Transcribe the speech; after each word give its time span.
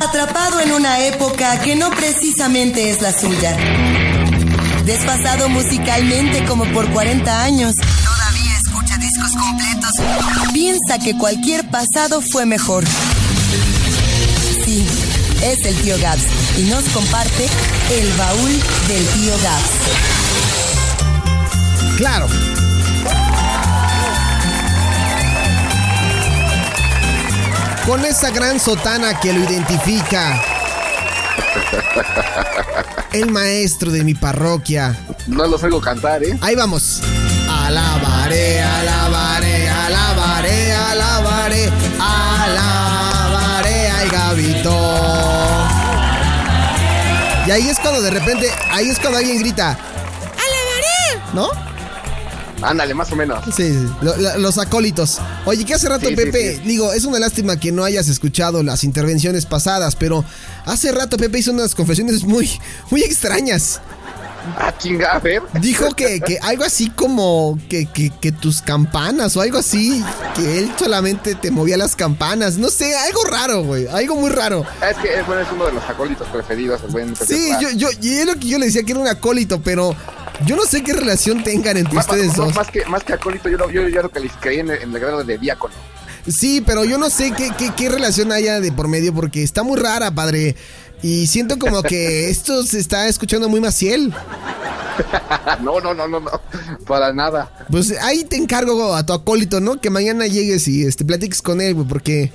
Atrapado 0.00 0.60
en 0.60 0.72
una 0.72 1.00
época 1.06 1.58
que 1.62 1.74
no 1.74 1.90
precisamente 1.90 2.90
es 2.90 3.00
la 3.00 3.12
suya. 3.12 3.56
Desfasado 4.84 5.48
musicalmente 5.48 6.44
como 6.44 6.64
por 6.66 6.90
40 6.90 7.42
años. 7.42 7.74
Todavía 7.76 8.56
escucha 8.62 8.98
discos 8.98 9.32
completos. 9.32 9.92
Piensa 10.52 10.98
que 10.98 11.16
cualquier 11.16 11.68
pasado 11.70 12.20
fue 12.20 12.44
mejor. 12.44 12.84
Sí, 14.64 14.86
es 15.42 15.64
el 15.64 15.74
tío 15.76 15.98
Gabs 15.98 16.24
y 16.58 16.62
nos 16.64 16.84
comparte 16.90 17.48
el 17.90 18.12
baúl 18.12 18.50
del 18.88 19.06
tío 19.06 19.32
Gabs. 19.42 19.70
Claro. 21.96 22.28
Con 27.86 28.04
esa 28.04 28.30
gran 28.30 28.58
sotana 28.58 29.20
que 29.20 29.32
lo 29.32 29.44
identifica. 29.44 30.42
El 33.12 33.30
maestro 33.30 33.92
de 33.92 34.02
mi 34.02 34.14
parroquia. 34.14 34.96
No 35.28 35.46
los 35.46 35.62
oigo 35.62 35.80
cantar, 35.80 36.24
¿eh? 36.24 36.36
Ahí 36.40 36.56
vamos. 36.56 37.00
Alabaré, 37.48 38.60
alabaré, 38.60 39.68
alabaré, 39.68 40.72
alabaré, 40.72 41.72
alabaré 42.00 43.90
al 43.90 44.08
Gabito. 44.10 44.80
Y 47.46 47.50
ahí 47.52 47.68
es 47.68 47.78
cuando 47.78 48.02
de 48.02 48.10
repente, 48.10 48.50
ahí 48.72 48.90
es 48.90 48.98
cuando 48.98 49.18
alguien 49.18 49.38
grita, 49.38 49.70
¡Alabaré! 49.70 51.22
¿No? 51.32 51.50
Ándale, 52.62 52.94
más 52.94 53.12
o 53.12 53.16
menos. 53.16 53.44
Sí, 53.46 53.52
sí, 53.68 53.86
lo- 54.00 54.16
lo- 54.16 54.38
los 54.38 54.58
acólitos. 54.58 55.18
Oye, 55.44 55.64
que 55.64 55.74
hace 55.74 55.88
rato, 55.88 56.08
sí, 56.08 56.16
Pepe, 56.16 56.56
sí. 56.56 56.62
digo, 56.66 56.92
es 56.92 57.04
una 57.04 57.18
lástima 57.18 57.58
que 57.58 57.70
no 57.72 57.84
hayas 57.84 58.08
escuchado 58.08 58.62
las 58.62 58.82
intervenciones 58.84 59.44
pasadas, 59.46 59.94
pero 59.96 60.24
hace 60.64 60.90
rato 60.92 61.16
Pepe 61.18 61.38
hizo 61.40 61.52
unas 61.52 61.74
confesiones 61.74 62.24
muy, 62.24 62.50
muy 62.90 63.02
extrañas. 63.02 63.80
Ah, 64.58 64.72
chinga, 64.78 65.12
a 65.12 65.18
ver. 65.18 65.42
Dijo 65.60 65.94
que, 65.94 66.20
que 66.20 66.38
algo 66.42 66.64
así 66.64 66.90
como 66.90 67.58
que, 67.68 67.86
que, 67.86 68.10
que 68.20 68.32
tus 68.32 68.62
campanas 68.62 69.36
o 69.36 69.40
algo 69.40 69.58
así, 69.58 70.02
que 70.34 70.58
él 70.58 70.72
solamente 70.78 71.34
te 71.34 71.50
movía 71.50 71.76
las 71.76 71.96
campanas. 71.96 72.58
No 72.58 72.68
sé, 72.70 72.96
algo 72.96 73.24
raro, 73.24 73.64
güey, 73.64 73.86
algo 73.88 74.16
muy 74.16 74.30
raro. 74.30 74.64
Es 74.88 74.96
que 74.98 75.22
bueno, 75.22 75.42
es 75.42 75.48
uno 75.52 75.66
de 75.66 75.72
los 75.72 75.84
acólitos 75.84 76.28
preferidos, 76.28 76.80
el 76.84 76.90
buen 76.90 77.12
Pepe 77.14 77.26
Sí, 77.34 77.50
yo, 77.60 77.70
yo, 77.70 77.88
y 78.00 78.14
es 78.18 78.26
lo 78.26 78.34
que 78.34 78.48
yo 78.48 78.58
le 78.58 78.66
decía 78.66 78.82
que 78.82 78.92
era 78.92 79.00
un 79.00 79.08
acólito, 79.08 79.60
pero 79.62 79.94
yo 80.44 80.56
no 80.56 80.64
sé 80.64 80.82
qué 80.82 80.92
relación 80.92 81.42
tengan 81.42 81.76
entre 81.76 81.94
Más, 81.94 82.06
ustedes 82.06 82.28
más- 82.28 82.36
dos. 82.36 82.54
más 82.54 82.70
que, 82.70 82.84
más 82.86 83.02
que 83.04 83.12
acólito, 83.14 83.48
yo, 83.48 83.56
lo- 83.58 83.70
yo 83.70 83.88
ya 83.88 84.02
lo 84.02 84.10
calificaría 84.10 84.60
en, 84.60 84.70
el- 84.70 84.82
en 84.82 84.94
el 84.94 85.00
grado 85.00 85.24
de 85.24 85.38
diácono. 85.38 85.74
Sí, 86.28 86.60
pero 86.60 86.84
yo 86.84 86.98
no 86.98 87.08
sé 87.08 87.32
qué, 87.36 87.52
qué, 87.56 87.70
qué 87.76 87.88
relación 87.88 88.32
haya 88.32 88.58
de 88.58 88.72
por 88.72 88.88
medio 88.88 89.14
porque 89.14 89.44
está 89.44 89.62
muy 89.62 89.78
rara, 89.78 90.10
padre. 90.10 90.56
Y 91.06 91.28
siento 91.28 91.56
como 91.56 91.84
que 91.84 92.30
esto 92.30 92.64
se 92.64 92.80
está 92.80 93.06
escuchando 93.06 93.48
muy 93.48 93.60
maciel. 93.60 94.12
no, 95.62 95.80
no, 95.80 95.94
no, 95.94 96.08
no, 96.08 96.18
no. 96.18 96.30
Para 96.84 97.12
nada. 97.12 97.64
Pues 97.70 97.92
ahí 98.02 98.24
te 98.24 98.34
encargo 98.34 98.92
a 98.92 99.06
tu 99.06 99.12
acólito, 99.12 99.60
¿no? 99.60 99.80
Que 99.80 99.88
mañana 99.88 100.26
llegues 100.26 100.66
y 100.66 100.82
este, 100.84 101.04
platiques 101.04 101.42
con 101.42 101.60
él, 101.60 101.74
güey, 101.74 101.86
porque... 101.86 102.32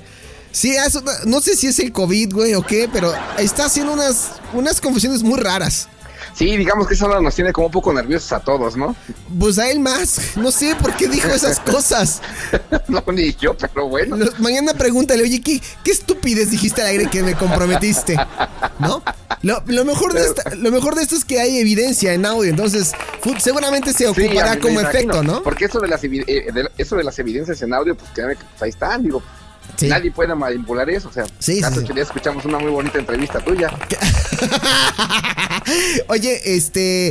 Sí, 0.52 0.70
eso- 0.70 1.02
no 1.26 1.42
sé 1.42 1.54
si 1.54 1.66
es 1.66 1.78
el 1.80 1.92
COVID, 1.92 2.32
güey, 2.32 2.54
o 2.54 2.62
qué, 2.62 2.88
pero 2.90 3.12
está 3.38 3.66
haciendo 3.66 3.92
unas, 3.92 4.32
unas 4.54 4.80
confusiones 4.80 5.22
muy 5.22 5.38
raras. 5.38 5.88
Sí, 6.34 6.56
digamos 6.56 6.88
que 6.88 6.94
eso 6.94 7.20
nos 7.20 7.34
tiene 7.34 7.52
como 7.52 7.66
un 7.66 7.72
poco 7.72 7.92
nerviosos 7.92 8.32
a 8.32 8.40
todos, 8.40 8.76
¿no? 8.76 8.96
Pues 9.38 9.58
a 9.58 9.70
él 9.70 9.80
más. 9.80 10.36
No 10.36 10.50
sé 10.50 10.74
por 10.76 10.96
qué 10.96 11.06
dijo 11.06 11.28
esas 11.28 11.60
cosas. 11.70 12.22
no, 12.88 13.04
ni 13.12 13.34
yo, 13.34 13.54
pero 13.56 13.86
bueno. 13.88 14.16
Mañana 14.38 14.72
pregúntale, 14.74 15.22
oye, 15.22 15.40
¿qué, 15.42 15.60
qué 15.84 15.90
estupidez 15.90 16.50
dijiste 16.50 16.80
al 16.80 16.88
aire 16.88 17.06
que 17.10 17.22
me 17.22 17.34
comprometiste? 17.34 18.16
¿No? 18.78 19.02
Lo, 19.42 19.62
lo 19.66 19.84
mejor 19.84 20.14
de 20.14 20.22
esta- 20.24 20.54
lo 20.54 20.70
mejor 20.70 20.94
de 20.94 21.02
esto 21.02 21.16
es 21.16 21.24
que 21.24 21.40
hay 21.40 21.58
evidencia 21.58 22.12
en 22.14 22.24
audio, 22.24 22.48
entonces 22.48 22.92
seguramente 23.38 23.92
se 23.92 24.06
ocupará 24.06 24.58
como 24.58 24.80
imagino, 24.80 24.88
efecto, 24.90 25.22
¿no? 25.22 25.42
Porque 25.42 25.64
eso 25.66 25.80
de 25.80 25.88
las 25.88 26.02
eh, 26.04 26.10
de- 26.26 26.70
eso 26.78 26.96
de 26.96 27.04
las 27.04 27.18
evidencias 27.18 27.60
en 27.62 27.74
audio, 27.74 27.94
pues 27.96 28.10
que 28.12 28.22
pues, 28.22 28.38
ahí 28.62 28.70
están, 28.70 29.02
digo. 29.02 29.22
Sí. 29.76 29.88
Nadie 29.88 30.10
puede 30.12 30.34
manipular 30.34 30.88
eso, 30.90 31.08
o 31.08 31.12
sea, 31.12 31.24
Sí, 31.38 31.62
hace 31.62 31.76
sí. 31.76 31.80
ocho 31.84 31.94
días 31.94 32.06
escuchamos 32.08 32.44
una 32.44 32.58
muy 32.58 32.70
bonita 32.70 32.98
entrevista 32.98 33.40
tuya. 33.40 33.68
Oye, 36.08 36.40
este. 36.56 37.08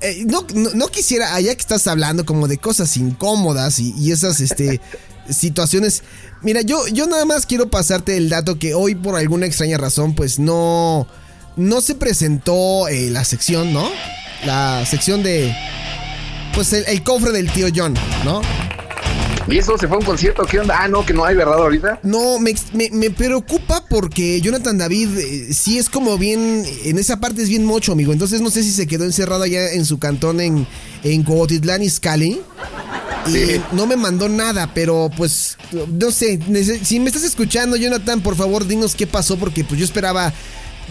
eh, 0.00 0.24
no, 0.26 0.46
no, 0.54 0.70
no 0.74 0.88
quisiera, 0.88 1.34
allá 1.34 1.54
que 1.54 1.60
estás 1.60 1.86
hablando 1.86 2.24
como 2.24 2.48
de 2.48 2.58
cosas 2.58 2.96
incómodas 2.96 3.78
y, 3.78 3.92
y 3.96 4.12
esas 4.12 4.40
este, 4.40 4.80
situaciones. 5.30 6.02
Mira, 6.42 6.60
yo, 6.62 6.86
yo 6.88 7.06
nada 7.06 7.24
más 7.24 7.46
quiero 7.46 7.70
pasarte 7.70 8.16
el 8.16 8.28
dato 8.28 8.58
que 8.58 8.74
hoy, 8.74 8.94
por 8.94 9.16
alguna 9.16 9.46
extraña 9.46 9.78
razón, 9.78 10.14
pues 10.14 10.38
no. 10.38 11.06
No 11.54 11.82
se 11.82 11.94
presentó 11.94 12.88
eh, 12.88 13.10
la 13.10 13.24
sección, 13.24 13.74
¿no? 13.74 13.86
La 14.46 14.86
sección 14.86 15.22
de. 15.22 15.54
Pues 16.54 16.72
el, 16.72 16.84
el 16.86 17.02
cofre 17.02 17.30
del 17.30 17.50
tío 17.52 17.68
John, 17.74 17.94
¿no? 18.24 18.40
¿Y 19.48 19.58
eso 19.58 19.76
se 19.76 19.86
fue 19.88 19.96
a 19.96 20.00
un 20.00 20.04
concierto? 20.06 20.44
¿Qué 20.44 20.60
onda? 20.60 20.76
Ah, 20.80 20.88
no, 20.88 21.04
que 21.04 21.12
no 21.12 21.24
hay, 21.24 21.34
¿verdad? 21.34 21.54
Ahorita. 21.58 22.00
No, 22.02 22.38
me, 22.38 22.54
me- 22.72 22.90
me 22.90 23.10
preocupa 23.10 23.84
porque 23.88 24.40
Jonathan 24.40 24.78
David 24.78 25.18
eh, 25.18 25.52
sí 25.52 25.78
es 25.78 25.88
como 25.90 26.16
bien, 26.16 26.64
en 26.84 26.98
esa 26.98 27.18
parte 27.20 27.42
es 27.42 27.48
bien 27.48 27.64
mocho, 27.64 27.92
amigo. 27.92 28.12
Entonces 28.12 28.40
no 28.40 28.50
sé 28.50 28.62
si 28.62 28.70
se 28.70 28.86
quedó 28.86 29.04
encerrado 29.04 29.42
allá 29.42 29.72
en 29.72 29.84
su 29.84 29.98
cantón 29.98 30.40
en, 30.40 30.66
en 31.02 31.22
Cogotitlán, 31.24 31.82
Izcalli. 31.82 32.40
Y 33.26 33.30
Sí. 33.30 33.60
no 33.72 33.86
me 33.86 33.96
mandó 33.96 34.28
nada, 34.28 34.72
pero 34.74 35.08
pues, 35.16 35.56
no 35.72 36.10
sé, 36.10 36.40
si 36.82 36.98
me 36.98 37.06
estás 37.06 37.22
escuchando, 37.22 37.76
Jonathan, 37.76 38.20
por 38.20 38.34
favor, 38.34 38.66
dinos 38.66 38.96
qué 38.96 39.06
pasó, 39.06 39.36
porque 39.38 39.62
pues 39.62 39.78
yo 39.78 39.84
esperaba, 39.84 40.32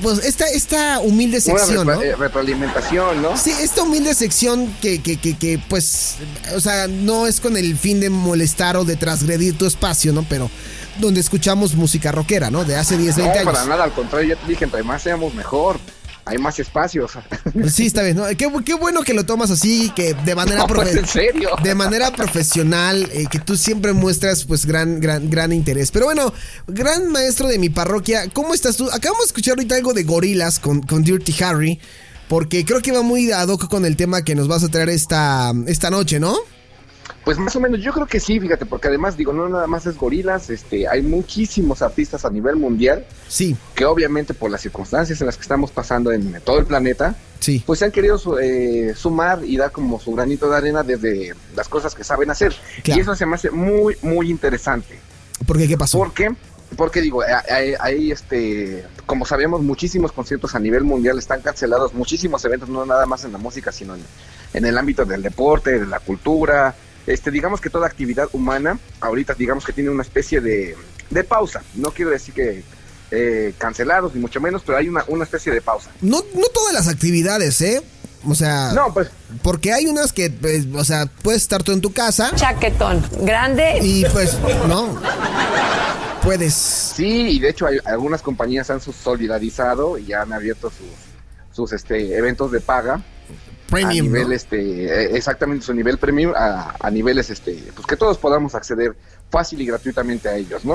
pues, 0.02 0.20
esta, 0.26 0.46
esta 0.48 1.00
humilde 1.00 1.38
Una 1.46 1.60
sección, 1.60 1.88
repro- 1.88 1.96
¿no? 1.96 2.02
eh, 2.02 2.16
retroalimentación, 2.16 3.22
¿no? 3.22 3.38
Sí, 3.38 3.52
esta 3.52 3.84
humilde 3.84 4.14
sección 4.14 4.74
que, 4.82 5.02
que, 5.02 5.18
que, 5.18 5.38
que, 5.38 5.60
pues, 5.70 6.16
o 6.56 6.60
sea, 6.60 6.88
no 6.88 7.28
es 7.28 7.40
con 7.42 7.58
el 7.58 7.78
fin 7.78 8.00
de 8.00 8.10
molestar 8.10 8.78
o 8.78 8.86
de 8.86 8.96
transgredir 8.96 9.58
tu 9.58 9.66
espacio, 9.66 10.14
¿no? 10.14 10.26
Pero 10.30 10.50
donde 11.00 11.20
escuchamos 11.22 11.76
música 11.76 12.12
rockera, 12.12 12.52
¿no? 12.52 12.64
De 12.64 12.76
hace 12.76 12.98
10, 12.98 13.16
20 13.16 13.34
No, 13.34 13.40
años. 13.42 13.54
para 13.54 13.66
nada, 13.66 13.84
al 13.86 13.94
contrario, 13.94 14.36
ya 14.36 14.42
te 14.42 14.48
dije, 14.48 14.66
entre 14.66 14.84
más 14.84 15.02
seamos 15.02 15.34
mejor. 15.34 15.80
Hay 16.26 16.38
más 16.38 16.60
espacios. 16.60 17.12
Sí, 17.74 17.88
está 17.88 18.04
bien, 18.04 18.16
¿no? 18.18 18.26
Qué, 18.38 18.48
bu- 18.48 18.64
qué 18.64 18.74
bueno 18.76 19.02
que 19.02 19.14
lo 19.14 19.26
tomas 19.26 19.50
así, 19.52 19.92
que 19.96 20.14
de 20.14 20.36
manera, 20.36 20.60
No, 20.60 20.68
pues, 20.68 20.90
profe- 20.94 21.00
en 21.00 21.08
serio. 21.08 21.50
de 21.64 21.76
manera 21.76 22.12
profesional, 22.12 23.10
eh, 23.12 23.26
que 23.30 23.40
tú 23.40 23.58
siempre 23.58 23.94
muestras, 23.94 24.46
pues, 24.46 24.66
gran, 24.66 25.00
gran, 25.00 25.30
gran 25.30 25.52
interés. 25.52 25.92
Pero 25.92 26.06
bueno, 26.06 26.32
gran 26.68 27.08
maestro 27.12 27.48
de 27.48 27.58
mi 27.60 27.70
parroquia, 27.70 28.30
¿cómo 28.34 28.54
estás 28.54 28.78
tú? 28.78 28.86
Acabamos 28.92 29.26
de 29.26 29.28
escuchar 29.28 29.54
ahorita 29.58 29.76
algo 29.76 29.94
de 29.94 30.04
gorilas 30.04 30.60
con, 30.60 30.82
con 30.82 31.04
Dirty 31.04 31.36
Harry, 31.44 31.80
porque 32.28 32.64
creo 32.66 32.82
que 32.82 32.92
va 32.92 33.02
muy 33.02 33.32
ad 33.32 33.48
hoc 33.50 33.68
con 33.68 33.86
el 33.86 33.96
tema 33.96 34.24
que 34.24 34.36
nos 34.36 34.48
vas 34.48 34.64
a 34.64 34.70
traer 34.70 34.90
esta, 34.90 35.52
esta 35.68 35.90
noche, 35.90 36.20
¿no? 36.20 36.36
Pues 37.24 37.38
más 37.38 37.56
o 37.56 37.60
menos, 37.60 37.80
yo 37.82 37.94
creo 37.94 38.08
que 38.08 38.20
sí, 38.20 38.40
fíjate, 38.40 38.66
porque 38.66 38.88
además, 38.88 39.16
digo, 39.16 39.32
no 39.32 39.48
nada 39.48 39.68
más 39.68 39.86
es 39.86 39.96
gorilas, 39.96 40.50
este, 40.50 40.88
hay 40.88 41.04
muchísimos 41.04 41.82
artistas 41.82 42.26
a 42.26 42.32
nivel 42.32 42.56
mundial 42.56 43.06
Sí, 43.28 43.56
que 43.76 43.86
obviamente 43.86 44.34
por 44.34 44.50
las 44.50 44.62
circunstancias 44.62 45.22
en 45.22 45.28
las 45.28 45.38
que 45.38 45.44
estamos 45.44 45.72
pasando 45.72 46.12
en 46.12 46.42
todo 46.44 46.60
el 46.60 46.66
planeta, 46.66 47.16
sí. 47.40 47.64
pues 47.66 47.80
se 47.80 47.86
han 47.86 47.92
querido 47.92 48.20
eh, 48.40 48.94
sumar 48.96 49.42
y 49.46 49.56
dar 49.56 49.72
como 49.72 50.00
su 50.00 50.14
granito 50.14 50.50
de 50.50 50.58
arena 50.58 50.84
desde 50.84 51.34
las 51.56 51.70
cosas 51.70 51.94
que 51.94 52.04
saben 52.04 52.32
hacer. 52.32 52.56
Claro. 52.84 52.98
Y 52.98 53.02
eso 53.02 53.16
se 53.16 53.26
me 53.26 53.36
hace 53.36 53.52
muy, 53.52 53.96
muy 54.02 54.32
interesante. 54.32 55.00
¿Por 55.46 55.58
qué? 55.58 55.68
¿Qué 55.68 55.78
pasó? 55.78 56.00
¿Por 56.00 56.14
qué? 56.14 56.30
Porque 56.76 57.02
digo, 57.02 57.22
hay, 57.22 57.74
hay, 57.80 58.12
este, 58.12 58.86
como 59.06 59.26
sabemos, 59.26 59.62
muchísimos 59.62 60.12
conciertos 60.12 60.56
a 60.56 60.60
nivel 60.60 60.84
mundial 60.84 61.20
están 61.20 61.42
cancelados, 61.42 61.94
muchísimos 61.94 62.44
eventos, 62.46 62.70
no 62.70 62.86
nada 62.86 63.06
más 63.06 63.26
en 63.26 63.34
la 63.34 63.38
música, 63.38 63.72
sino 63.72 63.96
en, 63.96 64.02
en 64.54 64.66
el 64.66 64.78
ámbito 64.78 65.06
del 65.06 65.22
deporte, 65.22 65.80
de 65.80 65.86
la 65.86 66.00
cultura. 66.00 66.74
Este, 67.08 67.32
digamos 67.32 67.60
que 67.62 67.70
toda 67.70 67.88
actividad 67.88 68.30
humana, 68.34 68.78
ahorita 69.00 69.34
digamos 69.34 69.66
que 69.66 69.74
tiene 69.74 69.90
una 69.90 70.04
especie 70.04 70.40
de, 70.42 70.76
de 71.10 71.24
pausa. 71.24 71.64
No 71.76 71.92
quiero 71.92 72.12
decir 72.12 72.34
que 72.34 72.64
eh, 73.12 73.54
cancelados, 73.58 74.14
ni 74.16 74.22
mucho 74.22 74.40
menos, 74.40 74.62
pero 74.66 74.78
hay 74.78 74.88
una, 74.88 75.04
una 75.08 75.24
especie 75.24 75.52
de 75.52 75.62
pausa. 75.62 75.90
No, 76.02 76.24
no 76.36 76.48
todas 76.54 76.74
las 76.74 76.88
actividades, 76.88 77.60
¿eh? 77.62 77.82
O 78.28 78.36
sea, 78.36 78.72
No, 78.74 78.94
pues, 78.94 79.10
porque 79.42 79.74
hay 79.74 79.88
unas 79.88 80.14
que, 80.14 80.30
pues, 80.30 80.68
o 80.76 80.84
sea, 80.86 81.08
puedes 81.24 81.42
estar 81.42 81.64
tú 81.64 81.72
en 81.72 81.82
tu 81.82 81.92
casa 81.92 82.32
Chaquetón, 82.36 83.04
grande. 83.22 83.80
y 83.82 84.06
pues, 84.06 84.38
no. 84.68 85.02
puedes. 86.22 86.54
Sí, 86.54 87.04
y 87.32 87.40
de 87.40 87.50
hecho 87.50 87.66
hay, 87.66 87.80
algunas 87.86 88.22
compañías 88.22 88.70
han 88.70 88.80
solidarizado 88.80 89.98
y 89.98 90.06
ya 90.06 90.22
han 90.22 90.34
abierto 90.34 90.70
sus, 90.70 91.56
sus 91.56 91.74
este, 91.74 92.16
eventos 92.16 92.52
de 92.52 92.60
paga 92.62 93.04
Premium. 93.72 94.06
a 94.06 94.10
nivel 94.10 94.28
¿no? 94.28 94.34
este 94.34 94.86
eh, 94.86 95.16
exactamente 95.16 95.66
su 95.66 95.74
nivel 95.74 95.98
premium 95.98 96.34
a, 96.36 96.76
a 96.80 96.92
niveles 96.92 97.30
este 97.30 97.72
pues 97.74 97.88
que 97.88 97.98
todos 97.98 98.18
podamos 98.18 98.54
acceder 98.54 98.96
fácil 99.32 99.62
y 99.62 99.66
gratuitamente 99.66 100.28
a 100.30 100.36
ellos 100.36 100.64
no 100.66 100.74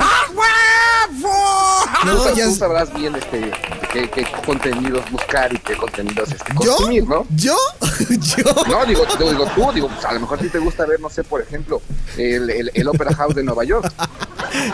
No, 2.04 2.22
tú, 2.22 2.36
ya 2.36 2.44
tú 2.44 2.50
es- 2.50 2.58
sabrás 2.58 2.92
bien 2.94 3.14
este 3.16 3.50
qué, 3.92 4.08
qué 4.10 4.26
contenidos 4.44 5.08
buscar 5.10 5.52
y 5.52 5.58
qué 5.58 5.76
contenidos 5.76 6.30
este 6.32 6.52
¿Yo? 6.62 6.76
consumir 6.76 7.04
no 7.06 7.26
¿Yo? 7.34 7.56
¿Yo? 8.10 8.44
no, 8.68 8.84
digo, 8.86 9.04
digo, 9.18 9.30
digo, 9.30 9.46
tú, 9.54 9.72
digo, 9.72 9.88
pues 9.88 10.04
a 10.04 10.12
lo 10.12 10.20
mejor 10.20 10.38
a 10.38 10.42
ti 10.42 10.48
te 10.48 10.58
gusta 10.58 10.84
ver, 10.86 11.00
no 11.00 11.08
sé, 11.10 11.24
por 11.24 11.40
ejemplo, 11.40 11.80
el, 12.16 12.50
el, 12.50 12.70
el 12.74 12.88
Opera 12.88 13.14
House 13.14 13.34
de 13.34 13.42
Nueva 13.44 13.64
York, 13.64 13.90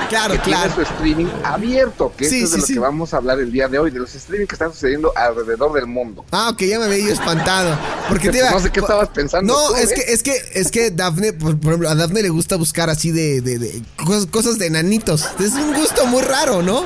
Claro, 0.09 0.35
que 0.35 0.41
claro. 0.41 0.73
tiene 0.73 0.75
su 0.75 0.93
streaming 0.95 1.27
abierto, 1.45 2.13
que 2.17 2.27
Sí, 2.29 2.43
eso 2.43 2.45
es 2.45 2.51
de 2.53 2.59
lo 2.59 2.67
sí. 2.67 2.73
que 2.75 2.79
vamos 2.79 3.15
a 3.15 3.17
hablar 3.17 3.41
el 3.41 3.51
día 3.51 3.69
de 3.69 3.79
hoy, 3.79 3.91
de 3.91 3.99
los 3.99 4.15
streaming 4.15 4.47
que 4.47 4.55
están 4.55 4.73
sucediendo 4.73 5.13
alrededor 5.17 5.73
del 5.73 5.87
mundo. 5.87 6.25
Ah, 6.31 6.51
ok, 6.51 6.61
ya 6.63 6.79
me 6.79 6.85
había 6.85 7.13
espantado. 7.13 7.77
Porque 8.09 8.31
te 8.31 8.39
iba- 8.39 8.51
no 8.51 8.61
sé 8.61 8.71
qué 8.71 8.81
estabas 8.81 9.09
pensando 9.09 9.53
No, 9.53 9.69
tú, 9.69 9.75
es 9.77 9.91
¿eh? 9.91 9.95
que, 9.95 10.13
es 10.13 10.23
que, 10.23 10.37
es 10.55 10.71
que 10.71 10.91
Dafne, 10.91 11.33
por, 11.33 11.59
por 11.59 11.71
ejemplo, 11.73 11.89
a 11.91 11.95
Dafne 11.95 12.23
le 12.23 12.29
gusta 12.29 12.57
buscar 12.57 12.91
así 12.91 13.11
de, 13.11 13.41
de, 13.41 13.59
de 13.59 13.72
cosas, 13.97 14.27
cosas 14.27 14.59
de 14.59 14.67
enanitos. 14.67 15.27
Es 15.41 15.53
un 15.53 15.75
gusto 15.75 16.07
muy 16.07 16.23
raro, 16.23 16.63
¿no? 16.63 16.85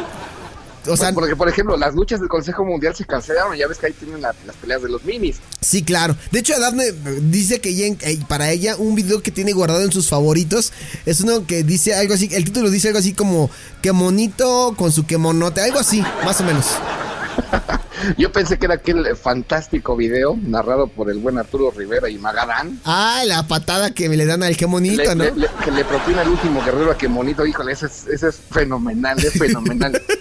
O 0.89 0.97
sea, 0.97 1.13
Porque, 1.13 1.35
por 1.35 1.49
ejemplo, 1.49 1.77
las 1.77 1.97
luchas 1.97 2.21
del 2.21 2.29
Consejo 2.29 2.65
Mundial 2.65 2.95
se 2.95 3.05
cancelaron, 3.05 3.57
ya 3.57 3.67
ves 3.67 3.79
que 3.79 3.87
ahí 3.87 3.93
tienen 3.93 4.23
la- 4.23 4.33
las 4.47 4.55
peleas 4.55 4.81
de 4.83 4.89
los 4.89 5.03
minis. 5.05 5.39
sí, 5.61 5.83
claro. 5.83 6.17
De 6.31 6.39
hecho, 6.39 6.55
a 6.55 6.61
Dafne 6.61 6.85
eh, 6.87 6.95
dice 7.23 7.61
que 7.61 7.71
ella 7.71 7.97
eh, 8.03 8.21
para 8.29 8.53
ella 8.53 8.77
un 8.77 8.95
video 8.95 9.21
que 9.21 9.33
tiene 9.33 9.53
guardado 9.53 9.83
en 9.83 9.91
sus 9.91 10.09
favoritos 10.09 10.73
es 11.05 11.21
uno 11.23 11.45
que 11.45 11.65
dice 11.65 11.93
algo 11.97 12.15
así, 12.15 12.29
el 12.33 12.45
título 12.45 12.71
dice 12.71 12.87
algo 12.87 13.01
así 13.01 13.15
como 13.15 13.51
que 13.83 13.91
monito 13.91 14.75
con 14.77 14.93
su 14.93 15.07
kemonote, 15.07 15.61
algo 15.61 15.81
así, 15.81 16.05
más 16.25 16.41
o 16.41 16.45
menos. 16.45 16.67
Yo 18.19 18.33
pensé 18.33 18.59
que 18.59 18.67
era 18.67 18.75
aquel 18.75 19.17
fantástico 19.17 19.97
video 19.97 20.37
narrado 20.43 20.87
por 20.89 21.11
el 21.11 21.19
buen 21.19 21.39
Arturo 21.39 21.71
Rivera 21.71 22.09
y 22.09 22.19
Magadán. 22.19 22.81
Ah, 22.85 23.23
la 23.27 23.47
patada 23.47 23.91
que 23.93 24.09
me 24.09 24.17
le 24.17 24.27
dan 24.27 24.43
al 24.43 24.57
que 24.57 24.67
monito, 24.67 25.03
le- 25.03 25.15
¿no? 25.15 25.25
le- 25.25 25.33
le- 25.37 25.49
que 25.65 25.71
le 25.71 25.85
propina 25.85 26.23
el 26.23 26.29
último 26.29 26.63
guerrero 26.65 26.91
a 26.93 26.99
que 26.99 27.09
monito, 27.09 27.45
híjole, 27.47 27.73
ese 27.73 27.87
es, 27.87 28.07
ese 28.07 28.29
es 28.29 28.37
fenomenal, 28.51 29.19
es 29.25 29.33
fenomenal. 29.33 30.01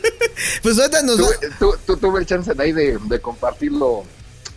Pues 0.62 0.78
ahorita 0.78 1.02
nos 1.04 1.22
va- 1.22 1.28
tuve, 1.28 1.50
tu- 1.60 1.76
tu- 1.86 1.98
tuve 1.98 2.20
el 2.20 2.26
chance 2.26 2.54
de 2.54 2.62
ahí 2.62 2.72
de, 2.74 2.98
de 3.08 3.20
compartirlo 3.22 4.04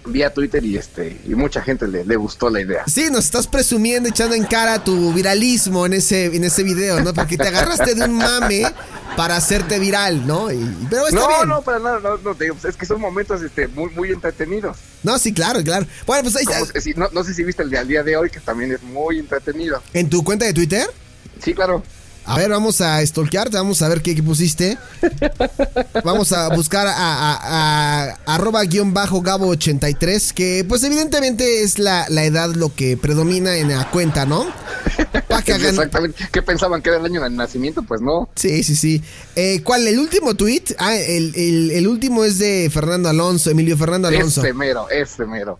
vía 0.08 0.32
Twitter 0.32 0.64
y 0.64 0.76
este 0.76 1.20
y 1.26 1.34
mucha 1.34 1.62
gente 1.62 1.86
le, 1.86 2.04
le 2.04 2.16
gustó 2.16 2.50
la 2.50 2.60
idea. 2.60 2.84
Sí, 2.86 3.08
nos 3.10 3.24
estás 3.26 3.46
presumiendo, 3.46 4.08
echando 4.08 4.34
en 4.34 4.44
cara 4.44 4.82
tu 4.82 5.12
viralismo 5.12 5.86
en 5.86 5.92
ese, 5.94 6.26
en 6.26 6.44
ese 6.44 6.62
video, 6.62 7.00
¿no? 7.00 7.14
Porque 7.14 7.36
te 7.36 7.48
agarraste 7.48 7.94
de 7.94 8.04
un 8.04 8.14
mame 8.14 8.64
para 9.16 9.36
hacerte 9.36 9.78
viral, 9.78 10.26
¿no? 10.26 10.50
Y- 10.52 10.76
pero 10.90 11.06
está 11.08 11.20
No, 11.20 11.28
bien. 11.28 11.48
no, 11.48 11.62
para 11.62 11.78
nada, 11.78 12.00
no, 12.00 12.18
no, 12.18 12.36
es 12.68 12.76
que 12.76 12.86
son 12.86 13.00
momentos 13.00 13.42
este, 13.42 13.68
muy, 13.68 13.90
muy 13.90 14.10
entretenidos. 14.12 14.76
No, 15.02 15.18
sí, 15.18 15.32
claro, 15.32 15.62
claro. 15.62 15.86
Bueno, 16.06 16.22
pues 16.24 16.36
ahí 16.36 16.44
está. 16.50 16.80
si- 16.80 16.94
no, 16.94 17.08
no 17.12 17.22
sé 17.24 17.34
si 17.34 17.44
viste 17.44 17.62
el 17.62 17.70
de 17.70 17.78
al 17.78 17.86
día 17.88 18.02
de 18.02 18.16
hoy, 18.16 18.30
que 18.30 18.40
también 18.40 18.72
es 18.72 18.82
muy 18.82 19.18
entretenido. 19.18 19.82
¿En 19.92 20.08
tu 20.08 20.24
cuenta 20.24 20.44
de 20.44 20.52
Twitter? 20.52 20.86
Sí, 21.42 21.54
claro. 21.54 21.82
A 22.28 22.36
ver, 22.36 22.50
vamos 22.50 22.80
a 22.82 23.04
stalkearte, 23.04 23.56
vamos 23.56 23.80
a 23.82 23.88
ver 23.88 24.02
qué, 24.02 24.14
qué 24.14 24.22
pusiste. 24.22 24.76
Vamos 26.04 26.32
a 26.32 26.48
buscar 26.54 26.86
a, 26.86 26.92
a- 26.94 27.38
a- 28.10 28.18
arroba 28.26 28.62
guion 28.64 28.92
bajo 28.92 29.22
Gabo 29.22 29.48
83, 29.48 30.32
que 30.34 30.64
pues 30.68 30.82
evidentemente 30.84 31.62
es 31.62 31.78
la, 31.78 32.06
la 32.10 32.24
edad 32.24 32.50
lo 32.54 32.74
que 32.74 32.96
predomina 32.96 33.56
en 33.56 33.68
la 33.68 33.90
cuenta, 33.90 34.26
¿no? 34.26 34.46
Para 35.28 35.42
que 35.42 35.52
hagan... 35.54 35.70
Exactamente. 35.70 36.28
¿Qué 36.30 36.42
pensaban 36.42 36.82
que 36.82 36.90
era 36.90 36.98
el 36.98 37.04
año 37.06 37.22
del 37.22 37.34
nacimiento? 37.34 37.82
Pues 37.82 38.00
no. 38.00 38.28
Sí, 38.34 38.62
sí, 38.62 38.76
sí. 38.76 39.02
Eh, 39.34 39.62
¿Cuál? 39.62 39.86
¿El 39.86 39.98
último 39.98 40.34
tweet? 40.34 40.64
Ah, 40.78 40.94
el, 40.96 41.32
el- 41.34 41.70
el 41.70 41.88
último 41.88 42.24
es 42.24 42.38
de 42.38 42.68
Fernando 42.72 43.08
Alonso, 43.08 43.50
Emilio 43.50 43.76
Fernando 43.76 44.08
Alonso. 44.08 44.42
Este 44.42 44.52
mero, 44.52 44.86
este 44.90 45.24
mero. 45.24 45.58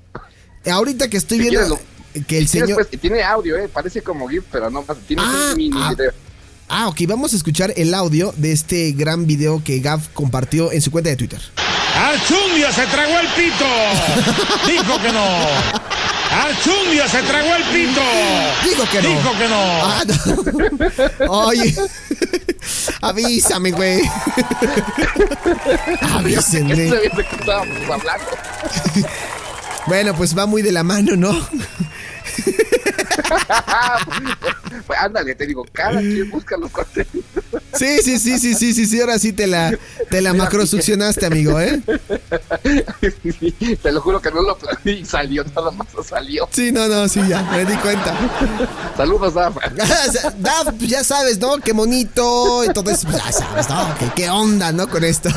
Ahorita 0.71 1.09
que 1.09 1.17
estoy 1.17 1.39
Si 1.39 1.49
viendo 1.51 1.81
que 2.27 2.39
el 2.39 2.49
señor... 2.49 2.75
pues, 2.75 2.89
tiene 3.01 3.23
audio, 3.23 3.57
eh, 3.57 3.69
parece 3.73 4.03
como 4.03 4.29
GIF, 4.29 4.45
pero 4.53 4.71
no 4.71 4.83
pasa. 4.83 5.01
Tiene 5.07 5.23
Ah, 5.25 5.49
un 5.53 5.57
mini 5.57 5.77
ah. 5.81 5.91
video. 5.97 6.13
Ah, 6.71 6.89
ok, 6.89 7.01
vamos 7.07 7.33
a 7.33 7.37
escuchar 7.37 7.73
el 7.77 7.95
audio 7.95 8.35
de 8.37 8.53
este 8.53 8.93
gran 8.93 9.27
video 9.27 9.63
que 9.65 9.81
Gav 9.81 10.01
compartió 10.13 10.71
en 10.71 10.83
su 10.83 10.91
cuenta 10.91 11.09
de 11.09 11.17
Twitter. 11.17 11.41
Archundia 11.97 12.71
se 12.75 12.85
tragó 12.87 13.19
el 13.19 13.27
pito. 13.29 13.65
Dijo 14.67 15.01
que 15.01 15.11
no. 15.11 15.27
Archundia 16.31 17.09
se 17.09 17.23
tragó 17.23 17.55
el 17.55 17.63
pito. 17.65 18.03
Digo 18.65 18.85
que 18.91 19.03
no. 19.03 19.09
Dijo 19.09 19.39
que 19.39 19.49
no. 19.49 19.63
Ah, 19.83 20.05
no. 21.21 21.33
Oye, 21.47 21.75
avísame, 23.01 23.71
güey. 23.71 24.03
Avísenme. 26.13 26.93
Bueno, 29.87 30.15
pues 30.15 30.37
va 30.37 30.45
muy 30.45 30.61
de 30.61 30.73
la 30.73 30.83
mano, 30.83 31.17
¿no? 31.17 31.49
Pues, 34.87 34.99
ándale, 34.99 35.35
te 35.35 35.47
digo, 35.47 35.67
cada 35.73 36.01
quien 36.01 36.31
busca 36.31 36.57
los 36.57 36.71
contenidos. 36.71 37.25
Sí, 37.75 37.99
sí, 38.03 38.19
sí, 38.19 38.39
sí, 38.39 38.55
sí, 38.55 38.73
sí, 38.75 38.87
sí, 38.87 39.01
ahora 39.01 39.19
sí 39.19 39.33
te 39.33 39.47
la, 39.47 39.77
te 40.11 40.21
la 40.21 40.33
macrosuccionaste, 40.35 41.27
amigo, 41.27 41.61
¿eh? 41.61 41.81
te 43.83 43.93
lo 43.93 44.01
juro 44.01 44.21
que 44.21 44.31
no 44.31 44.43
lo 44.43 44.57
planeé 44.57 45.01
y 45.01 45.05
salió, 45.05 45.45
nada 45.45 45.71
más 45.71 45.89
salió. 46.07 46.49
Sí, 46.51 46.73
no, 46.73 46.89
no, 46.89 47.09
sí, 47.09 47.21
ya, 47.29 47.43
me 47.43 47.65
di 47.65 47.77
cuenta. 47.77 48.17
Saludos, 48.97 49.35
Dafa. 49.35 49.61
Daf, 50.39 50.75
pues 50.79 50.91
ya 50.91 51.05
sabes, 51.05 51.39
¿no? 51.39 51.59
Qué 51.59 51.73
bonito. 51.73 52.65
Entonces, 52.65 53.05
pues 53.05 53.17
ya 53.17 53.33
sabes, 53.33 53.69
¿no? 53.69 53.95
¿Qué, 53.99 54.11
qué 54.15 54.31
onda, 54.31 54.73
¿no? 54.73 54.89
Con 54.89 55.05
esto. 55.05 55.31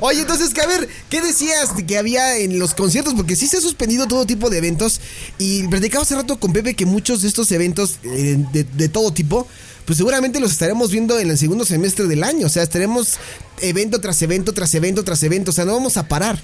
Oye, 0.00 0.20
entonces, 0.20 0.52
que 0.52 0.60
a 0.60 0.66
ver, 0.66 0.88
¿qué 1.08 1.20
decías 1.20 1.76
de 1.76 1.86
que 1.86 1.98
había 1.98 2.36
en 2.38 2.58
los 2.58 2.74
conciertos? 2.74 3.14
Porque 3.14 3.36
sí 3.36 3.46
se 3.46 3.58
ha 3.58 3.60
suspendido 3.60 4.06
todo 4.06 4.26
tipo 4.26 4.50
de 4.50 4.58
eventos. 4.58 5.00
Y 5.38 5.66
platicaba 5.68 6.02
hace 6.02 6.16
rato 6.16 6.38
con 6.38 6.52
Pepe 6.52 6.74
que 6.74 6.86
muchos 6.86 7.19
de 7.22 7.28
estos 7.28 7.50
eventos 7.52 7.98
eh, 8.02 8.36
de, 8.52 8.64
de 8.64 8.88
todo 8.88 9.12
tipo, 9.12 9.46
pues 9.84 9.96
seguramente 9.98 10.40
los 10.40 10.52
estaremos 10.52 10.90
viendo 10.90 11.18
en 11.18 11.30
el 11.30 11.38
segundo 11.38 11.64
semestre 11.64 12.06
del 12.06 12.22
año. 12.24 12.46
O 12.46 12.50
sea, 12.50 12.62
estaremos 12.62 13.14
evento 13.60 14.00
tras 14.00 14.20
evento, 14.22 14.52
tras 14.52 14.74
evento, 14.74 15.04
tras 15.04 15.22
evento. 15.22 15.50
O 15.50 15.54
sea, 15.54 15.64
no 15.64 15.72
vamos 15.74 15.96
a 15.96 16.06
parar. 16.08 16.38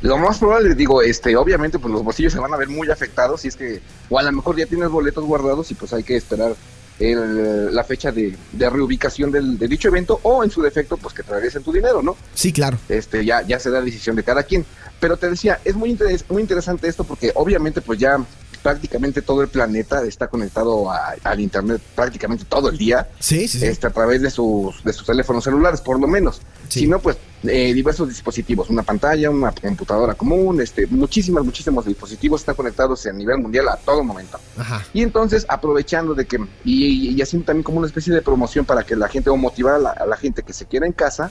Lo 0.00 0.18
más 0.18 0.38
probable, 0.38 0.74
digo, 0.74 1.00
este, 1.02 1.36
obviamente, 1.36 1.78
pues 1.78 1.92
los 1.92 2.02
bolsillos 2.02 2.32
se 2.32 2.38
van 2.40 2.52
a 2.52 2.56
ver 2.56 2.68
muy 2.68 2.90
afectados 2.90 3.42
si 3.42 3.48
es 3.48 3.56
que, 3.56 3.80
o 4.08 4.18
a 4.18 4.22
lo 4.22 4.32
mejor 4.32 4.56
ya 4.56 4.66
tienes 4.66 4.88
boletos 4.88 5.24
guardados 5.24 5.70
y 5.70 5.74
pues 5.74 5.92
hay 5.92 6.02
que 6.02 6.16
esperar 6.16 6.56
el- 6.98 7.74
la 7.74 7.84
fecha 7.84 8.12
de, 8.12 8.36
de 8.52 8.70
reubicación 8.70 9.30
del, 9.32 9.58
de 9.58 9.66
dicho 9.68 9.88
evento 9.88 10.20
o 10.24 10.44
en 10.44 10.50
su 10.50 10.60
defecto, 10.60 10.96
pues 10.96 11.14
que 11.14 11.22
te 11.22 11.32
regresen 11.32 11.62
tu 11.62 11.72
dinero, 11.72 12.02
¿no? 12.02 12.16
Sí, 12.34 12.52
claro. 12.52 12.78
este 12.88 13.24
ya 13.24 13.42
ya 13.42 13.58
será 13.58 13.80
decisión 13.80 14.14
de 14.16 14.22
cada 14.24 14.42
quien 14.42 14.64
pero 15.00 15.16
te 15.16 15.28
decía 15.30 15.58
es 15.64 15.74
muy 15.74 15.90
interes- 15.96 16.24
muy 16.28 16.42
interesante 16.42 16.86
esto 16.86 17.02
porque 17.02 17.32
obviamente 17.34 17.80
pues 17.80 17.98
ya 17.98 18.18
prácticamente 18.62 19.22
todo 19.22 19.42
el 19.42 19.48
planeta 19.48 20.02
está 20.04 20.28
conectado 20.28 20.90
a- 20.90 21.14
al 21.24 21.40
internet 21.40 21.80
prácticamente 21.94 22.44
todo 22.44 22.68
el 22.70 22.78
día 22.78 23.08
Sí, 23.18 23.48
sí, 23.48 23.58
sí. 23.58 23.66
este 23.66 23.86
a 23.86 23.90
través 23.90 24.22
de 24.22 24.30
sus 24.30 24.82
de 24.84 24.92
sus 24.92 25.06
teléfonos 25.06 25.44
celulares 25.44 25.80
por 25.80 26.00
lo 26.00 26.06
menos 26.06 26.40
Sí. 26.68 26.80
si 26.80 26.86
no 26.86 27.00
pues 27.00 27.16
eh, 27.42 27.74
diversos 27.74 28.08
dispositivos 28.08 28.70
una 28.70 28.82
pantalla 28.82 29.28
una 29.28 29.50
computadora 29.52 30.14
común 30.14 30.60
este 30.60 30.86
muchísimas 30.86 31.44
muchísimos 31.44 31.84
dispositivos 31.84 32.40
están 32.40 32.54
conectados 32.54 33.04
a 33.06 33.12
nivel 33.12 33.38
mundial 33.38 33.68
a 33.68 33.76
todo 33.76 34.02
momento 34.04 34.38
Ajá. 34.56 34.82
y 34.94 35.02
entonces, 35.02 35.44
aprovechando 35.48 36.14
de 36.14 36.24
que, 36.26 36.38
y, 36.64 37.10
y 37.10 37.20
haciendo 37.20 37.46
también 37.46 37.64
como 37.64 37.78
una 37.78 37.86
especie 37.88 38.12
de 38.14 38.22
promoción 38.22 38.64
para 38.64 38.84
que 38.84 38.94
la 38.96 39.08
gente, 39.08 39.28
o 39.28 39.36
motivar 39.36 39.74
a 39.74 39.78
la, 39.78 39.90
a 39.90 40.06
la 40.06 40.16
gente 40.16 40.42
que 40.42 40.52
se 40.52 40.66
queda 40.66 40.86
en 40.86 40.92
casa, 40.92 41.30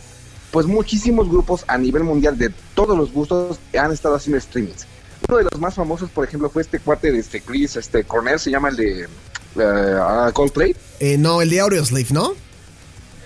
pues 0.52 0.66
muchísimos 0.66 1.30
grupos 1.30 1.64
a 1.68 1.78
nivel 1.78 2.04
mundial 2.04 2.38
de 2.38 2.52
todos 2.76 2.98
los 2.98 3.12
gustos 3.14 3.58
han 3.80 3.92
estado 3.94 4.16
haciendo 4.16 4.40
streamings. 4.42 4.86
Uno 5.32 5.38
de 5.38 5.48
los 5.50 5.62
más 5.62 5.76
famosos, 5.76 6.10
por 6.10 6.26
ejemplo, 6.28 6.50
fue 6.50 6.62
este 6.62 6.78
cuate 6.80 7.10
de 7.10 7.20
este 7.20 7.40
Chris 7.40 7.78
este 7.78 8.04
Cornell, 8.04 8.38
se 8.38 8.52
llama 8.52 8.68
el 8.68 8.76
de 8.76 9.02
eh, 9.04 9.98
ah, 9.98 10.30
Coldplay. 10.34 10.76
Eh, 11.00 11.18
no, 11.18 11.42
el 11.42 11.50
de 11.50 11.62
Audioslave, 11.62 12.08
¿no? 12.12 12.34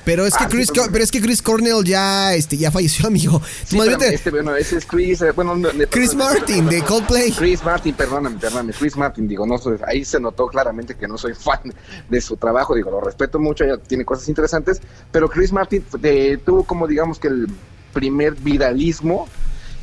Pero 0.04 0.28
es 0.28 0.36
que 0.36 0.44
Ah, 0.44 0.48
Chris, 0.48 0.72
pero 0.92 1.04
es 1.04 1.10
que 1.10 1.20
Chris 1.20 1.42
Cornell 1.42 1.84
ya, 1.84 2.36
este, 2.36 2.58
ya 2.58 2.70
falleció, 2.70 3.08
amigo. 3.08 3.42
Sí, 3.66 3.76
Más 3.78 3.88
espérame, 3.88 4.10
te- 4.10 4.14
este, 4.14 4.30
bueno, 4.30 4.56
ese 4.56 4.78
es 4.78 4.86
Chris, 4.86 5.20
eh, 5.24 5.32
bueno, 5.32 5.56
no, 5.56 5.68
Chris 5.90 6.12
perdóname, 6.12 6.16
Martin 6.38 6.70
de 6.70 6.82
Coldplay. 6.84 7.32
Chris 7.32 7.64
Martin, 7.64 7.96
perdóname, 7.96 8.38
perdóname, 8.40 8.74
Chris 8.74 8.96
Martin, 8.96 9.28
digo, 9.28 9.48
no 9.48 9.58
soy, 9.58 9.80
ahí 9.88 10.06
se 10.06 10.20
notó 10.20 10.46
claramente 10.46 10.94
que 10.94 11.08
no 11.08 11.18
soy 11.18 11.34
fan 11.34 11.74
de 12.08 12.22
su 12.22 12.38
trabajo, 12.38 12.76
digo, 12.76 12.92
lo 12.92 13.02
respeto 13.02 13.40
mucho, 13.40 13.64
ella 13.64 13.78
tiene 13.80 14.06
cosas 14.06 14.30
interesantes, 14.30 14.80
pero 15.12 15.28
Chris 15.28 15.52
Martin 15.52 15.84
eh, 16.04 16.38
tuvo 16.46 16.66
como 16.66 16.86
digamos 16.86 17.18
que 17.18 17.30
el 17.30 17.48
primer 17.94 18.36
viralismo 18.36 19.28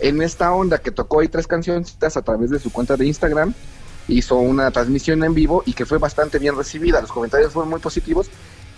en 0.02 0.20
esta 0.22 0.52
onda 0.52 0.78
que 0.78 0.90
tocó 0.90 1.20
ahí 1.20 1.28
tres 1.28 1.46
cancioncitas 1.46 2.16
a 2.16 2.22
través 2.22 2.50
de 2.50 2.58
su 2.58 2.70
cuenta 2.72 2.96
de 2.96 3.06
Instagram, 3.06 3.54
hizo 4.08 4.36
una 4.36 4.70
transmisión 4.70 5.22
en 5.24 5.32
vivo 5.34 5.62
y 5.64 5.72
que 5.74 5.86
fue 5.86 5.98
bastante 5.98 6.38
bien 6.38 6.56
recibida, 6.56 7.00
los 7.00 7.12
comentarios 7.12 7.52
fueron 7.52 7.70
muy 7.70 7.80
positivos 7.80 8.28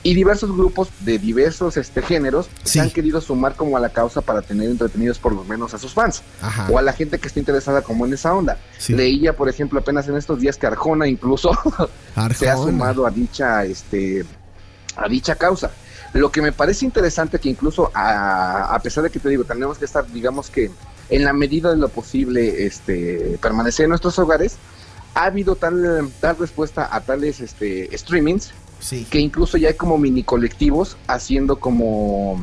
y 0.02 0.14
diversos 0.14 0.52
grupos 0.54 0.90
de 1.00 1.18
diversos 1.18 1.78
este 1.78 2.02
géneros 2.02 2.46
Sí. 2.62 2.72
se 2.72 2.80
han 2.80 2.90
querido 2.90 3.22
sumar 3.22 3.54
como 3.56 3.78
a 3.78 3.80
la 3.80 3.88
causa 3.88 4.20
para 4.20 4.42
tener 4.42 4.68
entretenidos 4.68 5.18
por 5.18 5.32
lo 5.32 5.44
menos 5.44 5.72
a 5.72 5.78
sus 5.78 5.94
fans 5.94 6.22
Ajá. 6.42 6.68
o 6.70 6.76
a 6.78 6.82
la 6.82 6.92
gente 6.92 7.18
que 7.18 7.26
está 7.28 7.40
interesada 7.40 7.80
como 7.80 8.04
en 8.04 8.12
esa 8.12 8.34
onda. 8.34 8.58
Sí. 8.78 8.92
Leía, 8.92 9.34
por 9.34 9.48
ejemplo, 9.48 9.80
apenas 9.80 10.06
en 10.08 10.16
estos 10.18 10.40
días 10.40 10.58
que 10.58 10.66
Arjona 10.66 11.08
incluso 11.08 11.52
se 12.36 12.50
ha 12.50 12.56
sumado 12.56 13.06
a 13.06 13.10
dicha, 13.10 13.64
este, 13.64 14.26
a 14.94 15.08
dicha 15.08 15.36
causa. 15.36 15.70
Lo 16.12 16.30
que 16.30 16.42
me 16.42 16.52
parece 16.52 16.84
interesante 16.84 17.38
que 17.40 17.48
incluso 17.48 17.90
a, 17.94 18.74
a 18.74 18.78
pesar 18.80 19.04
de 19.04 19.10
que 19.10 19.18
te 19.18 19.30
digo, 19.30 19.44
tenemos 19.44 19.78
que 19.78 19.86
estar, 19.86 20.06
digamos 20.12 20.50
que 20.50 20.70
en 21.10 21.24
la 21.24 21.32
medida 21.32 21.70
de 21.70 21.76
lo 21.76 21.88
posible, 21.88 22.66
este, 22.66 23.38
permanecer 23.40 23.84
en 23.84 23.90
nuestros 23.90 24.18
hogares, 24.18 24.56
ha 25.14 25.24
habido 25.24 25.56
tal, 25.56 26.10
tal 26.20 26.36
respuesta 26.38 26.88
a 26.90 27.00
tales 27.00 27.40
este, 27.40 27.96
streamings 27.96 28.52
Sí. 28.80 29.06
que 29.08 29.18
incluso 29.18 29.56
ya 29.56 29.68
hay 29.68 29.74
como 29.74 29.96
mini 29.96 30.24
colectivos 30.24 30.98
haciendo 31.06 31.56
como 31.58 32.38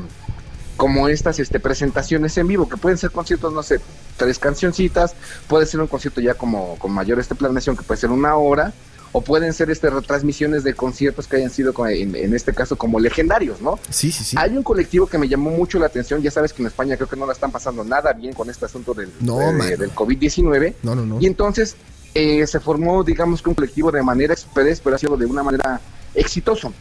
como 0.77 1.07
estas 1.09 1.37
este, 1.37 1.59
presentaciones 1.59 2.35
en 2.39 2.47
vivo, 2.47 2.67
que 2.67 2.75
pueden 2.77 2.97
ser 2.97 3.11
conciertos, 3.11 3.53
no 3.53 3.61
sé, 3.61 3.79
tres 4.17 4.39
cancioncitas, 4.39 5.13
puede 5.47 5.67
ser 5.67 5.79
un 5.79 5.85
concierto 5.85 6.21
ya 6.21 6.33
como 6.33 6.75
con 6.79 6.91
mayor 6.91 7.19
este 7.19 7.35
planeación, 7.35 7.77
que 7.77 7.83
puede 7.83 8.01
ser 8.01 8.09
una 8.09 8.35
hora, 8.35 8.73
o 9.13 9.21
pueden 9.21 9.53
ser 9.53 9.69
este 9.69 9.89
retransmisiones 9.89 10.63
de 10.63 10.73
conciertos 10.73 11.27
que 11.27 11.35
hayan 11.37 11.49
sido, 11.49 11.73
en, 11.87 12.15
en 12.15 12.33
este 12.33 12.53
caso, 12.53 12.77
como 12.77 12.99
legendarios, 12.99 13.61
¿no? 13.61 13.77
Sí, 13.89 14.11
sí, 14.11 14.23
sí. 14.23 14.35
Hay 14.39 14.55
un 14.55 14.63
colectivo 14.63 15.05
que 15.07 15.17
me 15.17 15.27
llamó 15.27 15.49
mucho 15.51 15.79
la 15.79 15.87
atención, 15.87 16.21
ya 16.21 16.31
sabes 16.31 16.53
que 16.53 16.61
en 16.61 16.67
España 16.67 16.95
creo 16.95 17.09
que 17.09 17.15
no 17.17 17.25
la 17.25 17.33
están 17.33 17.51
pasando 17.51 17.83
nada 17.83 18.13
bien 18.13 18.33
con 18.33 18.49
este 18.49 18.65
asunto 18.65 18.93
del, 18.93 19.11
No, 19.19 19.39
de- 19.39 19.51
mano. 19.53 19.77
del 19.77 19.91
COVID-19, 19.93 20.75
No, 20.83 20.95
no, 20.95 21.05
no. 21.05 21.17
y 21.19 21.25
entonces 21.25 21.75
eh, 22.13 22.45
se 22.47 22.59
formó, 22.59 23.03
digamos 23.03 23.41
que 23.41 23.49
un 23.49 23.55
colectivo 23.55 23.91
de 23.91 24.01
manera 24.01 24.33
express, 24.33 24.79
pero 24.81 24.95
ha 24.95 24.99
sido 24.99 25.17
de 25.17 25.25
una 25.25 25.43
manera 25.43 25.79
exitoso. 26.15 26.73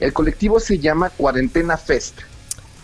El 0.00 0.12
colectivo 0.12 0.60
se 0.60 0.78
llama 0.78 1.10
Cuarentena 1.10 1.76
Fest. 1.76 2.18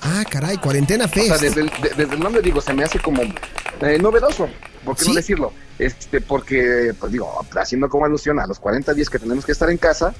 Ah, 0.02 0.25
caray, 0.28 0.56
cuarentena 0.59 1.04
O 1.04 1.09
sea, 1.09 1.23
fest. 1.25 1.42
desde 1.42 1.61
el, 1.62 1.66
de- 1.80 1.90
desde 1.97 2.14
el 2.14 2.21
nombre 2.21 2.42
digo, 2.42 2.61
se 2.61 2.73
me 2.75 2.85
hace 2.85 2.99
como 2.99 3.23
eh, 3.23 3.99
novedoso. 4.00 4.49
¿Por 4.85 4.97
qué 4.97 5.04
¿Sí? 5.04 5.11
no 5.11 5.14
decirlo? 5.16 5.52
Este, 5.78 6.21
porque, 6.21 6.92
pues 6.99 7.12
digo, 7.12 7.44
haciendo 7.56 7.88
como 7.88 8.04
alusión 8.04 8.38
a 8.40 8.47
los 8.47 8.59
40 8.59 8.94
días 8.94 9.09
que 9.09 9.18
tenemos 9.18 9.44
que 9.47 9.52
estar 9.52 9.71
en 9.71 9.78
casa, 9.78 10.12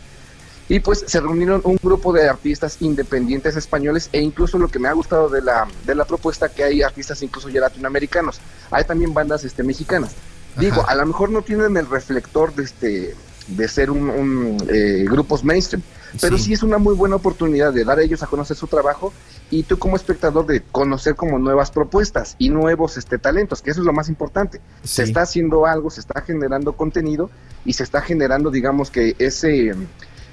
y 0.69 0.79
pues 0.81 1.05
se 1.07 1.21
reunieron 1.21 1.61
un 1.65 1.79
grupo 1.83 2.13
de 2.13 2.29
artistas 2.29 2.77
independientes 2.81 3.57
españoles 3.57 4.09
e 4.13 4.21
incluso 4.21 4.57
lo 4.59 4.69
que 4.69 4.79
me 4.79 4.89
ha 4.89 4.93
gustado 4.93 5.29
de 5.29 5.43
la, 5.43 5.67
de 5.85 5.95
la 5.97 6.05
propuesta 6.05 6.49
que 6.49 6.63
hay 6.65 6.83
artistas 6.83 7.21
incluso 7.23 7.49
ya 7.49 7.61
latinoamericanos. 7.61 8.41
Hay 8.71 8.85
también 8.85 9.13
bandas 9.13 9.45
este, 9.45 9.65
mexicanas. 9.65 10.13
Digo, 10.57 10.83
Ajá. 10.83 10.93
a 10.93 10.95
lo 10.95 11.07
mejor 11.07 11.31
no 11.31 11.43
tienen 11.43 11.77
el 11.77 11.89
reflector 11.91 12.55
de 12.55 12.63
este 12.63 13.17
de 13.49 13.69
ser 13.69 13.91
un, 13.91 14.09
un, 14.09 14.57
eh, 14.73 15.05
grupos 15.11 15.43
mainstream, 15.43 15.83
pero 16.21 16.37
Sí. 16.39 16.45
sí. 16.45 16.53
es 16.53 16.63
una 16.63 16.79
muy 16.79 16.95
buena 16.95 17.17
oportunidad 17.17 17.73
de 17.73 17.85
dar 17.85 17.99
a 17.99 18.03
ellos 18.03 18.23
a 18.23 18.27
conocer 18.27 18.57
su 18.57 18.67
trabajo 18.67 19.13
y 19.51 19.63
tú 19.65 19.79
como 19.79 19.97
espectador 19.97 20.47
de 20.47 20.63
conocer 20.63 21.15
como 21.15 21.39
nuevas 21.39 21.71
propuestas 21.71 22.37
y 22.39 22.49
nuevos 22.51 22.97
este 22.97 23.19
talentos, 23.19 23.63
que 23.63 23.71
eso 23.71 23.81
es 23.81 23.87
lo 23.87 23.93
más 23.93 24.09
importante. 24.09 24.61
Se 24.83 25.03
está 25.03 25.23
haciendo 25.23 25.67
algo, 25.67 25.91
se 25.91 26.01
está 26.01 26.21
generando 26.23 26.73
contenido 26.75 27.31
y 27.65 27.73
se 27.75 27.83
está 27.83 28.01
generando, 28.01 28.51
digamos 28.51 28.91
que 28.91 29.15
ese 29.19 29.75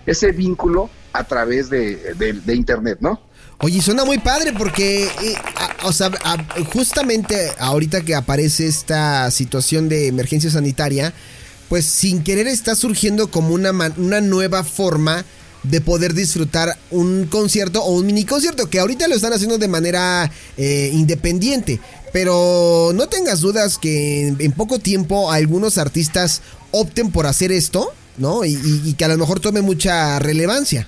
ese 0.05 0.31
vínculo 0.31 0.89
a 1.13 1.23
través 1.25 1.69
de, 1.69 2.13
de- 2.15 2.33
de 2.33 2.55
internet, 2.55 2.97
¿no? 3.01 3.19
Oye, 3.59 3.81
suena 3.81 4.05
muy 4.05 4.17
padre 4.17 4.53
porque, 4.57 5.03
eh, 5.03 5.35
a- 5.55 5.85
o 5.87 5.91
sea, 5.91 6.09
a- 6.23 6.45
justamente 6.73 7.35
ahorita 7.59 8.01
que 8.01 8.15
aparece 8.15 8.65
esta 8.65 9.29
situación 9.29 9.89
de 9.89 10.07
emergencia 10.07 10.49
sanitaria, 10.49 11.13
pues 11.67 11.85
sin 11.85 12.23
querer 12.23 12.47
está 12.47 12.73
surgiendo 12.73 13.29
como 13.29 13.53
una, 13.53 13.71
una 13.97 14.21
nueva 14.21 14.63
forma 14.63 15.25
de 15.63 15.81
poder 15.81 16.13
disfrutar 16.13 16.77
un 16.91 17.25
concierto 17.25 17.83
o 17.83 17.93
un 17.93 18.05
mini 18.05 18.25
concierto, 18.25 18.69
que 18.69 18.79
ahorita 18.79 19.07
lo 19.07 19.15
están 19.15 19.33
haciendo 19.33 19.57
de 19.57 19.67
manera 19.67 20.31
eh, 20.57 20.89
independiente. 20.93 21.79
Pero 22.11 22.91
no 22.95 23.07
tengas 23.07 23.41
dudas 23.41 23.77
que 23.77 24.27
en, 24.27 24.51
poco 24.53 24.79
tiempo 24.79 25.31
algunos 25.31 25.77
artistas 25.77 26.41
opten 26.71 27.11
por 27.11 27.27
hacer 27.27 27.51
esto, 27.51 27.93
¿no? 28.17 28.43
Y 28.45 28.93
que 28.93 29.05
a 29.05 29.09
lo 29.09 29.17
mejor 29.17 29.39
tome 29.39 29.61
mucha 29.61 30.17
relevancia. 30.17 30.87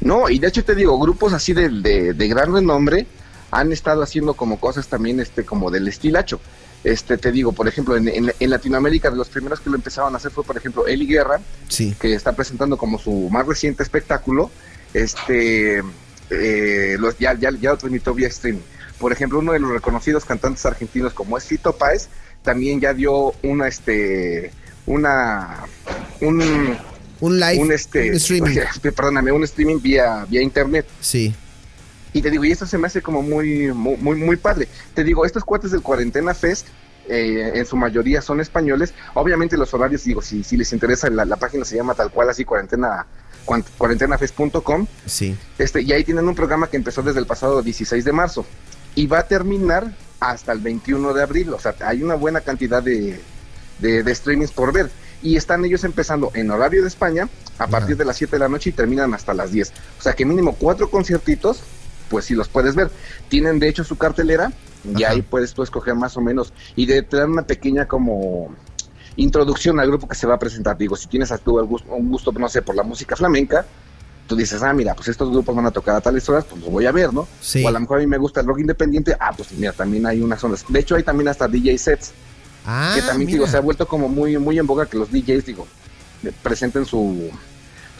No, 0.00 0.28
y 0.28 0.38
de 0.38 0.48
hecho 0.48 0.64
te 0.64 0.74
digo, 0.74 0.98
grupos 0.98 1.32
así 1.32 1.52
de, 1.52 1.68
de, 1.68 2.12
de 2.12 2.28
gran 2.28 2.52
renombre 2.52 3.06
han 3.50 3.72
estado 3.72 4.02
haciendo 4.02 4.34
como 4.34 4.60
cosas 4.60 4.88
también 4.88 5.20
este 5.20 5.44
como 5.44 5.70
del 5.70 5.88
estilacho. 5.88 6.40
Este, 6.86 7.18
te 7.18 7.32
digo, 7.32 7.50
por 7.50 7.66
ejemplo, 7.66 7.96
en, 7.96 8.06
en- 8.06 8.32
en 8.38 8.50
Latinoamérica 8.50 9.10
de 9.10 9.16
los 9.16 9.28
primeros 9.28 9.58
que 9.58 9.68
lo 9.70 9.74
empezaron 9.74 10.14
a 10.14 10.18
hacer 10.18 10.30
fue, 10.30 10.44
por 10.44 10.56
ejemplo, 10.56 10.86
Eli 10.86 11.04
Guerra, 11.06 11.40
Sí. 11.66 11.96
que 12.00 12.14
está 12.14 12.30
presentando 12.36 12.76
como 12.78 12.96
su 12.96 13.28
más 13.28 13.44
reciente 13.44 13.82
espectáculo, 13.82 14.52
este, 14.94 15.82
eh, 16.30 16.96
los, 17.00 17.18
ya, 17.18 17.34
ya, 17.34 17.50
ya 17.60 17.70
lo 17.72 17.76
transmitió 17.78 18.14
vía 18.14 18.28
streaming. 18.28 18.60
Por 19.00 19.10
ejemplo, 19.12 19.40
uno 19.40 19.52
de 19.52 19.58
los 19.58 19.70
reconocidos 19.72 20.24
cantantes 20.24 20.64
argentinos 20.64 21.12
como 21.12 21.36
es 21.36 21.44
Fito 21.44 21.76
Páez, 21.76 22.08
también 22.42 22.80
ya 22.80 22.94
dio 22.94 23.34
una, 23.42 23.66
este, 23.66 24.52
una, 24.86 25.64
un, 26.20 26.40
Un 27.20 27.40
live, 27.40 27.58
un, 27.58 27.72
este, 27.72 28.10
un 28.10 28.14
streaming. 28.16 28.56
perdóname, 28.94 29.32
un 29.32 29.42
streaming 29.42 29.80
vía, 29.80 30.24
vía 30.28 30.40
internet. 30.40 30.86
Sí. 31.00 31.34
Y 32.16 32.22
te 32.22 32.30
digo, 32.30 32.46
y 32.46 32.50
esto 32.50 32.66
se 32.66 32.78
me 32.78 32.86
hace 32.86 33.02
como 33.02 33.20
muy, 33.20 33.70
muy, 33.74 33.98
muy, 33.98 34.16
muy 34.16 34.36
padre. 34.36 34.68
Te 34.94 35.04
digo, 35.04 35.26
estos 35.26 35.44
cuates 35.44 35.70
del 35.70 35.82
Cuarentena 35.82 36.32
Fest, 36.32 36.68
eh, 37.08 37.52
en 37.54 37.66
su 37.66 37.76
mayoría 37.76 38.22
son 38.22 38.40
españoles. 38.40 38.94
Obviamente 39.12 39.58
los 39.58 39.74
horarios, 39.74 40.02
digo, 40.04 40.22
si, 40.22 40.42
si 40.42 40.56
les 40.56 40.72
interesa, 40.72 41.10
la, 41.10 41.26
la 41.26 41.36
página 41.36 41.66
se 41.66 41.76
llama 41.76 41.92
tal 41.92 42.10
cual 42.10 42.30
así, 42.30 42.46
cuarentena, 42.46 43.04
cuarentenafest.com. 43.76 44.86
Sí. 45.04 45.36
Este, 45.58 45.82
y 45.82 45.92
ahí 45.92 46.04
tienen 46.04 46.26
un 46.26 46.34
programa 46.34 46.68
que 46.68 46.78
empezó 46.78 47.02
desde 47.02 47.20
el 47.20 47.26
pasado 47.26 47.62
16 47.62 48.02
de 48.02 48.12
marzo 48.12 48.46
y 48.94 49.06
va 49.06 49.18
a 49.18 49.28
terminar 49.28 49.94
hasta 50.18 50.52
el 50.52 50.60
21 50.60 51.12
de 51.12 51.22
abril. 51.22 51.52
O 51.52 51.60
sea, 51.60 51.74
hay 51.80 52.02
una 52.02 52.14
buena 52.14 52.40
cantidad 52.40 52.82
de, 52.82 53.20
de, 53.78 54.02
de 54.02 54.14
streamings 54.14 54.52
por 54.52 54.72
ver. 54.72 54.90
Y 55.22 55.36
están 55.36 55.64
ellos 55.66 55.84
empezando 55.84 56.30
en 56.32 56.50
horario 56.50 56.80
de 56.80 56.88
España 56.88 57.28
a 57.58 57.66
partir 57.66 57.96
de 57.96 58.06
las 58.06 58.16
7 58.16 58.36
de 58.36 58.38
la 58.40 58.48
noche 58.48 58.70
y 58.70 58.72
terminan 58.72 59.12
hasta 59.12 59.34
las 59.34 59.52
10. 59.52 59.72
O 59.98 60.02
sea 60.02 60.14
que 60.14 60.24
mínimo 60.24 60.54
cuatro 60.54 60.90
conciertitos, 60.90 61.62
pues 62.08 62.24
sí 62.26 62.34
los 62.34 62.48
puedes 62.48 62.74
ver. 62.74 62.90
Tienen 63.28 63.58
de 63.58 63.68
hecho 63.68 63.84
su 63.84 63.96
cartelera 63.96 64.52
y 64.96 65.02
Ajá. 65.04 65.12
ahí 65.14 65.22
puedes 65.22 65.52
tú 65.52 65.62
escoger 65.62 65.94
más 65.94 66.16
o 66.16 66.20
menos 66.20 66.52
y 66.76 66.86
de, 66.86 67.02
te 67.02 67.16
dan 67.16 67.30
una 67.32 67.42
pequeña 67.46 67.86
como 67.86 68.54
introducción 69.16 69.80
al 69.80 69.88
grupo 69.88 70.08
que 70.08 70.14
se 70.14 70.26
va 70.26 70.34
a 70.34 70.38
presentar. 70.38 70.76
Digo, 70.76 70.96
si 70.96 71.08
tienes 71.08 71.32
a 71.32 71.38
tú 71.38 71.58
un 71.58 72.10
gusto, 72.10 72.32
no 72.32 72.48
sé, 72.48 72.62
por 72.62 72.74
la 72.76 72.82
música 72.82 73.16
flamenca, 73.16 73.64
tú 74.26 74.36
dices, 74.36 74.62
ah, 74.62 74.72
mira, 74.72 74.94
pues 74.94 75.08
estos 75.08 75.30
grupos 75.30 75.54
van 75.56 75.66
a 75.66 75.70
tocar 75.70 75.96
a 75.96 76.00
tales 76.00 76.28
horas, 76.28 76.44
pues 76.44 76.60
los 76.60 76.70
voy 76.70 76.86
a 76.86 76.92
ver, 76.92 77.12
¿no? 77.14 77.26
Sí. 77.40 77.64
O 77.64 77.68
a 77.68 77.70
lo 77.70 77.80
mejor 77.80 77.98
a 77.98 78.00
mí 78.00 78.06
me 78.06 78.18
gusta 78.18 78.40
el 78.40 78.46
rock 78.46 78.58
independiente, 78.60 79.16
ah, 79.18 79.32
pues 79.36 79.52
mira, 79.52 79.72
también 79.72 80.04
hay 80.06 80.20
unas 80.20 80.42
ondas. 80.44 80.64
De 80.68 80.80
hecho, 80.80 80.96
hay 80.96 81.02
también 81.02 81.28
hasta 81.28 81.48
DJ 81.48 81.78
sets, 81.78 82.12
Ah, 82.68 82.92
que 82.96 83.00
también, 83.02 83.26
mira. 83.28 83.36
digo, 83.38 83.46
se 83.46 83.56
ha 83.56 83.60
vuelto 83.60 83.86
como 83.86 84.08
muy, 84.08 84.36
muy 84.38 84.58
en 84.58 84.66
boga 84.66 84.86
que 84.86 84.98
los 84.98 85.10
DJs, 85.12 85.44
digo, 85.46 85.66
presenten 86.42 86.84
su, 86.84 87.30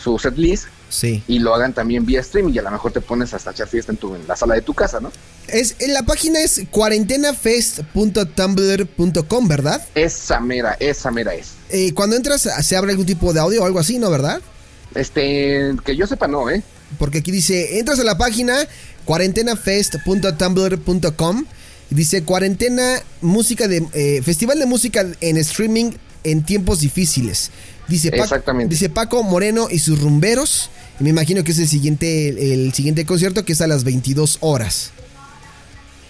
su 0.02 0.18
set 0.18 0.36
list 0.36 0.66
Sí. 0.88 1.22
y 1.26 1.40
lo 1.40 1.52
hagan 1.54 1.74
también 1.74 2.06
vía 2.06 2.20
streaming 2.20 2.54
y 2.54 2.58
a 2.58 2.62
lo 2.62 2.70
mejor 2.70 2.92
te 2.92 3.00
pones 3.00 3.34
hasta 3.34 3.50
echar 3.50 3.68
fiesta 3.68 3.92
en, 3.92 3.98
tu, 3.98 4.14
en 4.14 4.26
la 4.26 4.36
sala 4.36 4.54
de 4.54 4.62
tu 4.62 4.72
casa, 4.72 5.00
¿no? 5.00 5.12
Es, 5.48 5.74
en 5.80 5.92
la 5.92 6.02
página 6.02 6.40
es 6.40 6.62
cuarentenafest.tumblr.com, 6.70 9.48
¿verdad? 9.48 9.82
Esa 9.94 10.40
mera, 10.40 10.76
esa 10.80 11.10
mera 11.10 11.34
es. 11.34 11.52
Eh, 11.70 11.92
cuando 11.94 12.16
entras, 12.16 12.48
¿se 12.62 12.76
abre 12.76 12.92
algún 12.92 13.06
tipo 13.06 13.32
de 13.32 13.40
audio 13.40 13.62
o 13.62 13.66
algo 13.66 13.78
así, 13.78 13.98
no, 13.98 14.10
verdad? 14.10 14.40
Este, 14.94 15.74
que 15.84 15.96
yo 15.96 16.06
sepa, 16.06 16.28
no, 16.28 16.48
¿eh? 16.50 16.62
Porque 16.98 17.18
aquí 17.18 17.30
dice, 17.32 17.78
entras 17.78 17.98
a 17.98 18.04
la 18.04 18.16
página 18.16 18.56
cuarentenafest.tumblr.com 19.04 21.44
y 21.90 21.94
dice 21.94 22.22
cuarentena 22.24 23.02
música 23.20 23.68
de 23.68 23.86
eh, 23.92 24.22
festival 24.22 24.58
de 24.58 24.66
música 24.66 25.04
en 25.20 25.36
streaming 25.36 25.92
en 26.24 26.42
tiempos 26.44 26.80
difíciles. 26.80 27.50
Dice 27.88 28.10
Paco, 28.10 28.24
Exactamente. 28.24 28.74
dice 28.74 28.88
Paco 28.88 29.22
Moreno 29.22 29.68
y 29.70 29.78
sus 29.78 30.00
rumberos. 30.00 30.70
Me 30.98 31.10
imagino 31.10 31.44
que 31.44 31.52
es 31.52 31.58
el 31.58 31.68
siguiente 31.68 32.52
el, 32.54 32.72
siguiente 32.72 33.04
concierto 33.04 33.44
que 33.44 33.52
es 33.52 33.60
a 33.60 33.66
las 33.66 33.84
22 33.84 34.38
horas. 34.40 34.92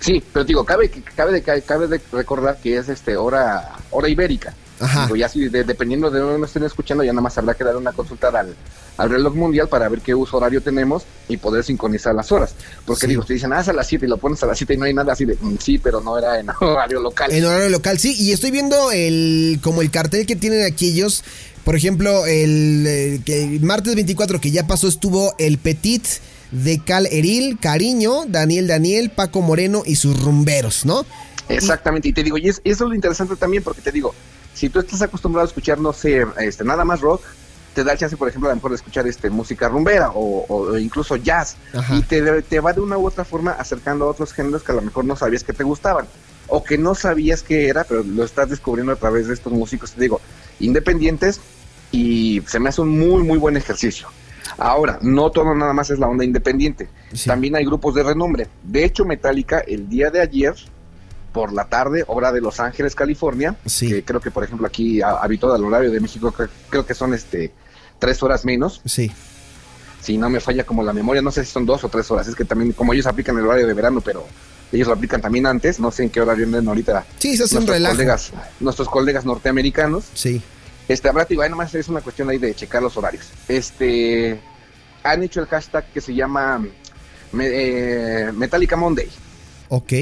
Sí, 0.01 0.23
pero 0.33 0.45
digo, 0.45 0.65
cabe, 0.65 0.91
cabe, 1.15 1.33
de, 1.33 1.43
cabe 1.63 1.89
de 1.89 2.01
recordar 2.13 2.59
que 2.63 2.77
es 2.77 2.89
este 2.89 3.17
hora, 3.17 3.73
hora 3.91 4.09
ibérica. 4.09 4.55
Ajá. 4.79 5.05
Digo, 5.05 5.17
ya 5.17 5.29
si 5.29 5.49
de- 5.49 5.65
dependiendo 5.65 6.11
de 6.11 6.21
dónde 6.21 6.39
nos 6.39 6.51
estén 6.51 6.63
escuchando, 6.65 7.03
ya 7.03 7.13
nada 7.13 7.23
más 7.23 7.37
habrá 7.39 7.55
que 7.55 7.65
dar 7.65 7.77
una 7.77 7.93
consulta 7.93 8.29
al, 8.29 8.55
al 8.99 9.11
reloj 9.11 9.35
mundial 9.35 9.69
para 9.69 9.89
ver 9.89 10.01
qué 10.03 10.15
uso 10.15 10.37
horario 10.37 10.61
tenemos 10.61 11.05
y 11.29 11.39
poder 11.39 11.65
sincronizar 11.65 12.15
las 12.15 12.31
horas. 12.31 12.55
Porque 12.85 13.03
Sí. 13.03 13.07
digo, 13.09 13.25
te 13.25 13.33
dicen, 13.35 13.53
ah, 13.55 13.61
es 13.63 13.69
a 13.69 13.73
las 13.73 13.87
7 13.89 14.05
y 14.05 14.09
lo 14.09 14.19
pones 14.19 14.41
a 14.43 14.47
las 14.47 14.59
7 14.59 14.75
y 14.75 14.77
no 14.77 14.85
hay 14.85 14.93
nada 14.95 15.15
así 15.15 15.25
de, 15.25 15.35
"Mm, 15.41 15.57
sí, 15.59 15.79
pero 15.79 16.01
no 16.03 16.17
era 16.19 16.39
en 16.39 16.47
horario 16.61 17.01
local. 17.01 17.33
En 17.33 17.45
horario 17.47 17.71
local, 17.71 17.99
sí. 17.99 18.15
Y 18.19 18.33
estoy 18.33 18.51
viendo 18.51 18.93
el 18.93 19.59
como 19.63 19.81
el 19.81 19.91
cartel 19.91 20.27
que 20.27 20.37
tienen 20.37 20.65
aquí 20.65 20.91
ellos. 20.91 21.25
Por 21.67 21.75
ejemplo, 21.75 22.27
el, 22.27 22.87
eh, 22.87 23.21
el 23.27 23.61
martes 23.63 23.97
24 23.97 24.41
que 24.41 24.53
ya 24.53 24.69
pasó 24.69 24.87
estuvo 24.87 25.35
el 25.37 25.59
Petit 25.59 26.07
de 26.53 26.79
Cal 26.79 27.09
Eril, 27.11 27.59
Cariño, 27.59 28.25
Daniel 28.29 28.69
Daniel, 28.69 29.11
Paco 29.11 29.43
Moreno 29.43 29.83
y 29.85 29.97
sus 29.97 30.23
rumberos, 30.23 30.87
¿no? 30.87 31.05
Exactamente, 31.49 32.07
y 32.07 32.13
te 32.13 32.23
digo, 32.23 32.39
y 32.39 32.49
es, 32.49 32.61
eso 32.63 32.85
es 32.85 32.89
lo 32.89 32.95
interesante 32.95 33.35
también, 33.35 33.65
porque 33.65 33.81
te 33.81 33.91
digo, 33.91 34.15
si 34.55 34.69
tú 34.69 34.79
estás 34.79 35.03
acostumbrado 35.03 35.45
a 35.45 35.49
escuchar, 35.49 35.81
no 35.81 35.93
sé, 35.93 36.25
este, 36.39 36.63
nada 36.63 36.85
más 36.85 37.01
rock, 37.01 37.23
te 37.75 37.83
da 37.83 37.95
el 37.95 37.99
chance, 37.99 38.17
por 38.17 38.29
ejemplo, 38.29 38.49
a 38.49 38.53
lo 38.53 38.57
mejor 38.57 38.71
de 38.71 38.77
escuchar 38.77 39.05
este, 39.09 39.29
música 39.29 39.69
rumbera 39.69 40.13
o, 40.15 40.47
o 40.49 40.79
incluso 40.79 41.17
jazz, 41.17 41.57
Ajá. 41.75 41.97
y 41.97 42.03
te, 42.03 42.43
te 42.43 42.61
va 42.61 42.75
de 42.75 42.81
una 42.81 42.97
u 42.97 43.09
otra 43.09 43.25
forma 43.25 43.51
acercando 43.51 44.05
a 44.05 44.11
otros 44.11 44.33
géneros 44.33 44.63
que 44.63 44.71
a 44.71 44.77
lo 44.77 44.83
mejor 44.83 45.05
no 45.05 45.17
sabías 45.17 45.43
que 45.43 45.53
te 45.53 45.65
gustaban, 45.65 46.07
o 46.47 46.63
que 46.63 46.79
no 46.79 46.95
sabías 46.95 47.43
que 47.43 47.69
era, 47.69 47.83
pero 47.83 48.05
lo 48.05 48.23
estás 48.23 48.51
descubriendo 48.51 48.93
a 48.93 48.97
través 48.97 49.27
de 49.27 49.35
estos 49.35 49.53
músicos, 49.53 49.91
te 49.91 50.01
digo, 50.01 50.21
independientes, 50.61 51.41
y 51.93 52.43
se 52.47 52.59
me 52.59 52.69
hace 52.69 52.81
un 52.81 52.99
muy, 52.99 53.23
muy 53.23 53.39
buen 53.39 53.57
ejercicio. 53.57 54.09
Ahora, 54.59 54.99
no 55.03 55.31
todo 55.31 55.55
nada 55.55 55.73
más 55.73 55.91
es 55.91 55.99
la 55.99 56.07
onda 56.07 56.25
independiente. 56.25 56.89
Sí. 57.13 57.29
También 57.29 57.57
hay 57.57 57.65
grupos 57.65 57.95
de 57.95 58.03
renombre. 58.03 58.47
De 58.63 58.85
hecho, 58.85 59.05
Metallica 59.05 59.59
el 59.61 59.89
día 59.89 60.11
de 60.11 60.21
ayer 60.21 60.55
por 61.33 61.53
la 61.53 61.67
tarde, 61.67 62.05
hora 62.07 62.33
de 62.33 62.41
Los 62.41 62.61
Ángeles, 62.61 62.95
California, 62.95 63.57
Sí. 63.67 63.89
que 63.89 64.05
creo 64.05 64.21
que 64.21 64.31
por 64.31 64.43
ejemplo 64.45 64.67
aquí 64.67 65.03
ha- 65.03 65.19
habitó 65.21 65.53
al 65.53 65.63
horario 65.65 65.91
de 65.91 66.01
México, 66.01 66.33
cre- 66.33 66.49
creo 66.71 66.87
que 66.87 66.95
son 66.95 67.13
este 67.13 67.53
tres 67.99 68.23
horas 68.23 68.45
menos, 68.47 68.81
Sí. 68.87 69.11
si 70.01 70.17
no 70.17 70.31
me 70.31 70.41
falla 70.41 70.65
como 70.65 70.83
la 70.83 70.93
memoria, 70.95 71.21
no 71.21 71.31
sé 71.31 71.45
si 71.45 71.51
son 71.51 71.67
dos 71.67 71.85
o 71.85 71.89
tres 71.91 72.11
horas, 72.11 72.27
es 72.29 72.35
que 72.35 72.45
también 72.47 72.73
como 72.73 72.93
ellos 72.95 73.07
aplican 73.07 73.37
el 73.39 73.45
horario 73.47 73.67
de 73.67 73.75
verano, 73.75 74.01
pero 74.01 74.27
ellos 74.73 74.89
lo 74.89 74.95
aplican 74.95 75.21
también 75.21 75.47
antes, 75.47 75.79
no 75.81 75.91
sé 75.91 76.05
en 76.05 76.11
qué 76.11 76.21
hora 76.23 76.33
vienen 76.35 76.67
ahorita 76.69 77.05
Sí, 77.19 77.35
hace 77.35 77.43
un 77.45 77.51
nuestros 77.51 77.69
relajo. 77.69 77.95
colegas, 77.97 78.33
nuestros 78.61 78.89
colegas 78.89 79.25
norteamericanos. 79.27 80.05
Sí. 80.15 80.41
Este, 80.89 81.09
habrá, 81.09 81.25
digo, 81.25 81.43
ahí 81.43 81.51
nomás 81.51 81.75
es 81.75 81.89
una 81.89 82.01
cuestión 82.01 82.31
ahí 82.31 82.39
de 82.39 82.55
checar 82.55 82.83
los 82.83 82.97
horarios. 82.97 83.27
Este, 83.49 84.39
han 85.03 85.23
hecho 85.23 85.41
el 85.41 85.47
hashtag 85.47 85.85
que 85.93 86.01
se 86.01 86.15
llama 86.15 86.65
me- 87.33 87.49
eh, 87.49 88.33
Metallica 88.33 88.77
Monday, 88.77 89.09
Ok. 89.69 89.93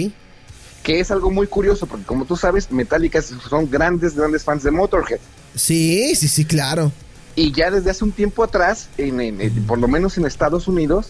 que 0.82 1.00
es 1.00 1.10
algo 1.10 1.30
muy 1.30 1.46
curioso, 1.46 1.86
porque 1.86 2.04
como 2.04 2.26
tú 2.26 2.36
sabes, 2.36 2.70
Metallica 2.70 3.22
son 3.22 3.70
grandes, 3.70 4.14
grandes 4.14 4.44
fans 4.44 4.62
de 4.62 4.70
Motorhead. 4.70 5.20
Sí, 5.54 6.14
sí, 6.16 6.28
sí, 6.28 6.44
claro. 6.44 6.92
Y 7.36 7.50
ya 7.52 7.70
desde 7.70 7.90
hace 7.90 8.04
un 8.04 8.12
tiempo 8.12 8.44
atrás, 8.44 8.88
en, 8.98 9.20
en- 9.20 9.40
en- 9.40 9.66
por 9.66 9.78
lo 9.78 9.88
menos 9.88 10.18
en 10.18 10.26
Estados 10.26 10.68
Unidos, 10.68 11.08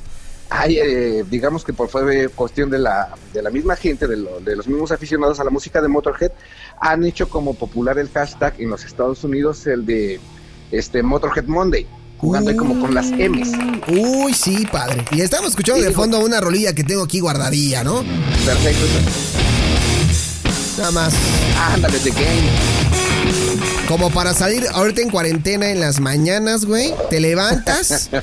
hay, 0.51 0.79
eh, 0.79 1.25
digamos 1.29 1.65
que 1.65 1.73
por 1.73 1.89
fue 1.89 2.29
cuestión 2.29 2.71
de 2.71 2.79
la, 2.79 3.15
de 3.33 3.43
la 3.43 3.51
misma 3.51 3.77
gente, 3.77 4.07
de, 4.07 4.17
lo- 4.17 4.41
de 4.41 4.57
los 4.57 4.67
mismos 4.69 4.93
aficionados 4.93 5.41
a 5.41 5.45
la 5.45 5.51
música 5.51 5.81
de 5.83 5.89
Motorhead, 5.89 6.33
han 6.81 7.05
hecho 7.05 7.29
como 7.29 7.55
popular 7.55 7.99
el 7.99 8.09
hashtag 8.11 8.55
en 8.59 8.71
los 8.71 8.85
Estados 8.85 9.25
Unidos, 9.25 9.67
el 9.67 9.85
de 9.87 10.21
este 10.71 11.03
Motorhead 11.03 11.45
Monday, 11.47 11.87
jugando 12.19 12.51
ahí 12.51 12.57
como 12.57 12.79
con 12.81 12.95
las 12.95 13.11
M's. 13.11 13.51
Uy, 13.89 14.33
sí, 14.35 14.67
padre. 14.71 15.05
Y 15.13 15.21
estamos 15.21 15.51
escuchando 15.51 15.81
Sí, 15.83 15.89
de 15.89 15.93
fondo 15.95 16.19
una 16.21 16.41
rolilla 16.41 16.73
que 16.75 16.85
tengo 16.85 17.03
aquí 17.03 17.21
guardadilla, 17.21 17.83
¿no? 17.85 18.03
Perfecto. 18.45 18.85
Nada 20.79 20.91
más. 20.91 21.15
Ándale, 21.73 21.99
The 22.01 22.11
Game. 22.11 22.84
Como 23.89 24.11
para 24.11 24.33
salir 24.33 24.67
ahorita 24.73 25.03
en 25.03 25.11
cuarentena 25.11 25.71
en 25.71 25.79
las 25.79 26.01
mañanas, 26.01 26.65
güey. 26.65 26.95
Te 27.11 27.21
levantas. 27.21 28.09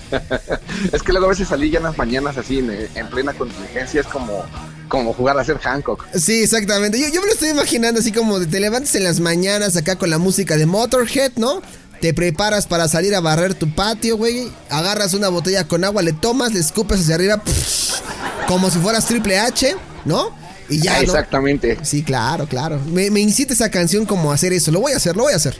Es 0.91 1.03
que 1.03 1.11
luego 1.11 1.27
a 1.27 1.29
veces 1.29 1.49
salí 1.49 1.69
ya 1.69 1.77
en 1.77 1.83
las 1.83 1.97
mañanas 1.97 2.37
así, 2.37 2.59
en, 2.59 2.71
en 2.71 3.07
plena 3.09 3.33
contingencia, 3.33 4.01
es 4.01 4.07
como, 4.07 4.43
como 4.87 5.13
jugar 5.13 5.37
a 5.37 5.43
ser 5.43 5.59
Hancock. 5.59 6.05
Sí, 6.15 6.41
exactamente. 6.41 6.99
Yo, 6.99 7.07
yo 7.09 7.21
me 7.21 7.27
lo 7.27 7.33
estoy 7.33 7.49
imaginando 7.49 7.99
así 7.99 8.11
como 8.11 8.39
de 8.39 8.47
te 8.47 8.59
levantas 8.59 8.95
en 8.95 9.03
las 9.03 9.19
mañanas 9.19 9.77
acá 9.77 9.97
con 9.97 10.09
la 10.09 10.17
música 10.17 10.57
de 10.57 10.65
Motorhead, 10.65 11.33
¿no? 11.35 11.61
Te 12.01 12.15
preparas 12.15 12.65
para 12.65 12.87
salir 12.87 13.13
a 13.13 13.19
barrer 13.19 13.53
tu 13.53 13.73
patio, 13.75 14.17
güey. 14.17 14.51
Agarras 14.69 15.13
una 15.13 15.29
botella 15.29 15.67
con 15.67 15.83
agua, 15.83 16.01
le 16.01 16.13
tomas, 16.13 16.51
le 16.53 16.59
escupes 16.59 17.01
hacia 17.01 17.15
arriba, 17.15 17.37
pff, 17.37 17.99
como 18.47 18.71
si 18.71 18.79
fueras 18.79 19.05
Triple 19.05 19.37
H, 19.37 19.75
¿no? 20.05 20.35
Y 20.71 20.79
ya. 20.79 20.99
Exactamente. 21.01 21.77
Sí, 21.83 22.01
claro, 22.01 22.47
claro. 22.47 22.79
Me, 22.91 23.11
me 23.11 23.19
incita 23.19 23.53
esa 23.53 23.69
canción 23.69 24.05
como 24.05 24.31
a 24.31 24.35
hacer 24.35 24.53
eso. 24.53 24.71
Lo 24.71 24.79
voy 24.79 24.93
a 24.93 24.97
hacer, 24.97 25.15
lo 25.15 25.23
voy 25.23 25.33
a 25.33 25.35
hacer. 25.35 25.55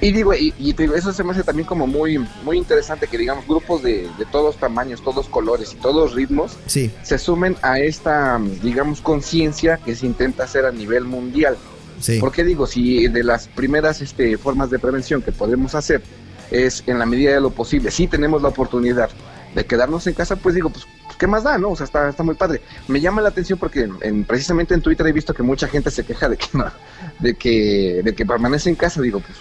Y 0.00 0.12
digo, 0.12 0.34
y, 0.34 0.52
digo, 0.58 0.94
eso 0.94 1.12
se 1.14 1.24
me 1.24 1.30
hace 1.30 1.42
también 1.42 1.66
como 1.66 1.86
muy, 1.86 2.18
muy 2.42 2.58
interesante 2.58 3.06
que 3.06 3.16
digamos 3.16 3.46
grupos 3.46 3.82
de, 3.82 4.06
de 4.18 4.26
todos 4.30 4.56
tamaños, 4.56 5.02
todos 5.02 5.28
colores 5.28 5.72
y 5.72 5.76
todos 5.76 6.14
ritmos 6.14 6.58
Sí, 6.66 6.90
se 7.02 7.16
sumen 7.16 7.56
a 7.62 7.78
esta, 7.78 8.38
digamos, 8.62 9.00
conciencia 9.00 9.78
que 9.78 9.94
se 9.94 10.04
intenta 10.04 10.44
hacer 10.44 10.66
a 10.66 10.72
nivel 10.72 11.04
mundial. 11.04 11.56
sí. 12.00 12.18
Porque 12.20 12.44
digo, 12.44 12.66
si 12.66 13.08
de 13.08 13.22
las 13.24 13.46
primeras 13.46 14.02
este, 14.02 14.36
formas 14.36 14.68
de 14.68 14.78
prevención 14.78 15.22
que 15.22 15.32
podemos 15.32 15.74
hacer 15.74 16.02
es 16.50 16.82
en 16.86 16.98
la 16.98 17.06
medida 17.06 17.32
de 17.32 17.40
lo 17.40 17.50
posible, 17.50 17.90
si 17.90 18.06
tenemos 18.06 18.42
la 18.42 18.48
oportunidad 18.48 19.08
de 19.54 19.64
quedarnos 19.64 20.06
en 20.06 20.14
casa, 20.14 20.36
pues 20.36 20.54
digo, 20.54 20.68
pues, 20.68 20.84
¿qué 21.24 21.28
más 21.30 21.42
da, 21.42 21.56
no? 21.56 21.70
O 21.70 21.76
sea, 21.76 21.84
está, 21.86 22.10
está 22.10 22.22
muy 22.22 22.34
padre. 22.34 22.60
Me 22.86 23.00
llama 23.00 23.22
la 23.22 23.30
atención 23.30 23.58
porque 23.58 23.80
en- 23.84 23.96
en- 24.02 24.24
precisamente 24.24 24.74
en 24.74 24.82
Twitter 24.82 25.06
he 25.06 25.12
visto 25.12 25.32
que 25.32 25.42
mucha 25.42 25.66
gente 25.68 25.90
se 25.90 26.04
queja 26.04 26.28
de 26.28 26.36
que 26.36 26.46
no, 26.52 26.66
de 27.18 27.34
que, 27.34 28.02
de 28.04 28.14
que 28.14 28.26
permanece 28.26 28.68
en 28.68 28.74
casa, 28.76 29.00
digo, 29.00 29.20
pues, 29.20 29.38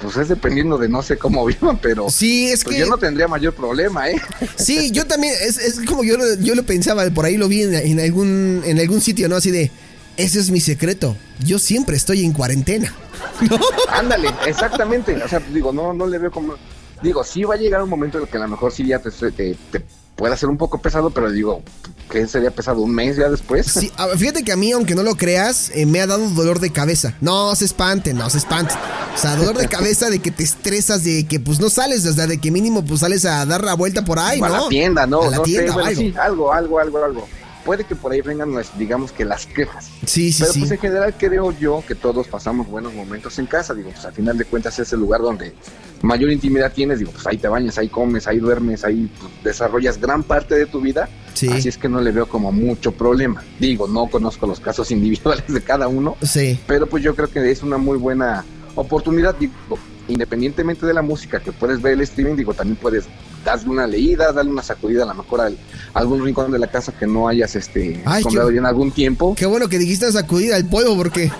pues 0.00 0.16
es 0.16 0.28
dependiendo 0.28 0.78
de 0.78 0.88
no 0.88 1.02
sé 1.02 1.18
cómo 1.18 1.44
vivan, 1.52 1.76
pero 1.78 2.08
Sí, 2.08 2.48
es 2.50 2.64
pues 2.64 2.76
que. 2.76 2.80
yo 2.80 2.86
no 2.88 2.96
tendría 2.96 3.28
mayor 3.28 3.52
problema, 3.52 4.08
¿eh? 4.08 4.18
Sí, 4.56 4.90
yo 4.92 5.06
también, 5.06 5.34
es, 5.42 5.58
es 5.58 5.80
como 5.86 6.04
yo 6.04 6.16
lo, 6.16 6.36
yo 6.36 6.54
lo 6.54 6.62
pensaba, 6.62 7.04
por 7.10 7.26
ahí 7.26 7.36
lo 7.36 7.48
vi 7.48 7.64
en, 7.64 7.74
en 7.74 8.00
algún, 8.00 8.62
en 8.64 8.78
algún 8.80 9.02
sitio, 9.02 9.28
¿no? 9.28 9.36
Así 9.36 9.50
de, 9.50 9.70
ese 10.16 10.40
es 10.40 10.50
mi 10.50 10.60
secreto, 10.60 11.18
yo 11.44 11.58
siempre 11.58 11.96
estoy 11.98 12.24
en 12.24 12.32
cuarentena. 12.32 12.94
Ándale, 13.90 14.30
exactamente. 14.46 15.14
O 15.22 15.28
sea, 15.28 15.40
digo, 15.52 15.70
no, 15.70 15.92
no 15.92 16.06
le 16.06 16.16
veo 16.16 16.30
como. 16.30 16.54
Digo, 17.02 17.22
sí 17.24 17.44
va 17.44 17.54
a 17.56 17.58
llegar 17.58 17.82
un 17.82 17.88
momento 17.90 18.16
en 18.18 18.24
el 18.24 18.30
que 18.30 18.36
a 18.38 18.40
lo 18.40 18.48
mejor 18.48 18.72
sí 18.72 18.86
ya 18.86 18.98
te, 18.98 19.10
te, 19.10 19.30
te 19.70 19.84
pueda 20.16 20.36
ser 20.36 20.48
un 20.48 20.58
poco 20.58 20.80
pesado, 20.82 21.10
pero 21.10 21.30
digo, 21.30 21.62
¿qué 22.10 22.26
sería 22.26 22.50
pesado? 22.50 22.80
¿Un 22.82 22.94
mes 22.94 23.16
ya 23.16 23.28
después? 23.28 23.66
Sí, 23.66 23.90
fíjate 24.16 24.42
que 24.44 24.52
a 24.52 24.56
mí, 24.56 24.72
aunque 24.72 24.94
no 24.94 25.02
lo 25.02 25.14
creas, 25.16 25.70
eh, 25.74 25.86
me 25.86 26.00
ha 26.00 26.06
dado 26.06 26.28
dolor 26.30 26.60
de 26.60 26.70
cabeza. 26.70 27.14
No 27.20 27.54
se 27.56 27.64
espanten, 27.64 28.16
no 28.18 28.28
se 28.28 28.38
espanten. 28.38 28.76
O 29.14 29.18
sea, 29.18 29.36
dolor 29.36 29.56
de 29.56 29.68
cabeza 29.76 30.10
de 30.10 30.18
que 30.18 30.30
te 30.30 30.42
estresas, 30.42 31.04
de 31.04 31.26
que 31.26 31.40
pues 31.40 31.58
no 31.60 31.70
sales, 31.70 32.04
o 32.06 32.12
sea, 32.12 32.26
de 32.26 32.38
que 32.38 32.50
mínimo 32.50 32.84
pues 32.84 33.00
sales 33.00 33.24
a 33.24 33.44
dar 33.46 33.64
la 33.64 33.74
vuelta 33.74 34.04
por 34.04 34.18
ahí, 34.18 34.40
O 34.40 34.44
a 34.44 34.48
¿no? 34.48 34.62
la 34.64 34.68
tienda, 34.68 35.06
¿no? 35.06 35.22
A 35.22 35.30
la 35.30 35.36
no 35.38 35.42
tienda 35.42 35.72
sé, 35.72 35.78
o 35.78 35.82
bueno, 35.82 35.88
algo. 35.88 36.00
sí, 36.00 36.14
algo, 36.20 36.52
algo, 36.52 36.78
algo, 36.80 37.04
algo. 37.04 37.28
Puede 37.70 37.84
que 37.84 37.94
por 37.94 38.10
ahí 38.10 38.20
vengan, 38.20 38.52
las, 38.52 38.76
digamos 38.76 39.12
que 39.12 39.24
las 39.24 39.46
quejas. 39.46 39.92
Sí, 40.04 40.32
sí, 40.32 40.40
Pero 40.42 40.52
sí. 40.54 40.58
pues 40.58 40.72
en 40.72 40.78
general 40.78 41.14
creo 41.16 41.52
yo 41.56 41.84
que 41.86 41.94
todos 41.94 42.26
pasamos 42.26 42.66
buenos 42.66 42.92
momentos 42.92 43.38
en 43.38 43.46
casa. 43.46 43.74
Digo, 43.74 43.90
pues 43.92 44.04
al 44.04 44.12
final 44.12 44.36
de 44.36 44.44
cuentas 44.44 44.76
es 44.80 44.92
el 44.92 44.98
lugar 44.98 45.20
donde 45.20 45.54
mayor 46.02 46.32
intimidad 46.32 46.72
tienes. 46.72 46.98
Digo, 46.98 47.12
pues 47.12 47.24
ahí 47.28 47.38
te 47.38 47.46
bañas, 47.46 47.78
ahí 47.78 47.86
comes, 47.88 48.26
ahí 48.26 48.40
duermes, 48.40 48.82
ahí 48.82 49.08
pues, 49.20 49.32
desarrollas 49.44 50.00
gran 50.00 50.24
parte 50.24 50.56
de 50.56 50.66
tu 50.66 50.80
vida. 50.80 51.08
Sí. 51.34 51.46
Así 51.46 51.68
es 51.68 51.78
que 51.78 51.88
no 51.88 52.00
le 52.00 52.10
veo 52.10 52.28
como 52.28 52.50
mucho 52.50 52.90
problema. 52.90 53.44
Digo, 53.60 53.86
no 53.86 54.08
conozco 54.08 54.48
los 54.48 54.58
casos 54.58 54.90
individuales 54.96 55.46
de 55.46 55.60
cada 55.62 55.86
uno, 55.86 56.16
Sí. 56.22 56.58
pero 56.66 56.88
pues 56.88 57.04
yo 57.04 57.14
creo 57.14 57.30
que 57.30 57.52
es 57.52 57.62
una 57.62 57.78
muy 57.78 57.98
buena 57.98 58.44
oportunidad. 58.74 59.36
Digo, 59.36 59.78
independientemente 60.08 60.86
de 60.86 60.92
la 60.94 61.02
música 61.02 61.38
que 61.38 61.52
puedes 61.52 61.80
ver 61.80 61.92
el 61.92 62.00
streaming, 62.00 62.34
digo, 62.34 62.52
también 62.52 62.74
puedes 62.82 63.04
darle 63.44 63.68
una 63.70 63.86
leída, 63.86 64.32
darle 64.32 64.50
una 64.50 64.62
sacudida 64.62 65.02
a 65.04 65.06
lo 65.06 65.14
mejor 65.14 65.40
al- 65.42 65.56
a 65.94 65.98
algún 65.98 66.24
rincón 66.24 66.50
de 66.52 66.58
la 66.58 66.66
casa 66.66 66.92
que 66.92 67.06
no 67.06 67.28
hayas 67.28 67.54
este 67.56 68.02
Ay, 68.04 68.22
comprado 68.22 68.48
qué- 68.48 68.54
ya 68.54 68.60
en 68.60 68.66
algún 68.66 68.90
tiempo. 68.92 69.34
Qué 69.34 69.46
bueno 69.46 69.68
que 69.68 69.78
dijiste 69.78 70.10
sacudir 70.12 70.52
al 70.54 70.66
polvo 70.66 70.96
porque... 70.96 71.30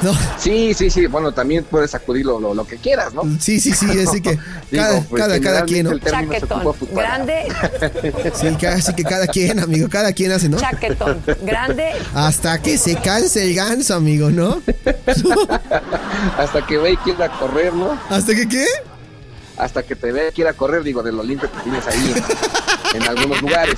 No, 0.00 0.12
Sí, 0.38 0.74
sí, 0.74 0.90
sí, 0.90 1.06
bueno, 1.08 1.32
también 1.32 1.64
puedes 1.68 1.90
sacudir 1.90 2.24
lo, 2.24 2.38
lo, 2.38 2.54
lo 2.54 2.64
que 2.64 2.76
quieras, 2.76 3.12
¿no? 3.14 3.22
sí, 3.40 3.58
sí, 3.58 3.72
sí, 3.72 3.86
así 3.98 4.20
que 4.20 4.38
Digo, 4.70 5.04
pues, 5.10 5.20
cada, 5.20 5.40
cada 5.40 5.64
quien, 5.64 5.86
¿no? 5.86 5.90
generalmente 5.90 5.96
el 5.96 6.00
término 6.00 6.32
se 6.34 6.40
Chaquetón. 6.40 6.60
ocupa, 6.68 6.78
pues, 6.78 6.94
Grande, 6.94 8.32
Sí, 8.60 8.66
así 8.66 8.94
que 8.94 9.02
cada 9.02 9.26
quien, 9.26 9.58
amigo, 9.58 9.88
cada 9.88 10.12
quien 10.12 10.30
hace, 10.30 10.48
¿no? 10.48 10.56
chaquetón. 10.58 11.20
Grande, 11.42 11.90
Hasta 12.14 12.62
que 12.62 12.78
se 12.78 12.94
canse 12.94 13.42
el 13.42 13.56
ganso, 13.56 13.96
amigo, 13.96 14.30
¿no? 14.30 14.62
Hasta 16.38 16.64
que 16.66 16.78
ve 16.78 16.92
y 16.92 16.96
quiera 16.98 17.28
correr, 17.38 17.72
¿no? 17.74 17.98
¿Hasta 18.08 18.34
que 18.36 18.48
qué? 18.48 18.66
Hasta 19.58 19.82
que 19.82 19.96
te 19.96 20.12
ve 20.12 20.28
y 20.30 20.32
quiera 20.32 20.52
correr, 20.52 20.82
digo, 20.84 21.02
de 21.02 21.12
lo 21.12 21.22
limpio 21.22 21.50
que 21.50 21.58
tienes 21.62 21.86
ahí 21.86 22.14
en 22.94 23.02
algunos 23.02 23.42
lugares. 23.42 23.74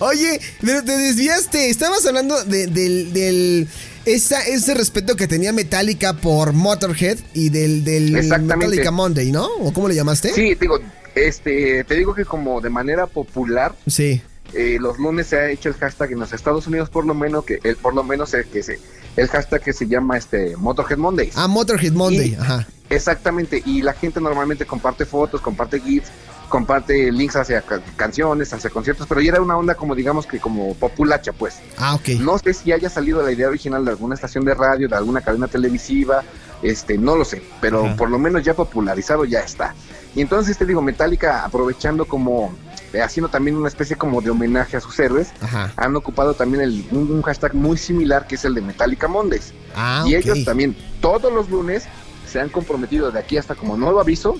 Oye, 0.00 0.40
pero 0.60 0.82
te 0.84 0.96
desviaste. 0.96 1.70
Estabas 1.70 2.04
hablando 2.06 2.42
de- 2.44 2.66
del, 2.66 3.12
del 3.12 3.68
esa, 4.04 4.42
ese 4.46 4.74
respeto 4.74 5.16
que 5.16 5.26
tenía 5.26 5.52
Metallica 5.52 6.12
por 6.14 6.52
Motorhead 6.52 7.18
y 7.34 7.48
del, 7.50 7.84
del. 7.84 8.12
Metallica 8.12 8.90
Monday, 8.90 9.32
¿no? 9.32 9.46
¿O 9.60 9.72
cómo 9.72 9.88
le 9.88 9.94
llamaste? 9.94 10.32
Sí, 10.32 10.54
digo, 10.54 10.78
este, 11.14 11.84
te 11.84 11.94
digo 11.94 12.14
que 12.14 12.24
como 12.24 12.60
de 12.60 12.70
manera 12.70 13.06
popular, 13.06 13.74
Sí. 13.86 14.22
eh, 14.54 14.76
los 14.80 14.98
lunes 14.98 15.26
se 15.28 15.36
ha 15.38 15.50
hecho 15.50 15.68
el 15.68 15.74
hashtag 15.76 16.12
en 16.12 16.20
los 16.20 16.32
Estados 16.32 16.66
Unidos 16.66 16.88
por 16.90 17.04
lo 17.06 17.14
menos 17.14 17.44
que 17.44 17.58
el 17.64 17.76
por 17.76 17.94
lo 17.94 18.02
menos 18.04 18.32
el 18.34 18.44
que 18.46 18.62
se 18.62 18.78
el 19.16 19.28
hashtag 19.28 19.62
que 19.62 19.72
se 19.72 19.86
llama 19.88 20.16
este 20.16 20.56
Motorhead 20.56 20.98
Mondays. 20.98 21.32
Ah, 21.34 21.48
Motorhead 21.48 21.92
Monday, 21.92 22.30
Y- 22.30 22.34
ajá. 22.34 22.68
Exactamente, 22.90 23.62
y 23.64 23.82
la 23.82 23.92
gente 23.92 24.20
normalmente 24.20 24.64
comparte 24.66 25.04
fotos, 25.04 25.40
comparte 25.40 25.80
GIFs, 25.80 26.10
comparte 26.48 27.12
links 27.12 27.36
hacia 27.36 27.60
ca- 27.60 27.80
canciones, 27.96 28.52
hacia 28.52 28.70
conciertos, 28.70 29.06
pero 29.06 29.20
ya 29.20 29.32
era 29.32 29.42
una 29.42 29.56
onda 29.56 29.74
como 29.74 29.94
digamos 29.94 30.26
que 30.26 30.38
como 30.40 30.74
populacha, 30.74 31.32
pues. 31.32 31.56
Ah, 31.76 31.94
ok. 31.94 32.20
No 32.20 32.38
sé 32.38 32.54
si 32.54 32.72
haya 32.72 32.88
salido 32.88 33.22
la 33.22 33.30
idea 33.32 33.48
original 33.48 33.84
de 33.84 33.90
alguna 33.90 34.14
estación 34.14 34.44
de 34.44 34.54
radio, 34.54 34.88
de 34.88 34.96
alguna 34.96 35.20
cadena 35.20 35.48
televisiva, 35.48 36.22
este, 36.62 36.96
no 36.98 37.16
lo 37.16 37.24
sé, 37.24 37.42
pero 37.60 37.94
por 37.96 38.10
lo 38.10 38.18
menos 38.18 38.42
ya 38.42 38.54
popularizado 38.54 39.24
ya 39.24 39.40
está. 39.40 39.74
Y 40.14 40.22
entonces 40.22 40.56
te 40.56 40.64
digo, 40.64 40.80
Metallica 40.80 41.44
aprovechando 41.44 42.06
como, 42.06 42.52
eh, 42.94 43.02
haciendo 43.02 43.28
también 43.28 43.56
una 43.56 43.68
especie 43.68 43.94
como 43.96 44.22
de 44.22 44.30
homenaje 44.30 44.78
a 44.78 44.80
sus 44.80 44.98
héroes, 44.98 45.28
Ajá. 45.42 45.70
han 45.76 45.94
ocupado 45.94 46.32
también 46.34 46.62
el, 46.64 46.84
un, 46.90 47.12
un 47.12 47.22
hashtag 47.22 47.54
muy 47.54 47.76
similar 47.76 48.26
que 48.26 48.36
es 48.36 48.44
el 48.46 48.54
de 48.54 48.62
Metallica 48.62 49.06
Mondays. 49.06 49.52
Ah, 49.76 50.04
y 50.06 50.14
ellos 50.14 50.42
también 50.44 50.74
todos 51.00 51.30
los 51.32 51.48
lunes 51.50 51.84
se 52.28 52.40
han 52.40 52.48
comprometido 52.48 53.10
de 53.10 53.18
aquí 53.18 53.36
hasta 53.36 53.54
como 53.54 53.76
nuevo 53.76 54.00
aviso 54.00 54.36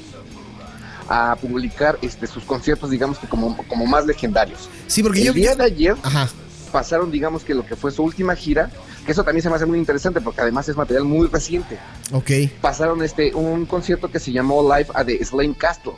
a 1.08 1.36
publicar 1.40 1.98
este 2.02 2.26
sus 2.26 2.44
conciertos 2.44 2.90
digamos 2.90 3.18
que 3.18 3.26
como, 3.26 3.56
como 3.66 3.86
más 3.86 4.06
legendarios. 4.06 4.68
Sí, 4.86 5.02
porque 5.02 5.20
el 5.20 5.26
yo... 5.26 5.32
día 5.32 5.54
de 5.56 5.64
ayer 5.64 5.96
Ajá. 6.02 6.28
pasaron 6.70 7.10
digamos 7.10 7.42
que 7.44 7.54
lo 7.54 7.64
que 7.64 7.76
fue 7.76 7.90
su 7.90 8.02
última 8.02 8.34
gira, 8.36 8.70
que 9.06 9.12
eso 9.12 9.24
también 9.24 9.42
se 9.42 9.48
me 9.48 9.56
hace 9.56 9.64
muy 9.66 9.78
interesante 9.78 10.20
porque 10.20 10.42
además 10.42 10.68
es 10.68 10.76
material 10.76 11.04
muy 11.04 11.26
reciente. 11.28 11.78
Ok. 12.12 12.30
Pasaron 12.60 13.02
este 13.02 13.34
un 13.34 13.64
concierto 13.64 14.10
que 14.10 14.20
se 14.20 14.32
llamó 14.32 14.62
Live 14.62 14.88
a 14.94 15.04
the 15.04 15.24
Slane 15.24 15.54
Castle. 15.54 15.92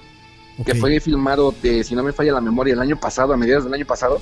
que 0.65 0.73
Ok. 0.73 0.79
fue 0.79 1.01
filmado, 1.01 1.53
de, 1.63 1.83
si 1.83 1.95
no 1.97 2.03
me 2.05 2.13
falla 2.13 2.33
la 2.33 2.41
memoria, 2.41 2.75
el 2.75 2.81
año 2.81 2.99
pasado, 3.01 3.33
a 3.33 3.37
mediados 3.37 3.65
del 3.65 3.75
año 3.75 3.87
pasado. 3.87 4.21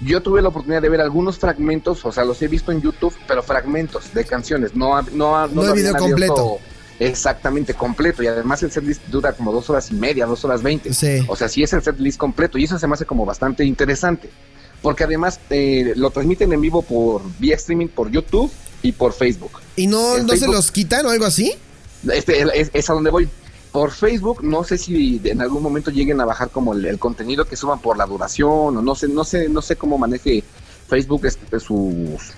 Yo 0.00 0.20
tuve 0.20 0.42
la 0.42 0.48
oportunidad 0.48 0.82
de 0.82 0.88
ver 0.88 1.00
algunos 1.00 1.38
fragmentos, 1.38 2.04
o 2.04 2.10
sea, 2.10 2.24
los 2.24 2.42
he 2.42 2.48
visto 2.48 2.72
en 2.72 2.80
YouTube, 2.82 3.14
pero 3.28 3.42
fragmentos 3.44 4.12
de 4.12 4.24
canciones, 4.24 4.74
no, 4.74 5.00
no, 5.02 5.46
no, 5.46 5.46
No 5.46 5.60
el 5.62 5.68
lo 5.68 5.72
video 5.74 5.94
habían 5.94 6.14
abierto 6.14 6.34
completo. 6.34 6.58
Exactamente, 6.98 7.74
completo. 7.74 8.22
Y 8.22 8.26
además 8.26 8.62
el 8.62 8.70
setlist 8.70 9.02
dura 9.06 9.32
como 9.32 9.52
dos 9.52 9.68
horas 9.70 9.90
y 9.90 9.94
media, 9.94 10.26
dos 10.26 10.44
horas 10.44 10.62
veinte. 10.62 10.92
Sí. 10.92 11.24
O 11.28 11.36
sea, 11.36 11.48
sí 11.48 11.62
es 11.62 11.72
el 11.72 11.82
setlist 11.82 12.18
completo. 12.18 12.58
Y 12.58 12.64
eso 12.64 12.78
se 12.78 12.86
me 12.86 12.94
hace 12.94 13.04
como 13.04 13.24
bastante 13.26 13.64
interesante. 13.64 14.30
Porque 14.82 15.04
además 15.04 15.40
eh, 15.50 15.92
lo 15.96 16.10
transmiten 16.10 16.52
en 16.52 16.60
vivo 16.60 16.82
por 16.82 17.22
vía 17.38 17.56
streaming 17.56 17.88
por 17.88 18.10
YouTube 18.10 18.50
y 18.82 18.92
por 18.92 19.12
Facebook. 19.12 19.52
¿Y 19.76 19.86
no, 19.86 20.16
En 20.16 20.26
no 20.26 20.36
se 20.36 20.46
los 20.46 20.70
quitan 20.70 21.06
o 21.06 21.10
algo 21.10 21.24
así? 21.24 21.54
Este 22.12 22.42
es, 22.60 22.70
es 22.72 22.90
a 22.90 22.92
donde 22.92 23.10
voy. 23.10 23.28
Por 23.72 23.90
Facebook, 23.90 24.44
no 24.44 24.62
sé 24.62 24.78
si 24.78 25.20
en 25.24 25.40
algún 25.40 25.60
momento 25.60 25.90
lleguen 25.90 26.20
a 26.20 26.24
bajar 26.24 26.50
como 26.50 26.74
el, 26.74 26.84
el 26.86 26.98
contenido 27.00 27.44
que 27.44 27.56
suban 27.56 27.80
por 27.80 27.96
la 27.96 28.06
duración, 28.06 28.76
o 28.76 28.82
no 28.82 28.94
sé, 28.94 29.08
no 29.08 29.24
sé, 29.24 29.48
no 29.48 29.62
sé 29.62 29.74
cómo 29.74 29.98
maneje 29.98 30.44
Facebook 30.88 31.26
este, 31.26 31.58
sus, 31.58 32.34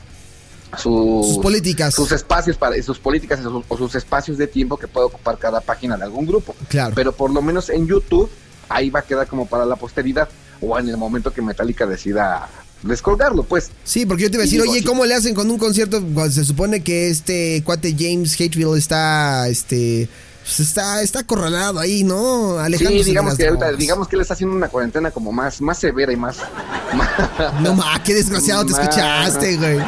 sus, 0.77 1.27
Sus 1.27 1.39
políticas. 1.39 1.95
sus 1.95 2.13
espacios 2.13 2.57
para 2.57 2.81
sus 2.83 2.99
políticas 2.99 3.41
o 3.45 3.51
sus, 3.51 3.65
o 3.69 3.77
sus 3.77 3.95
espacios 3.95 4.39
de 4.39 4.47
tiempo 4.47 4.77
que 4.77 4.89
puede 4.89 5.07
ocupar 5.07 5.39
cada 5.39 5.61
página 5.61 5.97
de 5.97 6.05
algún 6.05 6.27
grupo. 6.27 6.55
Claro. 6.69 6.95
Pero 6.95 7.13
por 7.13 7.31
lo 7.31 7.43
menos 7.43 7.71
en 7.71 7.87
YouTube, 7.87 8.31
ahí 8.69 8.91
va 8.91 9.01
a 9.01 9.03
quedar 9.03 9.27
como 9.27 9.47
para 9.47 9.65
la 9.65 9.77
posteridad, 9.77 10.29
o 10.61 10.79
en 10.79 10.89
el 10.89 10.97
momento 10.97 11.33
que 11.33 11.43
Metallica 11.43 11.87
decida 11.87 12.49
descolgarlo, 12.83 13.43
pues. 13.43 13.71
Sí, 13.85 14.07
porque 14.07 14.25
yo 14.25 14.31
te 14.31 14.37
iba 14.37 14.43
a 14.43 14.47
decir, 14.47 14.61
digo, 14.61 14.73
oye. 14.73 14.85
¿cómo 14.85 15.05
le 15.05 15.15
hacen 15.15 15.35
con 15.35 15.51
un 15.51 15.59
concierto 15.59 16.03
cuando 16.15 16.33
se 16.33 16.45
supone 16.45 16.83
que 16.83 17.09
este 17.09 17.63
cuate 17.65 17.95
James 17.99 18.35
Hatefield 18.35 18.77
está, 18.77 19.49
este, 19.49 20.09
pues 20.47 20.61
está, 20.61 21.03
está 21.03 21.21
acorralado 21.21 21.81
ahí, 21.81 22.05
¿no? 22.05 22.53
Sí, 22.55 22.59
Alejándose 22.61 22.99
de 22.99 23.05
digamos 23.05 23.37
que 23.37 23.47
ahorita- 23.49 23.65
drogas. 23.65 23.79
digamos 23.81 24.07
que 24.09 24.15
él 24.17 24.23
está 24.23 24.35
haciendo 24.35 24.55
una 24.55 24.69
cuarentena 24.69 25.11
como 25.11 25.33
más, 25.33 25.61
más 25.61 25.77
severa 25.79 26.13
y 26.13 26.17
más, 26.17 26.37
más- 26.95 27.11
No 27.61 27.75
ma, 27.75 28.01
qué 28.05 28.15
desgraciado 28.15 28.65
te 28.65 28.73
escuchaste, 28.81 29.57
güey. 29.57 29.79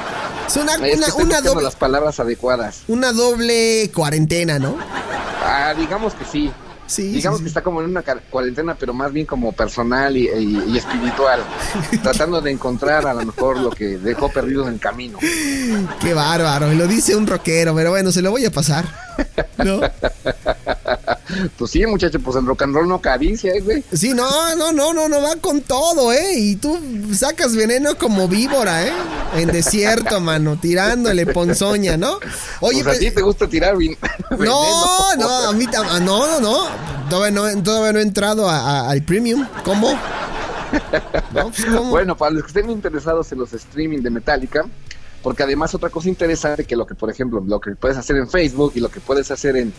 Es 0.48 0.56
una, 0.56 0.74
Es 0.86 1.12
una, 1.14 1.40
doble, 1.42 1.62
las 1.62 1.76
palabras 1.76 2.18
adecuadas. 2.20 2.80
una 2.88 3.12
doble 3.12 3.90
cuarentena, 3.94 4.58
¿no? 4.58 4.76
Ah, 5.44 5.74
digamos 5.78 6.14
que 6.14 6.24
sí. 6.24 6.50
Sí. 6.88 7.08
digamos 7.12 7.38
sí, 7.38 7.44
que 7.44 7.48
está 7.48 7.62
como 7.62 7.80
en 7.82 7.90
una 7.90 8.02
cuarentena, 8.02 8.74
pero 8.74 8.92
más 8.94 9.12
bien 9.12 9.26
como 9.26 9.52
personal 9.52 10.16
y, 10.16 10.28
y- 10.28 10.64
y 10.72 10.78
espiritual. 10.78 11.42
tratando 12.02 12.40
de 12.40 12.50
encontrar 12.50 13.06
a 13.06 13.14
lo 13.14 13.24
mejor 13.26 13.58
lo 13.58 13.70
que 13.70 13.98
dejó 13.98 14.28
perdido 14.32 14.66
en 14.66 14.74
el 14.74 14.80
camino. 14.80 15.18
Qué 16.00 16.14
bárbaro. 16.14 16.72
Lo 16.72 16.86
dice 16.86 17.14
un 17.14 17.26
rockero, 17.26 17.74
pero 17.74 17.90
bueno, 17.90 18.10
se 18.10 18.22
lo 18.22 18.30
voy 18.30 18.44
a 18.46 18.50
pasar. 18.50 18.84
¿No? 19.58 19.80
Pues 21.58 21.70
sí, 21.70 21.84
muchacho, 21.86 22.18
pues 22.20 22.36
el 22.36 22.46
rock 22.46 22.62
and 22.62 22.74
roll 22.74 22.88
no 22.88 22.94
acaricia, 22.96 23.52
¿eh, 23.52 23.60
güey. 23.60 23.84
Sí, 23.92 24.14
no, 24.14 24.54
no, 24.56 24.72
no, 24.72 24.92
no, 24.94 25.08
no 25.08 25.22
va 25.22 25.36
con 25.36 25.60
todo, 25.60 26.12
¿eh? 26.12 26.34
Y 26.38 26.56
tú 26.56 26.78
sacas 27.14 27.54
veneno 27.54 27.96
como 27.98 28.28
víbora, 28.28 28.86
¿eh? 28.86 28.92
En 29.36 29.48
desierto, 29.48 30.20
mano, 30.22 30.58
tirándole 30.60 31.26
ponzoña, 31.26 31.96
¿no? 31.96 32.18
Oye, 32.60 32.82
pues 32.82 32.86
a 32.86 32.90
pues- 32.90 32.98
ti 33.00 33.10
te 33.10 33.22
gusta 33.22 33.48
tirar 33.48 33.76
vin- 33.76 33.96
no, 34.30 34.36
veneno. 34.38 35.16
no, 35.18 35.48
a 35.48 35.52
mí 35.52 35.66
ah, 35.76 36.00
no, 36.00 36.26
no, 36.26 36.40
no. 36.40 36.66
Todavía 37.10 37.30
no, 37.54 37.62
todavía 37.62 37.92
no 37.92 37.98
he 37.98 38.02
entrado 38.02 38.48
a- 38.48 38.58
a- 38.58 38.90
al 38.90 39.02
premium. 39.02 39.46
¿Cómo? 39.64 39.92
No, 41.34 41.48
pues, 41.50 41.64
¿cómo? 41.64 41.90
Bueno, 41.90 42.16
para 42.16 42.30
los 42.32 42.42
que 42.42 42.48
estén 42.48 42.70
interesados 42.70 43.30
en 43.32 43.38
los 43.38 43.52
streaming 43.52 43.98
de 44.02 44.10
Metallica, 44.10 44.64
porque 45.22 45.42
además 45.42 45.74
otra 45.74 45.90
cosa 45.90 46.08
interesante 46.08 46.64
que 46.64 46.76
lo 46.76 46.86
que, 46.86 46.94
por 46.94 47.10
ejemplo, 47.10 47.42
lo 47.46 47.60
que 47.60 47.72
puedes 47.72 47.96
hacer 47.96 48.16
en 48.16 48.28
Facebook 48.28 48.72
y 48.74 48.80
lo 48.80 48.90
que 48.90 49.00
puedes 49.00 49.30
hacer 49.30 49.56
en 49.56 49.72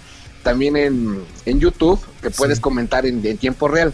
también 0.43 0.75
en, 0.77 1.21
en 1.45 1.59
YouTube, 1.59 1.99
que 2.21 2.29
puedes 2.31 2.57
Sí. 2.57 2.61
comentar 2.61 3.05
en, 3.05 3.25
en 3.25 3.37
tiempo 3.37 3.67
real. 3.67 3.93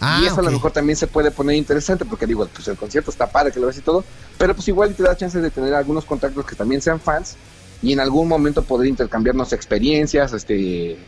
Ah, 0.00 0.20
y 0.22 0.26
eso 0.26 0.38
a 0.40 0.42
lo 0.44 0.50
mejor 0.52 0.70
también 0.70 0.96
se 0.96 1.08
puede 1.08 1.30
poner 1.32 1.56
interesante, 1.56 2.04
porque 2.04 2.24
digo, 2.26 2.46
pues 2.54 2.68
el 2.68 2.76
concierto 2.76 3.10
está 3.10 3.26
padre 3.30 3.50
que 3.50 3.58
lo 3.58 3.66
ves 3.66 3.78
y 3.78 3.80
todo, 3.80 4.04
pero 4.38 4.54
pues 4.54 4.68
igual 4.68 4.94
te 4.94 5.02
da 5.02 5.16
chance 5.16 5.40
de 5.40 5.50
tener 5.50 5.74
algunos 5.74 6.04
contactos 6.04 6.44
que 6.46 6.54
también 6.54 6.80
sean 6.80 7.00
fans 7.00 7.34
y 7.82 7.92
en 7.92 7.98
algún 8.00 8.28
momento 8.28 8.62
poder 8.62 8.86
intercambiarnos 8.88 9.52
experiencias, 9.52 10.32
este 10.32 10.98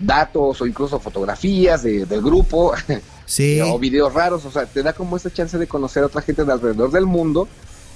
datos 0.00 0.60
o 0.60 0.66
incluso 0.66 0.98
fotografías 0.98 1.82
de- 1.82 2.06
del 2.06 2.22
grupo 2.22 2.72
Sí. 3.26 3.60
o 3.60 3.78
videos 3.78 4.12
raros, 4.14 4.44
o 4.46 4.50
sea, 4.50 4.66
te 4.66 4.82
da 4.82 4.92
como 4.94 5.16
esa 5.16 5.30
chance 5.32 5.56
de 5.58 5.68
conocer 5.68 6.02
a 6.02 6.06
otra 6.06 6.20
gente 6.22 6.44
de 6.44 6.50
alrededor 6.52 6.90
del 6.90 7.06
mundo 7.06 7.46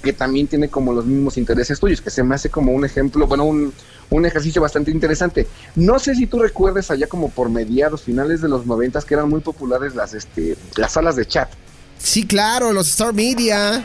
que 0.01 0.13
también 0.13 0.47
tiene 0.47 0.69
como 0.69 0.93
los 0.93 1.03
mismos 1.05 1.35
intereses 1.37 1.79
tuyos, 1.79 1.99
que 1.99 2.11
se 2.11 2.23
me 2.23 2.35
hace 2.35 2.49
como 2.49 2.71
un 2.71 2.85
ejemplo, 2.85 3.25
bueno, 3.27 3.43
un, 3.43 3.73
un 4.09 4.25
ejercicio 4.25 4.61
bastante 4.61 4.91
interesante. 4.91 5.47
No 5.75 5.99
sé 5.99 6.15
si 6.15 6.27
tú 6.27 6.39
recuerdes 6.39 6.91
allá 6.91 7.07
como 7.07 7.29
por 7.29 7.49
mediados, 7.49 8.03
finales 8.03 8.41
de 8.41 8.49
los 8.49 8.65
noventas, 8.65 9.05
que 9.05 9.13
eran 9.15 9.29
muy 9.29 9.41
populares 9.41 9.95
las, 9.95 10.13
este, 10.13 10.55
las 10.77 10.93
salas 10.93 11.15
de 11.15 11.25
chat. 11.25 11.49
Sí, 11.97 12.25
claro, 12.27 12.71
los 12.71 12.87
Star 12.89 13.13
Media. 13.13 13.83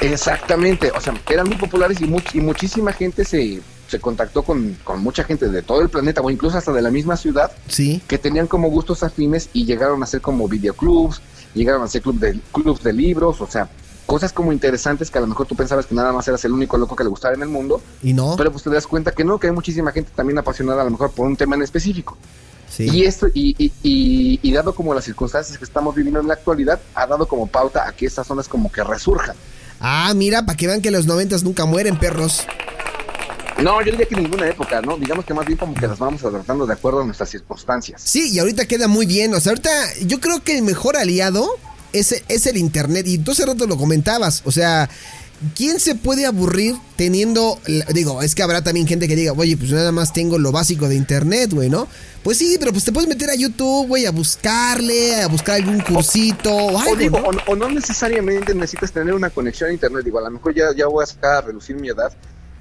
Exactamente, 0.00 0.90
o 0.94 1.00
sea, 1.00 1.14
eran 1.30 1.46
muy 1.48 1.56
populares 1.56 2.00
y, 2.00 2.04
much- 2.04 2.34
y 2.34 2.40
muchísima 2.40 2.92
gente 2.92 3.24
se, 3.24 3.60
se 3.88 4.00
contactó 4.00 4.42
con, 4.42 4.76
con 4.84 5.00
mucha 5.02 5.22
gente 5.24 5.48
de 5.48 5.62
todo 5.62 5.80
el 5.80 5.88
planeta 5.88 6.20
o 6.20 6.30
incluso 6.30 6.58
hasta 6.58 6.72
de 6.72 6.82
la 6.82 6.90
misma 6.90 7.16
ciudad 7.16 7.52
Sí. 7.68 8.02
que 8.08 8.18
tenían 8.18 8.46
como 8.46 8.68
gustos 8.68 9.02
afines 9.02 9.48
y 9.52 9.64
llegaron 9.64 10.02
a 10.02 10.06
ser 10.06 10.20
como 10.20 10.48
videoclubs, 10.48 11.22
llegaron 11.54 11.82
a 11.82 11.88
ser 11.88 12.02
club 12.02 12.18
de, 12.18 12.38
clubs 12.52 12.82
de 12.82 12.92
libros, 12.92 13.40
o 13.40 13.46
sea, 13.46 13.68
cosas 14.12 14.30
como 14.34 14.52
interesantes 14.52 15.10
que 15.10 15.16
a 15.16 15.22
lo 15.22 15.26
mejor 15.26 15.46
tú 15.46 15.56
pensabas 15.56 15.86
que 15.86 15.94
nada 15.94 16.12
más 16.12 16.28
eras 16.28 16.44
el 16.44 16.52
único 16.52 16.76
loco 16.76 16.94
que 16.94 17.02
le 17.02 17.08
gustaba 17.08 17.32
en 17.34 17.40
el 17.40 17.48
mundo, 17.48 17.80
Y 18.02 18.12
no. 18.12 18.34
pero 18.36 18.52
pues 18.52 18.62
te 18.62 18.68
das 18.68 18.86
cuenta 18.86 19.12
que 19.12 19.24
no, 19.24 19.38
que 19.40 19.46
hay 19.46 19.54
muchísima 19.54 19.90
gente 19.90 20.10
también 20.14 20.36
apasionada 20.38 20.82
a 20.82 20.84
lo 20.84 20.90
mejor 20.90 21.12
por 21.12 21.26
un 21.26 21.34
tema 21.34 21.56
en 21.56 21.62
específico. 21.62 22.18
Sí. 22.68 22.88
Y 22.92 23.04
esto, 23.06 23.28
y, 23.32 23.54
y, 23.58 23.72
y- 23.82 24.38
y 24.42 24.52
dado 24.52 24.74
como 24.74 24.92
las 24.92 25.04
circunstancias 25.04 25.56
que 25.56 25.64
estamos 25.64 25.94
viviendo 25.94 26.20
en 26.20 26.28
la 26.28 26.34
actualidad, 26.34 26.78
ha 26.94 27.06
dado 27.06 27.26
como 27.26 27.46
pauta 27.46 27.88
a 27.88 27.92
que 27.92 28.04
estas 28.04 28.26
zonas 28.26 28.48
como 28.48 28.70
que 28.70 28.84
resurjan. 28.84 29.34
Ah, 29.80 30.12
mira, 30.14 30.44
para 30.44 30.56
que 30.58 30.66
vean 30.66 30.82
que 30.82 30.90
los 30.90 31.06
noventas 31.06 31.42
nunca 31.42 31.64
mueren, 31.64 31.98
perros. 31.98 32.46
No, 33.62 33.80
yo 33.80 33.92
diría 33.92 34.06
que 34.06 34.16
ninguna 34.16 34.46
época, 34.48 34.80
¿no? 34.82 34.96
Digamos 34.96 35.24
que 35.24 35.34
más 35.34 35.46
bien 35.46 35.58
como 35.58 35.74
que 35.74 35.86
las 35.86 35.98
vamos 35.98 36.22
adaptando 36.24 36.66
de 36.66 36.72
acuerdo 36.74 37.00
a 37.00 37.04
nuestras 37.04 37.30
circunstancias. 37.30 38.00
Sí, 38.04 38.30
y 38.30 38.38
ahorita 38.38 38.66
queda 38.66 38.88
muy 38.88 39.06
bien. 39.06 39.32
O 39.34 39.40
sea, 39.40 39.50
ahorita 39.52 39.70
yo 40.06 40.20
creo 40.20 40.42
que 40.42 40.56
el 40.58 40.62
mejor 40.62 40.96
aliado 40.96 41.46
es, 41.92 42.22
es 42.28 42.46
el 42.46 42.56
internet. 42.56 43.06
Y 43.06 43.18
tú 43.18 43.32
hace 43.32 43.46
rato 43.46 43.66
lo 43.66 43.76
comentabas. 43.76 44.42
O 44.44 44.52
sea, 44.52 44.88
¿quién 45.56 45.80
se 45.80 45.94
puede 45.94 46.26
aburrir 46.26 46.74
teniendo... 46.96 47.58
Digo, 47.92 48.22
es 48.22 48.34
que 48.34 48.42
habrá 48.42 48.62
también 48.62 48.86
gente 48.86 49.08
que 49.08 49.16
diga, 49.16 49.32
oye, 49.32 49.56
pues 49.56 49.70
nada 49.72 49.92
más 49.92 50.12
tengo 50.12 50.38
lo 50.38 50.52
básico 50.52 50.88
de 50.88 50.94
internet, 50.96 51.52
güey, 51.52 51.68
¿no? 51.70 51.88
Pues 52.22 52.38
sí, 52.38 52.56
pero 52.60 52.70
pues 52.72 52.84
te 52.84 52.92
puedes 52.92 53.08
meter 53.08 53.30
a 53.30 53.34
YouTube, 53.34 53.88
güey, 53.88 54.06
a 54.06 54.12
buscarle, 54.12 55.22
a 55.22 55.26
buscar 55.26 55.56
algún 55.56 55.80
cursito 55.80 56.54
o 56.54 56.72
O, 56.74 56.78
algo, 56.78 56.94
digo, 56.96 57.18
¿no? 57.18 57.26
o, 57.26 57.32
no- 57.32 57.42
o 57.48 57.56
no 57.56 57.68
necesariamente 57.68 58.54
necesitas 58.54 58.92
tener 58.92 59.12
una 59.14 59.30
conexión 59.30 59.70
a 59.70 59.72
internet. 59.72 60.04
Digo, 60.04 60.18
a 60.20 60.22
lo 60.22 60.30
mejor 60.30 60.54
ya, 60.54 60.66
ya 60.76 60.86
voy 60.86 61.02
a 61.02 61.06
sacar 61.06 61.34
a 61.34 61.40
reducir 61.40 61.74
mi 61.76 61.88
edad, 61.88 62.12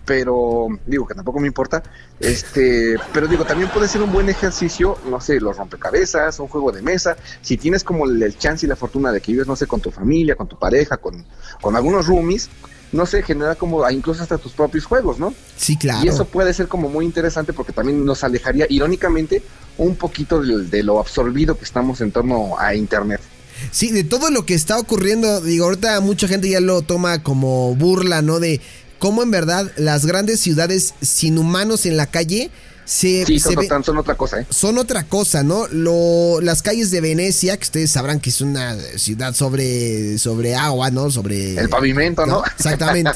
pero 0.05 0.67
digo 0.85 1.07
que 1.07 1.13
tampoco 1.13 1.39
me 1.39 1.47
importa. 1.47 1.83
Este, 2.19 2.95
pero 3.13 3.27
digo, 3.27 3.45
también 3.45 3.69
puede 3.69 3.87
ser 3.87 4.01
un 4.01 4.11
buen 4.11 4.29
ejercicio, 4.29 4.97
no 5.09 5.21
sé, 5.21 5.39
los 5.39 5.57
rompecabezas, 5.57 6.39
un 6.39 6.47
juego 6.47 6.71
de 6.71 6.81
mesa. 6.81 7.17
Si 7.41 7.57
tienes 7.57 7.83
como 7.83 8.05
el, 8.05 8.21
el 8.21 8.37
chance 8.37 8.65
y 8.65 8.69
la 8.69 8.75
fortuna 8.75 9.11
de 9.11 9.21
que 9.21 9.31
vives, 9.31 9.47
no 9.47 9.55
sé, 9.55 9.67
con 9.67 9.81
tu 9.81 9.91
familia, 9.91 10.35
con 10.35 10.47
tu 10.47 10.57
pareja, 10.57 10.97
con, 10.97 11.25
con 11.61 11.75
algunos 11.75 12.07
roomies, 12.07 12.49
no 12.91 13.05
sé, 13.05 13.23
genera 13.23 13.55
como 13.55 13.83
ah, 13.83 13.93
incluso 13.93 14.21
hasta 14.21 14.37
tus 14.37 14.51
propios 14.53 14.85
juegos, 14.85 15.17
¿no? 15.17 15.33
Sí, 15.55 15.77
claro. 15.77 16.03
Y 16.03 16.09
eso 16.09 16.25
puede 16.25 16.53
ser 16.53 16.67
como 16.67 16.89
muy 16.89 17.05
interesante 17.05 17.53
porque 17.53 17.71
también 17.71 18.03
nos 18.03 18.23
alejaría, 18.23 18.65
irónicamente, 18.69 19.41
un 19.77 19.95
poquito 19.95 20.41
de, 20.41 20.65
de 20.65 20.83
lo 20.83 20.99
absorbido 20.99 21.57
que 21.57 21.63
estamos 21.63 22.01
en 22.01 22.11
torno 22.11 22.59
a 22.59 22.75
internet. 22.75 23.21
Sí, 23.69 23.91
de 23.91 24.03
todo 24.03 24.31
lo 24.31 24.45
que 24.45 24.55
está 24.55 24.79
ocurriendo, 24.79 25.39
digo, 25.41 25.65
ahorita 25.65 25.99
mucha 26.01 26.27
gente 26.27 26.49
ya 26.49 26.59
lo 26.59 26.81
toma 26.81 27.21
como 27.21 27.75
burla, 27.75 28.21
¿no? 28.21 28.39
De 28.39 28.59
cómo 29.01 29.23
en 29.23 29.31
verdad 29.31 29.69
las 29.77 30.05
grandes 30.05 30.39
ciudades 30.39 30.93
sin 31.01 31.37
humanos 31.39 31.85
en 31.85 31.97
la 31.97 32.05
calle 32.05 32.51
se, 32.85 33.25
Sí, 33.25 33.39
se 33.39 33.53
son, 33.53 33.55
ve- 33.55 33.83
son 33.85 33.97
otra 33.99 34.15
cosa, 34.15 34.41
¿eh? 34.41 34.47
son 34.49 34.77
otra 34.77 35.03
cosa, 35.05 35.43
¿no? 35.43 35.67
Lo, 35.69 36.39
las 36.41 36.61
calles 36.61 36.91
de 36.91 36.99
Venecia, 36.99 37.55
que 37.55 37.63
ustedes 37.63 37.89
sabrán 37.91 38.19
que 38.19 38.29
es 38.31 38.41
una 38.41 38.75
ciudad 38.97 39.33
sobre, 39.33 40.17
sobre 40.17 40.55
agua, 40.55 40.91
¿no? 40.91 41.09
Sobre... 41.09 41.57
El 41.57 41.69
pavimento, 41.69 42.25
¿no? 42.25 42.43
Exactamente. 42.57 43.11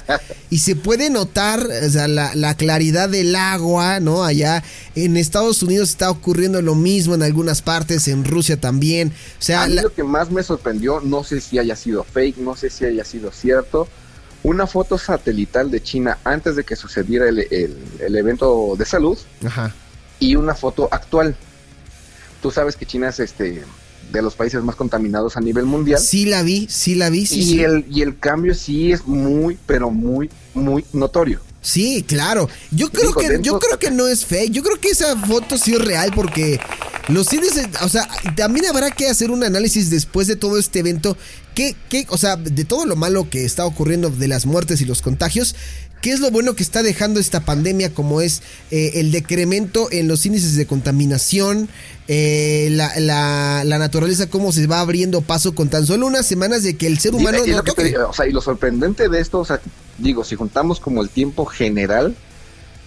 Y 0.50 0.60
se 0.60 0.76
puede 0.78 1.10
notar, 1.10 1.68
o 1.86 1.90
sea, 1.90 2.08
la, 2.08 2.34
la 2.36 2.56
claridad 2.56 3.10
del 3.10 3.36
agua, 3.36 4.00
¿no? 4.00 4.24
Allá 4.24 4.64
en 4.96 5.18
Estados 5.18 5.62
Unidos 5.62 5.90
está 5.90 6.10
ocurriendo 6.10 6.62
lo 6.62 6.76
mismo 6.76 7.14
en 7.16 7.24
algunas 7.24 7.62
partes, 7.62 8.08
en 8.08 8.24
Rusia 8.24 8.60
también. 8.62 9.10
O 9.40 9.44
sea, 9.44 9.64
A 9.64 9.68
mí 9.68 9.74
la- 9.76 9.82
lo 9.84 9.94
que 9.94 10.04
más 10.04 10.32
me 10.32 10.42
sorprendió, 10.44 11.02
no 11.02 11.24
sé 11.24 11.42
si 11.42 11.60
haya 11.60 11.76
sido 11.76 12.04
fake, 12.06 12.38
no 12.38 12.56
sé 12.56 12.70
si 12.70 12.86
haya 12.86 13.04
sido 13.04 13.32
cierto, 13.32 13.90
una 14.46 14.68
foto 14.68 14.98
satelital 14.98 15.72
de 15.72 15.82
China 15.82 16.20
antes 16.24 16.56
de 16.56 16.64
que 16.64 16.76
sucediera 16.76 17.28
el, 17.28 17.40
el- 17.52 17.78
el 18.00 18.16
evento 18.16 18.76
de 18.78 18.86
salud 18.86 19.18
Ajá. 19.46 19.74
y 20.20 20.36
una 20.36 20.54
foto 20.54 20.88
actual. 20.92 21.36
Tú 22.42 22.52
sabes 22.52 22.76
que 22.76 22.86
China 22.86 23.10
es 23.10 23.20
este 23.20 23.64
de 24.12 24.22
los 24.22 24.36
países 24.36 24.62
más 24.64 24.76
contaminados 24.76 25.36
a 25.36 25.42
nivel 25.42 25.66
mundial. 25.66 26.00
Sí 26.00 26.26
la 26.26 26.44
vi, 26.44 26.68
sí 26.70 26.94
la 26.94 27.10
vi, 27.10 27.26
sí, 27.26 27.40
y, 27.40 27.44
sí. 27.46 27.64
El, 27.64 27.86
y 27.90 28.02
el 28.04 28.20
cambio 28.20 28.54
sí 28.54 28.92
es 28.92 29.08
muy, 29.08 29.58
pero 29.66 29.90
muy, 29.90 30.30
muy 30.54 30.86
notorio. 30.94 31.40
Sí, 31.66 32.06
claro. 32.08 32.48
Yo 32.70 32.92
creo 32.92 33.12
que 33.14 33.40
yo 33.42 33.58
creo 33.60 33.80
que 33.80 33.90
no 33.90 34.08
es 34.08 34.24
fake. 34.24 34.52
Yo 34.52 34.62
creo 34.62 34.80
que 34.80 34.90
esa 34.90 35.18
foto 35.18 35.58
sí 35.58 35.74
es 35.74 35.84
real 35.84 36.12
porque 36.14 36.60
los 37.08 37.34
índices, 37.34 37.68
o 37.82 37.90
sea, 37.90 38.08
también 38.36 38.68
habrá 38.68 38.92
que 38.92 39.08
hacer 39.10 39.32
un 39.32 39.44
análisis 39.44 39.90
después 39.90 40.28
de 40.28 40.36
todo 40.36 40.60
este 40.60 40.80
evento. 40.80 41.18
¿Qué, 41.56 41.76
qué, 41.90 42.06
o 42.10 42.18
sea, 42.20 42.36
de 42.36 42.66
todo 42.66 42.86
lo 42.86 42.96
malo 42.96 43.30
que 43.32 43.46
está 43.46 43.66
ocurriendo 43.66 44.12
de 44.12 44.28
las 44.28 44.46
muertes 44.46 44.80
y 44.82 44.86
los 44.86 45.02
contagios? 45.02 45.56
¿Qué 46.02 46.12
es 46.12 46.20
lo 46.20 46.30
bueno 46.30 46.54
que 46.56 46.62
está 46.62 46.84
dejando 46.84 47.20
esta 47.20 47.46
pandemia 47.46 47.92
como 47.96 48.22
es 48.22 48.44
eh, 48.70 48.92
el 48.96 49.12
decremento 49.12 49.88
en 49.92 50.08
los 50.08 50.24
índices 50.28 50.56
de 50.56 50.68
contaminación, 50.68 51.68
eh, 52.08 52.68
la, 52.74 52.92
la- 53.00 53.64
la 53.64 53.80
naturaleza, 53.80 54.30
cómo 54.30 54.52
se 54.52 54.68
va 54.68 54.82
abriendo 54.82 55.22
paso 55.22 55.56
con 55.56 55.70
tan 55.70 55.88
solo 55.88 56.06
unas 56.06 56.28
semanas 56.28 56.62
de 56.62 56.78
que 56.78 56.86
el 56.86 57.00
ser 57.00 57.16
humano 57.16 57.40
Y- 57.44 57.50
y 57.50 57.52
no 57.54 57.58
lo 57.58 57.64
que 57.64 57.72
te 57.72 57.76
toque? 57.78 57.88
digo, 57.90 58.10
o 58.10 58.14
sea, 58.14 58.28
y 58.28 58.32
lo 58.34 58.42
sorprendente 58.42 59.10
de 59.10 59.20
esto, 59.20 59.40
o 59.40 59.46
sea, 59.46 59.60
digo, 59.98 60.24
si 60.24 60.36
juntamos 60.36 60.80
como 60.80 61.02
el 61.02 61.10
tiempo 61.10 61.46
general, 61.46 62.16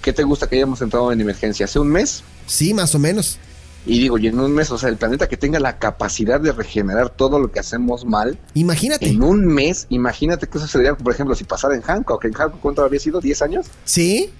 ¿qué 0.03 0.13
te 0.13 0.23
gusta 0.25 0.47
que 0.49 0.57
hayamos 0.57 0.81
entrado 0.83 1.13
en 1.13 1.21
emergencia? 1.21 1.65
¿Hace 1.67 1.79
un 1.79 1.89
mes? 1.89 2.23
Sí, 2.47 2.75
más 2.75 2.95
o 2.95 2.99
menos. 2.99 3.39
Y 3.87 4.01
digo, 4.01 4.19
y 4.19 4.27
en 4.27 4.39
un 4.39 4.53
mes, 4.53 4.71
o 4.71 4.77
sea, 4.77 4.89
el 4.91 4.97
planeta 4.97 5.29
que 5.29 5.37
tenga 5.37 5.59
la 5.61 5.79
capacidad 5.79 6.41
de 6.41 6.53
regenerar 6.53 7.09
todo 7.11 7.39
lo 7.39 7.51
que 7.51 7.61
hacemos 7.61 8.05
mal, 8.05 8.39
Imagínate. 8.55 9.09
en 9.09 9.23
un 9.23 9.47
mes, 9.47 9.87
imagínate 9.89 10.47
que 10.47 10.59
eso 10.59 10.67
sería, 10.67 10.95
por 10.95 11.13
ejemplo, 11.15 11.35
si 11.35 11.45
pasara 11.45 11.75
en 11.75 11.81
Hancock, 11.83 12.25
en 12.27 12.33
Hancock, 12.35 12.61
¿cuánto 12.61 12.85
había 12.85 13.01
sido? 13.01 13.23
¿10 13.23 13.41
años? 13.43 13.67
¿Sí? 13.85 14.31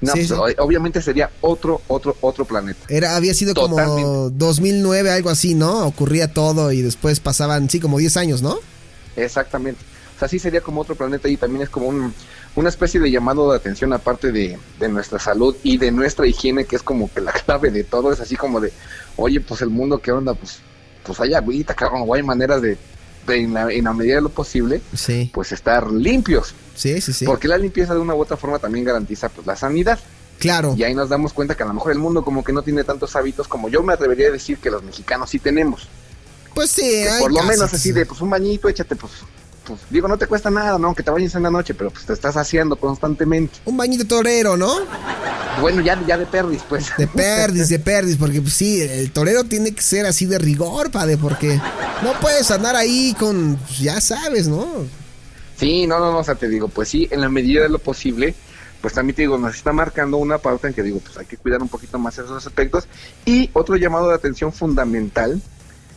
No, 0.00 0.12
Sí, 0.12 0.26
pues, 0.28 0.50
sí. 0.52 0.56
obviamente 0.58 1.00
sería 1.02 1.30
otro, 1.40 1.80
otro, 1.88 2.16
otro 2.20 2.44
planeta. 2.44 2.80
Era, 2.88 3.16
había 3.16 3.32
sido 3.32 3.54
como 3.54 3.76
Totalmente. 3.76 4.34
2009, 4.38 5.10
algo 5.10 5.30
así, 5.30 5.54
¿no? 5.54 5.86
Ocurría 5.86 6.32
todo 6.32 6.72
y 6.72 6.82
después 6.82 7.20
pasaban, 7.20 7.70
sí, 7.70 7.78
como 7.80 7.98
10 7.98 8.16
años, 8.16 8.42
¿no? 8.42 8.58
Exactamente. 9.14 9.80
O 10.16 10.18
sea, 10.18 10.28
sí 10.28 10.38
sería 10.38 10.62
como 10.62 10.80
otro 10.80 10.94
planeta 10.94 11.28
y 11.28 11.36
también 11.36 11.62
es 11.62 11.68
como 11.68 11.88
un- 11.88 12.14
una 12.54 12.68
especie 12.70 12.98
de 12.98 13.10
llamado 13.10 13.50
de 13.50 13.56
atención 13.58 13.92
aparte 13.92 14.32
de, 14.32 14.58
de 14.80 14.88
nuestra 14.88 15.18
salud 15.18 15.54
y 15.62 15.76
de 15.76 15.90
nuestra 15.92 16.26
higiene, 16.26 16.64
que 16.64 16.76
es 16.76 16.82
como 16.82 17.12
que 17.12 17.20
la 17.20 17.32
clave 17.44 17.70
de 17.70 17.84
todo, 17.84 18.12
es 18.12 18.20
así 18.20 18.34
como 18.36 18.60
de, 18.60 18.72
oye, 19.16 19.40
pues 19.40 19.60
el 19.60 19.68
mundo, 19.70 19.98
¿qué 19.98 20.12
onda? 20.12 20.32
Pues, 20.34 20.58
pues 21.04 21.20
hay 21.20 21.34
agüita, 21.34 21.74
cabrón, 21.74 22.04
o 22.06 22.14
hay 22.14 22.22
maneras 22.22 22.62
de, 22.62 22.78
en, 23.28 23.52
la, 23.54 23.70
en 23.70 23.84
la 23.84 23.92
medida 23.92 24.14
de 24.16 24.22
lo 24.22 24.30
posible, 24.30 24.80
Sí, 24.94 25.30
pues 25.34 25.52
estar 25.52 25.90
limpios. 25.92 26.54
sí, 26.74 26.98
sí, 27.02 27.12
sí. 27.12 27.26
Porque 27.26 27.46
la 27.48 27.58
limpieza 27.58 27.92
de 27.94 28.00
una 28.00 28.14
u 28.14 28.20
otra 28.22 28.36
forma 28.38 28.58
también 28.58 28.84
garantiza 28.86 29.28
pues 29.28 29.46
la 29.46 29.54
sanidad. 29.56 29.98
Claro. 30.38 30.74
Y 30.76 30.84
ahí 30.84 30.94
nos 30.94 31.08
damos 31.08 31.32
cuenta 31.32 31.54
que 31.56 31.62
a 31.62 31.66
lo 31.66 31.72
mejor 31.74 31.92
el 31.92 31.98
mundo 31.98 32.22
como 32.24 32.42
que 32.44 32.52
no 32.52 32.62
tiene 32.62 32.84
tantos 32.84 33.16
hábitos 33.16 33.48
como 33.48 33.68
yo 33.68 33.82
me 33.82 33.92
atrevería 33.94 34.28
a 34.28 34.32
decir 34.32 34.58
que 34.58 34.70
los 34.70 34.82
mexicanos 34.82 35.30
sí 35.30 35.38
tenemos. 35.38 35.88
Pues 36.54 36.70
sí, 36.70 36.82
Que 36.82 37.08
hay 37.08 37.20
por 37.20 37.30
lo 37.30 37.36
casos 37.38 37.50
menos 37.50 37.72
así 37.74 37.78
sí. 37.88 37.92
de 37.92 38.06
pues 38.06 38.20
un 38.20 38.30
bañito, 38.30 38.68
échate 38.68 38.96
pues, 38.96 39.12
pues 39.66 39.80
digo, 39.90 40.08
no 40.08 40.16
te 40.16 40.26
cuesta 40.26 40.50
nada, 40.50 40.78
¿no? 40.78 40.94
Que 40.94 41.02
te 41.02 41.10
bañes 41.10 41.34
en 41.34 41.42
la 41.42 41.50
noche, 41.50 41.74
pero 41.74 41.90
pues 41.90 42.06
te 42.06 42.12
estás 42.12 42.36
haciendo 42.36 42.76
constantemente. 42.76 43.58
Un 43.64 43.76
bañito 43.76 44.06
torero, 44.06 44.56
¿no? 44.56 44.72
Bueno, 45.60 45.80
ya, 45.80 46.00
ya 46.06 46.16
de 46.18 46.26
perdis, 46.26 46.62
pues. 46.68 46.92
De 46.96 47.06
perdis, 47.06 47.68
de 47.68 47.78
perdis, 47.78 48.16
porque 48.16 48.40
pues 48.40 48.54
sí, 48.54 48.80
el 48.80 49.10
torero 49.10 49.44
tiene 49.44 49.74
que 49.74 49.82
ser 49.82 50.06
así 50.06 50.26
de 50.26 50.38
rigor, 50.38 50.90
padre, 50.90 51.16
porque 51.16 51.60
no 52.02 52.12
puedes 52.20 52.50
andar 52.50 52.76
ahí 52.76 53.14
con, 53.18 53.56
pues, 53.56 53.78
ya 53.78 54.00
sabes, 54.00 54.48
¿no? 54.48 54.66
Sí, 55.56 55.86
no, 55.86 55.98
no, 55.98 56.12
no, 56.12 56.18
o 56.18 56.24
sea, 56.24 56.34
te 56.34 56.48
digo, 56.48 56.68
pues 56.68 56.88
sí, 56.88 57.08
en 57.10 57.20
la 57.20 57.28
medida 57.28 57.62
de 57.62 57.70
lo 57.70 57.78
posible, 57.78 58.34
pues 58.82 58.92
también 58.94 59.16
te 59.16 59.22
digo, 59.22 59.38
nos 59.38 59.56
está 59.56 59.72
marcando 59.72 60.18
una 60.18 60.38
pauta 60.38 60.68
en 60.68 60.74
que 60.74 60.82
digo, 60.82 61.00
pues 61.00 61.16
hay 61.16 61.26
que 61.26 61.38
cuidar 61.38 61.62
un 61.62 61.68
poquito 61.68 61.98
más 61.98 62.18
esos 62.18 62.46
aspectos. 62.46 62.86
Y 63.24 63.50
otro 63.54 63.76
llamado 63.76 64.08
de 64.08 64.14
atención 64.14 64.52
fundamental 64.52 65.40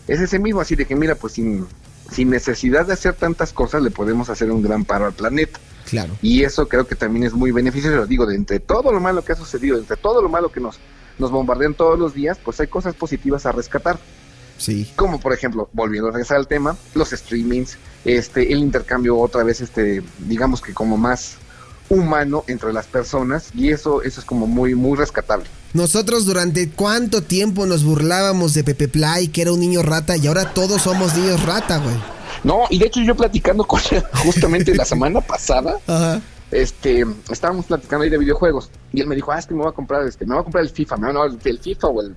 es 0.08 0.19
ese 0.21 0.39
mismo, 0.39 0.62
así 0.62 0.75
de 0.75 0.86
que 0.86 0.95
mira, 0.95 1.15
pues 1.15 1.34
sin, 1.34 1.67
sin 2.12 2.30
necesidad 2.30 2.86
de 2.86 2.93
hacer 2.93 3.13
tantas 3.13 3.54
cosas, 3.54 3.82
le 3.82 3.91
podemos 3.91 4.30
hacer 4.30 4.52
un 4.52 4.62
gran 4.62 4.86
paro 4.86 5.06
al 5.06 5.13
planeta. 5.13 5.60
Claro. 5.89 6.15
Y 6.22 6.43
eso 6.43 6.67
creo 6.67 6.86
que 6.86 6.95
también 6.95 7.26
es 7.26 7.34
muy 7.34 7.52
beneficioso. 7.52 8.06
Digo, 8.06 8.26
de 8.26 8.36
entre 8.36 8.60
todo 8.60 8.91
lo 8.91 9.00
malo 9.00 9.24
que 9.24 9.32
ha 9.34 9.36
sucedido, 9.36 9.78
entre 9.78 9.98
todo 9.98 10.22
lo 10.22 10.30
malo 10.30 10.52
que 10.52 10.60
nos, 10.60 10.80
nos 11.17 11.32
bombardean 11.32 11.74
todos 11.74 11.98
los 11.98 12.13
días, 12.13 12.38
pues 12.43 12.60
hay 12.60 12.67
cosas 12.67 12.95
positivas 12.95 13.45
a 13.45 13.52
rescatar. 13.52 14.00
Sí. 14.58 14.91
Como 14.95 15.19
por 15.19 15.34
ejemplo, 15.34 15.69
volviendo 15.74 16.10
a 16.10 16.12
regresar 16.12 16.38
al 16.38 16.48
tema, 16.48 16.76
los 16.93 17.10
streamings, 17.10 17.78
este, 18.06 18.52
el 18.52 18.60
intercambio 18.60 19.17
otra 19.17 19.43
vez, 19.43 19.62
este, 19.62 20.04
digamos 20.19 20.62
que 20.62 20.74
como 20.74 20.98
más 20.98 21.38
humano 21.89 22.43
entre 22.47 22.71
las 22.73 22.88
personas, 22.88 23.49
y 23.56 23.71
eso, 23.71 24.02
eso 24.04 24.19
es 24.19 24.25
como 24.25 24.47
muy, 24.47 24.75
muy 24.75 24.97
rescatable. 24.97 25.45
Nosotros 25.73 26.25
durante 26.25 26.69
cuánto 26.69 27.21
tiempo 27.23 27.65
nos 27.65 27.84
burlábamos 27.84 28.54
de 28.54 28.63
Pepe 28.63 28.88
Play, 28.88 29.28
que 29.28 29.41
era 29.41 29.52
un 29.52 29.60
niño 29.60 29.82
rata, 29.84 30.15
y 30.17 30.28
ahora 30.28 30.54
todos 30.54 30.82
somos 30.84 31.15
niños 31.15 31.43
rata, 31.45 31.78
güey. 31.78 31.95
No, 32.43 32.62
y 32.69 32.80
de 32.80 32.86
hecho 32.88 33.02
yo 33.02 33.15
platicando 33.15 33.65
con 33.65 33.82
él 33.91 34.04
justamente 34.23 34.73
la 34.75 34.86
semana 34.86 35.19
pasada, 35.21 35.75
Ajá. 35.88 36.21
este, 36.52 37.06
estábamos 37.30 37.65
platicando 37.65 38.04
ahí 38.04 38.10
de 38.10 38.17
videojuegos 38.17 38.69
y 38.93 39.02
él 39.02 39.08
me 39.08 39.15
dijo, 39.15 39.32
ah, 39.32 39.39
es 39.39 39.45
que 39.45 39.54
me 39.54 39.62
voy 39.62 39.69
a 39.69 39.73
comprar, 39.73 40.08
este, 40.08 40.25
me 40.25 40.34
voy 40.36 40.41
a 40.41 40.43
comprar 40.43 40.63
el 40.63 40.69
FIFA, 40.69 40.97
no, 40.97 41.12
no, 41.13 41.25
el, 41.25 41.38
el 41.43 41.60
FIFA 41.60 41.88
o 41.88 42.02
el- 42.02 42.15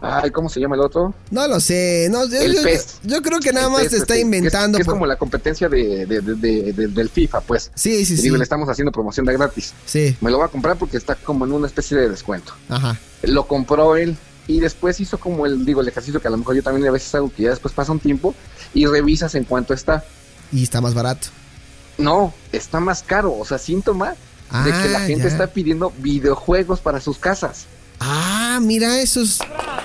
ay, 0.00 0.30
¿cómo 0.30 0.48
se 0.48 0.60
llama 0.60 0.74
el 0.76 0.80
otro? 0.82 1.14
No 1.30 1.46
lo 1.48 1.60
sé, 1.60 2.08
no, 2.10 2.26
yo, 2.28 2.38
El 2.40 2.54
yo- 2.56 2.62
PES. 2.62 2.98
yo 3.04 3.22
creo 3.22 3.40
que 3.40 3.52
nada 3.52 3.66
El 3.66 3.72
más 3.72 3.82
PES, 3.82 3.90
te 3.90 3.96
está 3.98 4.14
es- 4.14 4.22
inventando. 4.22 4.78
Es, 4.78 4.84
por- 4.84 4.94
como 4.94 5.06
la 5.06 5.16
competencia 5.16 5.68
de, 5.68 6.06
de- 6.06 6.20
de- 6.20 6.34
de- 6.34 6.72
de- 6.72 6.86
del 6.88 7.08
FIFA, 7.08 7.40
pues. 7.42 7.70
Sí, 7.74 8.04
sí, 8.04 8.14
Y 8.14 8.16
sí. 8.16 8.22
digo, 8.22 8.36
le 8.36 8.42
estamos 8.44 8.68
haciendo 8.68 8.92
promoción 8.92 9.26
de 9.26 9.32
gratis. 9.34 9.72
Sí, 9.86 10.16
Me 10.20 10.30
lo 10.30 10.38
voy 10.38 10.46
a 10.46 10.48
comprar 10.48 10.76
porque 10.76 10.96
está 10.96 11.14
como 11.14 11.44
en 11.44 11.52
una 11.52 11.66
especie 11.66 11.96
de 11.96 12.08
descuento. 12.08 12.52
ajá. 12.68 12.98
Lo 13.22 13.46
compró 13.46 13.96
él 13.96 14.16
y 14.46 14.60
después 14.60 15.00
hizo 15.00 15.18
como 15.18 15.46
el, 15.46 15.64
digo, 15.64 15.80
el 15.80 15.88
ejercicio 15.88 16.20
que 16.20 16.28
a 16.28 16.30
lo 16.30 16.36
mejor 16.36 16.54
yo 16.56 16.62
también 16.62 16.86
a 16.86 16.90
veces 16.90 17.14
hago, 17.14 17.32
que 17.34 17.44
ya 17.44 17.50
después 17.50 17.72
pasa 17.72 17.90
un 17.92 18.00
tiempo 18.00 18.34
y 18.74 18.84
revisas 18.86 19.34
en 19.34 19.44
cuánto 19.44 19.72
está. 19.72 20.04
Y 20.52 20.62
está 20.62 20.80
más 20.82 20.92
barato. 20.94 21.28
No, 21.96 22.34
está 22.52 22.80
más 22.80 23.02
caro, 23.02 23.32
o 23.38 23.44
sea, 23.44 23.56
síntoma 23.58 24.10
de 24.64 24.70
que 24.70 24.88
la 24.90 24.98
Ah, 24.98 25.06
gente 25.06 25.22
ya. 25.24 25.28
está 25.30 25.46
pidiendo 25.46 25.92
videojuegos 25.98 26.80
para 26.80 27.00
sus 27.00 27.18
casas. 27.18 27.64
Ah, 28.00 28.58
mira, 28.62 29.00
eso 29.00 29.22
es. 29.22 29.38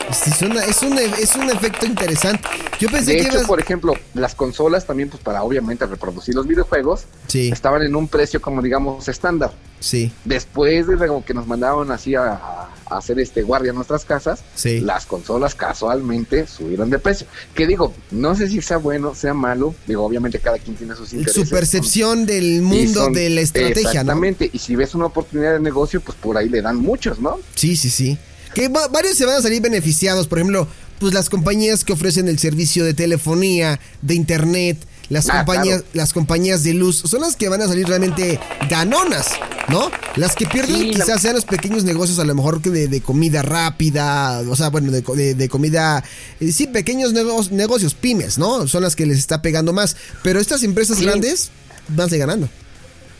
Es, 0.09 0.41
una- 0.41 0.63
es 0.65 0.81
un, 0.81 0.97
es 0.97 1.35
un 1.35 1.49
efecto 1.49 1.85
interesante. 1.85 2.47
Yo 2.79 2.89
pensé 2.89 3.11
De 3.11 3.17
que 3.17 3.23
hecho, 3.27 3.37
ibas. 3.37 3.47
por 3.47 3.59
ejemplo, 3.59 3.93
las 4.13 4.33
consolas 4.35 4.85
también, 4.85 5.09
pues 5.09 5.21
para 5.23 5.43
obviamente 5.43 5.85
reproducir 5.85 6.33
los 6.35 6.47
videojuegos, 6.47 7.03
Sí, 7.27 7.49
estaban 7.51 7.83
en 7.83 7.95
un 7.95 8.07
precio 8.07 8.41
como 8.41 8.61
digamos 8.61 9.07
estándar. 9.07 9.51
Sí, 9.79 10.11
Después 10.25 10.87
de 10.87 10.97
como 11.07 11.23
que 11.23 11.33
nos 11.33 11.47
mandaban 11.47 11.89
así 11.91 12.15
a, 12.15 12.33
a 12.33 12.69
hacer 12.89 13.19
este 13.19 13.41
guardia 13.43 13.71
a 13.71 13.73
nuestras 13.75 14.03
casas, 14.05 14.39
sí. 14.55 14.79
las 14.81 15.05
consolas 15.05 15.55
casualmente 15.55 16.47
subieron 16.47 16.89
de 16.89 16.99
precio. 16.99 17.27
Que 17.55 17.67
digo, 17.67 17.93
no 18.11 18.35
sé 18.35 18.47
si 18.49 18.61
sea 18.61 18.77
bueno, 18.77 19.15
sea 19.15 19.33
malo, 19.33 19.75
digo, 19.87 20.03
obviamente 20.03 20.39
cada 20.39 20.57
quien 20.57 20.75
tiene 20.75 20.95
sus 20.95 21.13
intereses. 21.13 21.43
Su 21.47 21.49
percepción 21.49 22.25
del 22.25 22.61
mundo 22.61 23.03
son- 23.05 23.13
de 23.13 23.29
la 23.29 23.41
estrategia, 23.41 23.83
¿no? 23.83 23.89
Exactamente, 23.89 24.49
y 24.51 24.59
si 24.59 24.75
ves 24.75 24.95
una 24.95 25.05
oportunidad 25.05 25.53
de 25.53 25.59
negocio, 25.59 26.01
pues 26.01 26.17
por 26.17 26.37
ahí 26.37 26.49
le 26.49 26.61
dan 26.61 26.77
muchos, 26.77 27.19
¿no? 27.19 27.37
Sí, 27.55 27.75
sí, 27.75 27.89
sí. 27.89 28.17
Que 28.53 28.67
va- 28.67 28.87
varios 28.87 29.15
se 29.15 29.25
van 29.25 29.37
a 29.37 29.41
salir 29.41 29.61
beneficiados. 29.61 30.27
Por 30.27 30.39
ejemplo, 30.39 30.67
pues 30.99 31.13
las 31.13 31.29
compañías 31.29 31.83
que 31.85 31.93
ofrecen 31.93 32.27
el 32.27 32.39
servicio 32.39 32.83
de 32.83 32.93
telefonía, 32.95 33.79
de 34.01 34.15
internet, 34.15 34.77
las 35.09 35.29
Ah, 35.29 35.37
compañías, 35.45 35.77
claro. 35.81 35.89
las 35.93 36.13
compañías 36.13 36.63
de 36.63 36.73
luz, 36.73 36.97
son 37.05 37.21
las 37.21 37.35
que 37.35 37.49
van 37.49 37.61
a 37.61 37.67
salir 37.67 37.87
realmente 37.87 38.39
ganonas, 38.69 39.27
¿no? 39.69 39.89
Las 40.15 40.35
que 40.35 40.45
pierden 40.45 40.75
Sí, 40.75 40.93
la- 40.93 41.05
quizás 41.05 41.21
sean 41.21 41.35
los 41.35 41.45
pequeños 41.45 41.83
negocios, 41.83 42.19
a 42.19 42.23
lo 42.25 42.35
mejor 42.35 42.61
que 42.61 42.69
de, 42.69 42.87
de 42.87 43.01
comida 43.01 43.41
rápida, 43.41 44.41
o 44.49 44.55
sea, 44.55 44.69
bueno, 44.69 44.91
de, 44.91 45.01
de- 45.01 45.33
de 45.35 45.49
comida, 45.49 46.03
eh, 46.39 46.51
sí, 46.51 46.67
pequeños 46.67 47.13
nego- 47.13 47.49
negocios, 47.51 47.93
pymes, 47.95 48.37
¿no? 48.37 48.67
Son 48.67 48.83
las 48.83 48.95
que 48.95 49.05
les 49.05 49.17
está 49.17 49.41
pegando 49.41 49.73
más. 49.73 49.95
Pero 50.23 50.39
estas 50.39 50.63
empresas 50.63 50.97
Sí. 50.97 51.05
grandes 51.05 51.49
van 51.87 52.07
a 52.07 52.09
seguir 52.09 52.25
ganando. 52.25 52.49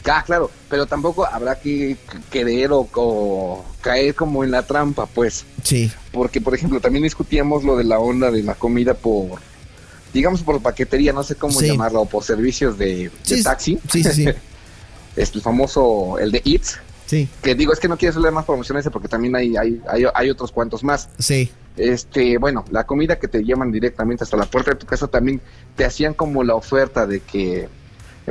Ah, 0.06 0.23
claro, 0.25 0.49
pero 0.69 0.86
tampoco 0.86 1.25
habrá 1.25 1.60
que 1.60 1.97
querer 2.32 2.71
o, 2.71 2.88
o 2.93 3.65
caer 3.82 4.15
como 4.15 4.43
en 4.43 4.52
la 4.52 4.63
trampa, 4.63 5.06
pues. 5.08 5.43
Sí, 5.63 5.91
Porque, 6.13 6.39
por 6.41 6.56
ejemplo, 6.56 6.80
también 6.80 7.04
discutíamos 7.04 7.63
lo 7.63 7.75
de 7.78 7.84
la 7.84 7.99
onda 7.99 8.32
de 8.32 8.41
la 8.41 8.56
comida 8.56 8.93
por, 8.93 9.39
digamos, 10.13 10.41
por 10.43 10.62
paquetería, 10.62 11.13
no 11.13 11.24
sé 11.24 11.36
cómo 11.36 11.60
Sí. 11.60 11.67
llamarlo, 11.67 12.02
o 12.02 12.06
por 12.06 12.24
servicios 12.24 12.78
de, 12.78 13.12
taxi. 13.43 13.80
sí, 13.91 14.04
sí, 14.04 14.12
sí. 14.12 14.26
Este, 15.15 15.38
el 15.39 15.43
famoso, 15.43 16.17
el 16.19 16.32
de 16.32 16.41
Eats. 16.45 16.80
sí, 17.06 17.28
Que 17.41 17.54
digo, 17.56 17.74
es 17.74 17.80
que 17.80 17.88
no 17.89 17.98
quiero 17.98 18.12
hacerle 18.12 18.32
más 18.32 18.45
ese 18.78 18.89
porque 18.91 19.08
también 19.10 19.36
hay, 19.36 19.58
hay, 19.58 19.82
hay, 19.89 20.06
hay 20.13 20.30
otros 20.30 20.52
cuantos 20.52 20.84
más. 20.84 21.10
sí. 21.17 21.52
Este, 21.78 22.38
bueno, 22.38 22.65
la 22.72 22.86
comida 22.86 23.17
que 23.19 23.30
te 23.30 23.41
llevan 23.41 23.72
directamente 23.72 24.26
hasta 24.26 24.36
la 24.36 24.45
puerta 24.45 24.72
de 24.72 24.78
tu 24.78 24.86
casa 24.86 25.08
también 25.08 25.39
te 25.78 25.86
hacían 25.86 26.13
como 26.13 26.43
la 26.43 26.56
oferta 26.56 27.08
de 27.08 27.22
que, 27.22 27.69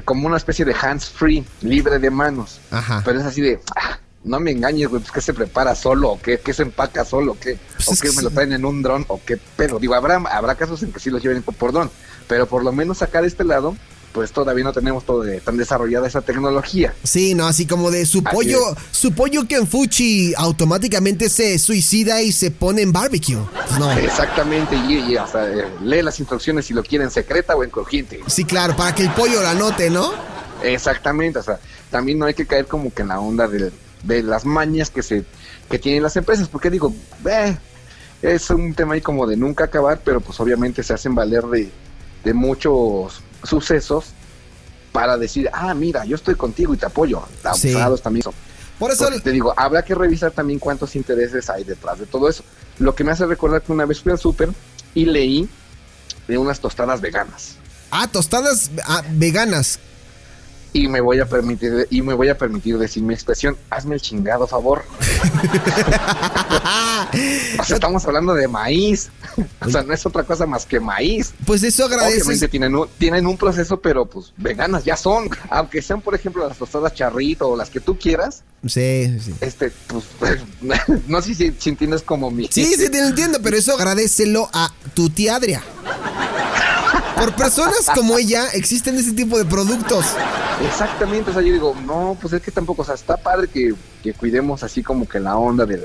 como 0.05 0.27
una 0.27 0.37
especie 0.37 0.67
de 0.67 0.75
hands 0.79 1.07
free, 1.07 1.43
libre 1.63 1.99
de 1.99 2.11
manos. 2.11 2.61
Ajá. 2.71 3.01
Pero 3.05 3.21
es 3.21 3.25
así 3.25 3.41
de, 3.41 3.59
ah, 3.75 3.99
no 4.25 4.41
me 4.41 4.51
engañes, 4.51 4.89
güey, 4.89 5.01
pues 5.01 5.13
que 5.13 5.21
se 5.21 5.33
prepara 5.33 5.75
solo, 5.75 6.11
o 6.13 6.21
qué, 6.21 6.39
que 6.41 6.53
se 6.53 6.63
empaca 6.63 7.05
solo, 7.05 7.33
o 7.33 7.39
qué, 7.39 7.59
Pues 7.77 7.89
o 7.89 7.93
que 8.03 8.11
que 8.11 8.17
me 8.17 8.23
lo 8.23 8.31
traen 8.31 8.53
en 8.53 8.65
un 8.65 8.83
dron, 8.83 9.05
o 9.09 9.21
qué 9.25 9.37
pedo. 9.57 9.79
Digo, 9.79 9.95
habrá, 9.95 10.17
habrá 10.17 10.55
casos 10.57 10.83
en 10.83 10.93
que 10.93 11.01
sí 11.01 11.11
los 11.11 11.23
lleven 11.23 11.43
por, 11.43 11.73
dron, 11.73 11.91
pero 12.27 12.47
por 12.47 12.65
lo 12.65 12.73
menos 12.73 13.01
acá 13.03 13.23
de 13.23 13.29
este 13.29 13.45
lado, 13.45 13.77
pues 14.13 14.33
todavía 14.33 14.65
no 14.65 14.73
tenemos 14.73 15.05
todo 15.05 15.23
de- 15.23 15.41
tan 15.41 15.57
desarrollada 15.57 16.07
esa 16.09 16.21
tecnología. 16.23 16.95
Sí, 17.05 17.35
no, 17.35 17.47
así 17.47 17.67
como 17.67 17.91
de 17.91 18.05
su 18.07 18.23
Así 18.25 18.35
pollo, 18.35 18.59
su 18.91 19.13
pollo 19.13 19.47
Kenfuchi 19.47 20.35
automáticamente 20.37 21.29
se 21.29 21.59
suicida 21.59 22.21
y 22.23 22.33
se 22.33 22.51
pone 22.51 22.83
en 22.83 22.93
barbecue. 22.93 23.39
Pues 23.69 23.79
no. 23.79 23.93
Exactamente, 23.93 24.75
y, 24.77 25.13
y 25.13 25.17
hasta 25.17 25.49
eh, 25.49 25.67
lee 25.83 26.03
las 26.03 26.19
instrucciones 26.19 26.67
si 26.67 26.75
lo 26.75 26.83
quieren 26.83 27.11
secreta 27.11 27.55
o 27.55 27.63
en 27.63 27.71
crujiente. 27.71 28.21
Sí, 28.27 28.45
claro, 28.45 28.75
para 28.77 28.95
que 28.95 29.03
el 29.03 29.11
pollo 29.13 29.41
la 29.43 29.55
note, 29.55 29.89
¿no? 29.91 30.11
Exactamente, 30.63 31.39
o 31.39 31.43
sea, 31.43 31.61
también 31.91 32.19
no 32.19 32.27
hay 32.27 32.35
que 32.35 32.47
caer 32.47 32.67
como 32.67 32.93
que 32.93 33.03
en 33.03 33.09
la 33.09 33.21
onda 33.21 33.47
de, 33.47 33.71
de 34.03 34.23
las 34.23 34.45
mañas 34.45 34.91
que 34.91 35.03
se 35.03 35.25
que 35.71 35.79
tienen 35.79 36.03
las 36.03 36.17
empresas, 36.17 36.49
porque 36.49 36.71
digo, 36.71 36.95
eh, 37.29 37.57
es 38.23 38.51
un 38.51 38.75
tema 38.75 38.95
ahí 38.95 39.01
como 39.01 39.27
de 39.27 39.37
nunca 39.37 39.65
acabar, 39.65 40.01
pero 40.03 40.21
pues 40.21 40.39
obviamente 40.41 40.83
se 40.83 40.95
hacen 40.95 41.15
valer 41.15 41.45
de, 41.45 41.71
de 42.25 42.35
muchos 42.35 43.21
sucesos 43.45 44.07
para 44.93 45.17
decir, 45.17 45.51
ah, 45.53 45.75
mira, 45.75 46.05
yo 46.05 46.17
estoy 46.17 46.35
contigo 46.35 46.75
y 46.75 46.77
te 46.77 46.87
apoyo. 46.87 47.23
Sí. 47.55 47.69
Abusados 47.69 48.03
también 48.03 48.25
son. 48.25 48.35
Por 48.79 48.93
eso, 48.93 49.09
te 49.23 49.33
digo, 49.33 49.53
habrá 49.57 49.85
que 49.85 49.95
revisar 49.95 50.31
también 50.31 50.59
cuántos 50.59 50.95
intereses 50.95 51.51
hay 51.51 51.65
detrás 51.65 51.99
de 51.99 52.07
todo 52.07 52.29
eso. 52.29 52.45
Lo 52.79 52.95
que 52.95 53.03
me 53.03 53.11
hace 53.11 53.27
recordar 53.27 53.63
que 53.63 53.73
una 53.73 53.85
vez 53.85 54.01
fui 54.01 54.13
al 54.13 54.19
súper 54.19 54.51
y 54.95 55.05
leí 55.05 55.49
de 56.29 56.39
unas 56.39 56.61
tostadas 56.61 57.01
veganas. 57.01 57.57
ah, 57.91 58.07
tostadas 58.07 58.71
ah, 58.87 59.03
veganas. 59.13 59.81
Y 60.73 60.89
me 60.89 61.01
voy 61.01 61.21
a 61.21 61.27
permitir, 61.27 61.87
y 61.91 62.03
me 62.03 62.15
voy 62.15 62.29
a 62.29 62.37
permitir 62.37 62.79
decir 62.79 63.03
mi 63.03 63.15
expresión, 63.15 63.57
hazme 63.71 63.95
el 63.95 64.01
chingado 64.01 64.47
favor. 64.47 64.85
O 67.59 67.65
sea, 67.65 67.77
estamos 67.77 68.05
hablando 68.07 68.35
de 68.35 68.49
maíz. 68.49 69.11
O 69.65 69.71
sea, 69.71 69.83
no 69.83 69.93
es 69.93 70.05
otra 70.07 70.25
cosa 70.25 70.47
más 70.47 70.67
que 70.67 70.81
maíz. 70.81 71.33
Pues 71.47 71.63
eso 71.63 71.85
agradeces. 71.85 72.23
Obviamente 72.23 72.49
tienen 72.49 72.77
un, 72.77 72.89
tienen 72.99 73.27
un 73.27 73.37
proceso, 73.37 73.81
pero 73.81 74.07
pues 74.07 74.33
veganas 74.37 74.85
ya 74.85 74.97
son. 74.97 75.29
Aunque 75.51 75.83
sean, 75.83 76.01
por 76.01 76.15
ejemplo, 76.15 76.47
las 76.47 76.59
tostadas 76.59 76.95
charrito 76.95 77.49
o 77.49 77.57
las 77.57 77.71
que 77.71 77.81
tú 77.81 77.99
quieras, 77.99 78.43
Sí, 78.67 79.19
sí. 79.21 79.35
este, 79.41 79.73
pues, 79.87 80.05
no 81.07 81.23
sé 81.23 81.35
si, 81.35 81.55
si 81.59 81.71
entiendes 81.71 82.03
como 82.03 82.31
mi... 82.31 82.49
Sí, 82.51 82.65
sí, 82.65 82.91
te 82.91 83.01
lo 83.01 83.09
entiendo, 83.09 83.39
pero 83.43 83.57
eso 83.57 83.75
agradecelo 83.75 84.51
a 84.53 84.73
tu 84.95 85.11
tía 85.11 85.37
Adria. 85.37 85.63
Por 87.17 87.35
personas 87.37 87.87
como 87.95 88.19
ella 88.19 88.49
existen 88.53 88.97
ese 88.97 89.13
tipo 89.13 89.39
de 89.39 89.45
productos. 89.45 90.07
Exactamente, 90.67 91.31
o 91.31 91.33
sea, 91.33 91.43
yo 91.43 91.53
digo, 91.53 91.77
no, 91.87 92.17
pues 92.21 92.33
es 92.33 92.43
que 92.43 92.51
tampoco, 92.51 92.83
o 92.83 92.85
sea, 92.85 92.95
está 92.95 93.17
padre 93.17 93.49
que, 93.49 93.75
que 93.99 94.15
cuidemos 94.15 94.63
así 94.63 94.83
como 94.83 95.09
que 95.09 95.21
la 95.21 95.37
onda 95.37 95.67
del, 95.67 95.85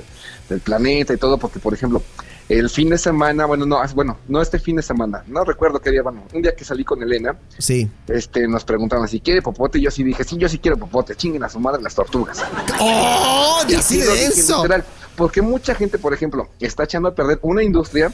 del 0.50 0.60
planeta 0.60 1.14
y 1.14 1.18
todo, 1.18 1.38
porque, 1.38 1.60
por 1.60 1.74
ejemplo, 1.74 2.02
el 2.50 2.70
fin 2.70 2.90
de 2.90 2.98
semana, 2.98 3.46
bueno, 3.46 3.66
no, 3.66 3.78
bueno, 3.96 4.18
no 4.28 4.42
este 4.42 4.60
fin 4.60 4.76
de 4.76 4.82
semana, 4.82 5.24
no 5.28 5.44
recuerdo 5.46 5.80
qué 5.80 5.92
día, 5.92 6.02
bueno, 6.04 6.24
un 6.34 6.42
día 6.42 6.54
que 6.56 6.66
salí 6.66 6.84
con 6.84 7.02
Elena, 7.02 7.36
Sí. 7.58 7.90
este, 8.08 8.48
nos 8.48 8.66
preguntaron 8.66 9.08
si 9.08 9.22
quiere 9.22 9.42
popote, 9.42 9.80
y 9.80 9.84
yo 9.84 9.92
sí 9.92 10.04
dije, 10.04 10.24
sí, 10.24 10.38
yo 10.38 10.50
sí 10.50 10.60
quiero 10.60 10.78
popote, 10.78 11.16
chinguen 11.16 11.44
a 11.44 11.50
su 11.50 11.60
madre 11.60 11.82
las 11.82 11.96
tortugas. 11.96 12.44
¡Oh! 12.80 13.62
Y 13.68 13.76
¡Así 13.76 13.98
de 14.02 14.12
dije, 14.12 14.26
eso! 14.28 14.58
literal, 14.64 14.84
porque 15.16 15.42
mucha 15.42 15.74
gente, 15.74 15.98
por 15.98 16.14
ejemplo, 16.14 16.50
está 16.60 16.84
echando 16.84 17.10
a 17.10 17.16
perder 17.16 17.40
una 17.44 17.64
industria, 17.64 18.12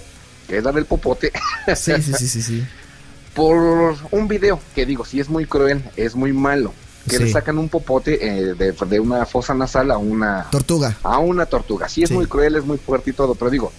que 0.48 0.58
es 0.58 0.64
la 0.64 0.72
del 0.72 0.86
popote, 0.86 1.32
Sí, 1.76 1.94
sí, 2.02 2.14
sí, 2.14 2.28
sí, 2.28 2.42
sí. 2.42 2.64
por 3.34 3.96
un 4.12 4.28
video 4.28 4.60
que 4.76 4.86
digo, 4.86 5.06
sí 5.06 5.20
es 5.20 5.30
muy 5.30 5.46
cruel, 5.46 5.84
es 5.96 6.16
muy 6.16 6.34
malo, 6.34 6.74
que 7.08 7.18
Sí. 7.18 7.24
le 7.24 7.32
sacan 7.32 7.58
un 7.58 7.70
popote 7.70 8.26
eh, 8.26 8.54
de, 8.56 8.72
de 8.74 9.00
una 9.00 9.26
fosa 9.26 9.54
nasal 9.54 9.92
a 9.92 9.98
una 9.98 10.48
Tortuga. 10.52 10.98
a 11.04 11.18
una 11.20 11.46
tortuga. 11.46 11.88
Sí 11.90 12.04
es 12.04 12.10
Sí. 12.10 12.16
muy 12.16 12.26
cruel, 12.26 12.56
es 12.56 12.66
muy 12.66 12.78
fuerte 12.78 13.12
y 13.12 13.14
todo, 13.14 13.36
pero 13.36 13.50
digo, 13.52 13.72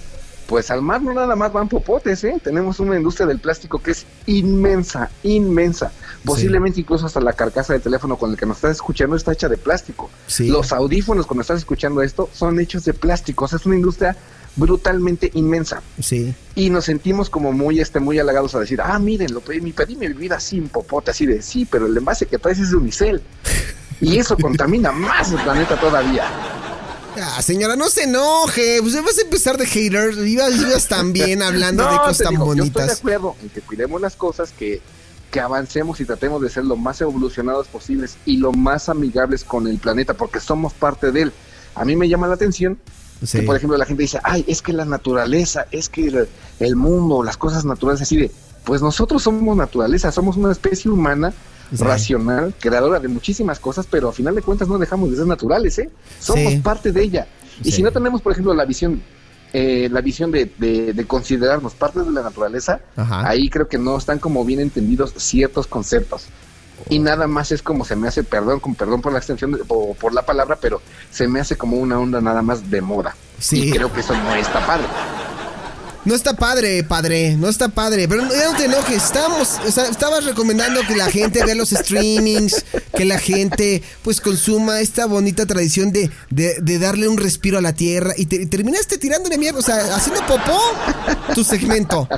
pues 0.46 0.70
al 0.72 0.82
mar 0.82 1.00
no 1.00 1.12
nada 1.14 1.36
más 1.36 1.52
van 1.52 1.68
popotes, 1.68 2.24
¿eh? 2.24 2.40
Tenemos 2.42 2.80
una 2.80 2.96
industria 2.96 3.26
del 3.26 3.38
plástico 3.38 3.80
que 3.80 3.92
es 3.92 4.04
inmensa, 4.26 5.10
inmensa. 5.22 5.92
Posiblemente 6.24 6.80
incluso 6.80 7.06
hasta 7.06 7.20
la 7.20 7.32
carcasa 7.34 7.72
de 7.72 7.78
teléfono 7.78 8.16
con 8.16 8.32
el 8.32 8.36
que 8.36 8.46
nos 8.46 8.56
estás 8.56 8.72
escuchando 8.72 9.14
está 9.16 9.32
hecha 9.32 9.48
de 9.48 9.56
plástico. 9.56 10.10
Sí. 10.26 10.48
Los 10.48 10.72
audífonos 10.72 11.26
cuando 11.26 11.42
estás 11.42 11.58
escuchando 11.58 12.02
esto 12.02 12.28
son 12.34 12.58
hechos 12.58 12.84
de 12.84 12.94
plástico. 12.94 13.44
O 13.44 13.48
sea, 13.48 13.58
es 13.58 13.66
una 13.66 13.76
industria 13.76 14.16
brutalmente 14.56 15.30
inmensa. 15.34 15.82
Sí. 16.00 16.34
Y 16.54 16.70
nos 16.70 16.84
sentimos 16.86 17.30
como 17.30 17.52
muy, 17.52 17.80
este, 17.80 18.00
muy 18.00 18.18
halagados 18.18 18.54
a 18.54 18.60
decir, 18.60 18.80
ah, 18.82 18.98
miren, 18.98 19.32
lo 19.32 19.40
pedí, 19.40 19.60
mi- 19.60 19.72
pedí 19.72 19.96
mi 19.96 20.08
bebida 20.08 20.40
sin 20.40 20.68
popote, 20.68 21.10
así 21.12 21.24
de, 21.26 21.40
sí, 21.42 21.66
pero 21.70 21.86
el 21.86 21.96
envase 21.96 22.26
que 22.26 22.38
traes 22.38 22.58
es 22.58 22.70
de 22.70 22.76
unicel. 22.76 23.22
Y 24.02 24.16
eso 24.18 24.34
contamina 24.38 24.92
más 24.92 25.30
el 25.30 25.38
planeta 25.42 25.78
todavía. 25.78 26.24
Ah, 27.22 27.42
señora, 27.42 27.76
no 27.76 27.90
se 27.90 28.04
enoje. 28.04 28.78
Pues 28.80 28.94
vas 29.04 29.18
a 29.18 29.20
empezar 29.20 29.58
de 29.58 29.66
haters. 29.66 30.16
Ibas, 30.16 30.56
ibas 30.56 30.88
también 30.88 31.42
hablando 31.42 31.84
de 31.84 31.90
No, 31.90 31.98
cosas 32.00 32.16
te 32.16 32.24
tan 32.24 32.32
digo, 32.32 32.46
Yo 32.46 32.52
estoy 32.64 32.66
de 32.70 32.72
bonitas. 32.78 32.98
acuerdo 32.98 33.36
en 33.42 33.50
que 33.50 33.60
cuidemos 33.60 34.00
las 34.00 34.16
cosas, 34.16 34.52
que, 34.52 34.80
que 35.30 35.38
avancemos 35.40 36.00
y 36.00 36.06
tratemos 36.06 36.40
de 36.40 36.48
ser 36.48 36.64
lo 36.64 36.76
más 36.76 36.98
evolucionados 37.02 37.66
posibles 37.68 38.16
y 38.24 38.38
lo 38.38 38.52
más 38.52 38.88
amigables 38.88 39.44
con 39.44 39.66
el 39.68 39.76
planeta, 39.76 40.14
porque 40.14 40.40
somos 40.40 40.72
parte 40.72 41.12
de 41.12 41.20
él. 41.24 41.32
A 41.74 41.84
mí 41.84 41.94
me 41.94 42.08
llama 42.08 42.26
la 42.26 42.36
atención 42.36 42.78
Sí. 43.22 43.40
que, 43.40 43.44
por 43.46 43.56
ejemplo, 43.56 43.76
la 43.76 43.84
gente 43.86 44.02
dice, 44.02 44.18
ay, 44.24 44.44
es 44.48 44.62
que 44.62 44.72
la 44.72 44.84
naturaleza, 44.84 45.66
es 45.70 45.88
que 45.88 46.26
el, 46.60 46.76
mundo, 46.76 47.22
las 47.22 47.36
cosas 47.36 47.64
naturales, 47.64 48.00
así 48.02 48.16
de, 48.16 48.30
pues 48.64 48.80
nosotros 48.82 49.22
somos 49.22 49.56
naturaleza, 49.56 50.10
somos 50.12 50.36
una 50.36 50.52
especie 50.52 50.90
humana. 50.90 51.32
Sí. 51.72 51.84
racional, 51.84 52.52
creadora 52.58 52.98
de 52.98 53.06
muchísimas 53.06 53.60
cosas, 53.60 53.86
pero 53.88 54.08
a 54.08 54.12
final 54.12 54.34
de 54.34 54.42
cuentas 54.42 54.66
no 54.66 54.76
dejamos 54.76 55.08
de 55.12 55.16
ser 55.18 55.26
naturales, 55.28 55.78
¿eh? 55.78 55.88
Somos 56.18 56.52
Sí. 56.54 56.58
parte 56.58 56.90
de 56.90 57.00
ella. 57.00 57.28
Y 57.62 57.66
Sí. 57.70 57.76
si 57.76 57.82
no 57.84 57.92
tenemos, 57.92 58.20
por 58.22 58.32
ejemplo, 58.32 58.52
la 58.54 58.64
visión 58.64 59.00
eh, 59.52 59.88
la 59.90 60.00
visión 60.00 60.30
de, 60.32 60.50
de- 60.58 60.92
de 60.92 61.04
considerarnos 61.06 61.74
parte 61.74 62.00
de 62.00 62.10
la 62.12 62.22
naturaleza, 62.22 62.80
Ajá. 62.96 63.28
ahí 63.28 63.48
creo 63.50 63.66
que 63.68 63.78
no 63.78 63.96
están 63.98 64.18
como 64.20 64.44
bien 64.44 64.58
entendidos 64.60 65.12
ciertos 65.16 65.66
conceptos. 65.68 66.24
Y 66.88 66.98
nada 66.98 67.26
más 67.26 67.52
es 67.52 67.62
como 67.62 67.84
se 67.84 67.94
me 67.96 68.08
hace, 68.08 68.24
perdón, 68.24 68.60
con 68.60 68.74
perdón 68.74 69.00
por 69.02 69.12
la 69.12 69.18
extensión 69.18 69.52
de- 69.52 69.62
o 69.68 69.94
por 69.94 70.14
la 70.14 70.22
palabra, 70.24 70.56
pero 70.60 70.80
se 71.10 71.28
me 71.28 71.40
hace 71.40 71.56
como 71.56 71.76
una 71.76 71.98
onda 71.98 72.20
nada 72.20 72.42
más 72.42 72.70
de 72.70 72.80
moda. 72.80 73.14
Sí. 73.38 73.68
Y 73.68 73.72
creo 73.72 73.92
que 73.92 74.00
eso 74.00 74.14
no 74.14 74.34
está 74.34 74.64
padre. 74.66 74.86
No 76.04 76.14
está 76.14 76.32
padre, 76.34 76.82
padre, 76.82 77.36
no 77.36 77.48
está 77.48 77.68
padre, 77.68 78.08
pero 78.08 78.22
no- 78.22 78.32
ya 78.34 78.50
no 78.50 78.56
te 78.56 78.64
enojes, 78.64 78.96
estábamos, 79.04 79.58
o 79.66 79.70
sea, 79.70 79.84
estabas 79.86 80.24
recomendando 80.24 80.80
que 80.86 80.96
la 80.96 81.10
gente 81.10 81.44
vea 81.44 81.54
los 81.54 81.70
streamings, 81.70 82.64
que 82.96 83.04
la 83.04 83.18
gente 83.18 83.82
pues 84.02 84.20
consuma 84.22 84.80
esta 84.80 85.04
bonita 85.04 85.44
tradición 85.44 85.92
de, 85.92 86.10
de, 86.30 86.56
de 86.62 86.78
darle 86.78 87.06
un 87.06 87.18
respiro 87.18 87.58
a 87.58 87.60
la 87.60 87.74
tierra 87.74 88.14
y, 88.16 88.24
te- 88.26 88.36
y 88.42 88.46
terminaste 88.46 88.96
tirándole 88.96 89.36
mierda, 89.36 89.58
o 89.58 89.62
sea, 89.62 89.94
haciendo 89.94 90.24
popó 90.26 90.58
tu 91.34 91.44
segmento. 91.44 92.08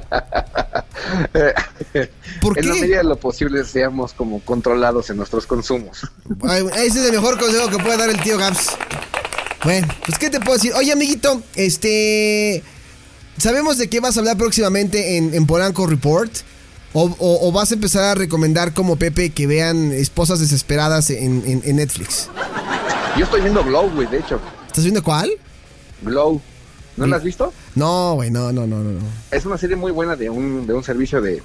¿Por 2.41 2.59
en 2.59 2.69
la 2.69 2.75
medida 2.75 2.97
de 2.99 3.05
lo 3.05 3.17
posible 3.17 3.65
seamos 3.65 4.13
como 4.13 4.41
controlados 4.45 5.11
en 5.11 5.17
nuestros 5.17 5.47
consumos. 5.47 6.01
Ay, 6.45 6.65
ese 6.77 7.01
es 7.01 7.07
el 7.07 7.13
mejor 7.13 7.39
consejo 7.39 7.69
que 7.69 7.79
puede 7.79 7.97
dar 7.97 8.11
el 8.11 8.21
tío 8.21 8.39
Gaps. 8.39 8.69
Bueno, 9.65 9.87
pues 10.07 10.19
qué 10.19 10.29
te 10.31 10.41
puedo 10.41 10.55
decir. 10.57 10.73
Oye, 10.75 10.93
amiguito, 10.93 11.43
este... 11.55 12.63
¿Sabemos 13.43 13.77
de 13.77 13.89
qué 13.89 13.99
vas 13.99 14.17
a 14.17 14.21
hablar 14.21 14.37
próximamente 14.37 15.17
en, 15.17 15.35
en 15.35 15.47
Polanco 15.47 15.85
Report? 15.89 16.31
O, 16.93 17.07
o- 17.19 17.49
o 17.49 17.51
vas 17.51 17.73
a 17.73 17.75
empezar 17.75 18.05
a 18.05 18.15
recomendar 18.15 18.73
como 18.73 18.95
Pepe 18.95 19.31
que 19.31 19.49
vean 19.49 19.91
esposas 19.91 20.39
desesperadas 20.39 21.11
en, 21.11 21.43
en- 21.45 21.61
en 21.65 21.75
Netflix? 21.77 22.29
Yo 23.19 23.25
estoy 23.25 23.41
viendo 23.41 23.65
Glow, 23.65 23.91
güey, 23.91 24.07
de 24.07 24.19
hecho. 24.21 24.39
¿Estás 24.69 24.85
viendo 24.85 25.03
cuál? 25.03 25.29
Glow. 26.03 26.41
¿No 26.97 27.05
la 27.09 27.17
has 27.17 27.25
visto? 27.25 27.53
No, 27.75 28.15
güey, 28.15 28.31
no, 28.31 28.53
no, 28.53 28.65
no, 28.69 28.77
no. 28.79 28.93
no. 28.93 29.01
Es 29.33 29.45
una 29.45 29.59
serie 29.59 29.75
muy 29.75 29.91
buena 29.91 30.15
de 30.15 30.31
un, 30.31 30.65
de 30.65 30.75
un 30.75 30.85
servicio 30.85 31.21
de, 31.21 31.43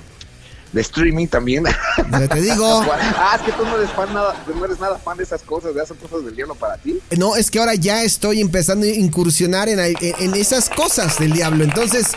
de 0.74 0.82
streaming 0.82 1.28
también. 1.28 1.64
Ya 2.12 2.28
te 2.28 2.42
digo. 2.42 2.82
ah, 3.18 3.36
es 3.40 3.42
que 3.46 3.52
tú 3.54 3.64
no 3.66 3.78
eres 3.78 3.90
fan 3.92 4.14
nada, 4.14 4.36
no 4.54 4.66
eres 4.66 4.80
nada 4.80 4.98
fan 4.98 5.18
de 5.18 5.24
esas 5.24 5.42
cosas, 5.42 5.74
de 5.74 5.82
esas 5.84 5.98
cosas 5.98 6.26
del 6.26 6.36
diablo 6.36 6.56
para 6.56 6.78
ti. 6.78 7.00
No, 7.18 7.36
es 7.36 7.50
que 7.50 7.60
ahora 7.60 7.76
ya 7.76 8.04
estoy 8.04 8.42
empezando 8.42 8.86
a 8.86 8.90
incursionar 8.90 9.70
en, 9.70 9.80
en- 9.80 9.96
en 10.02 10.34
esas 10.36 10.70
cosas 10.70 11.18
del 11.20 11.32
diablo. 11.34 11.64
Entonces, 11.64 12.08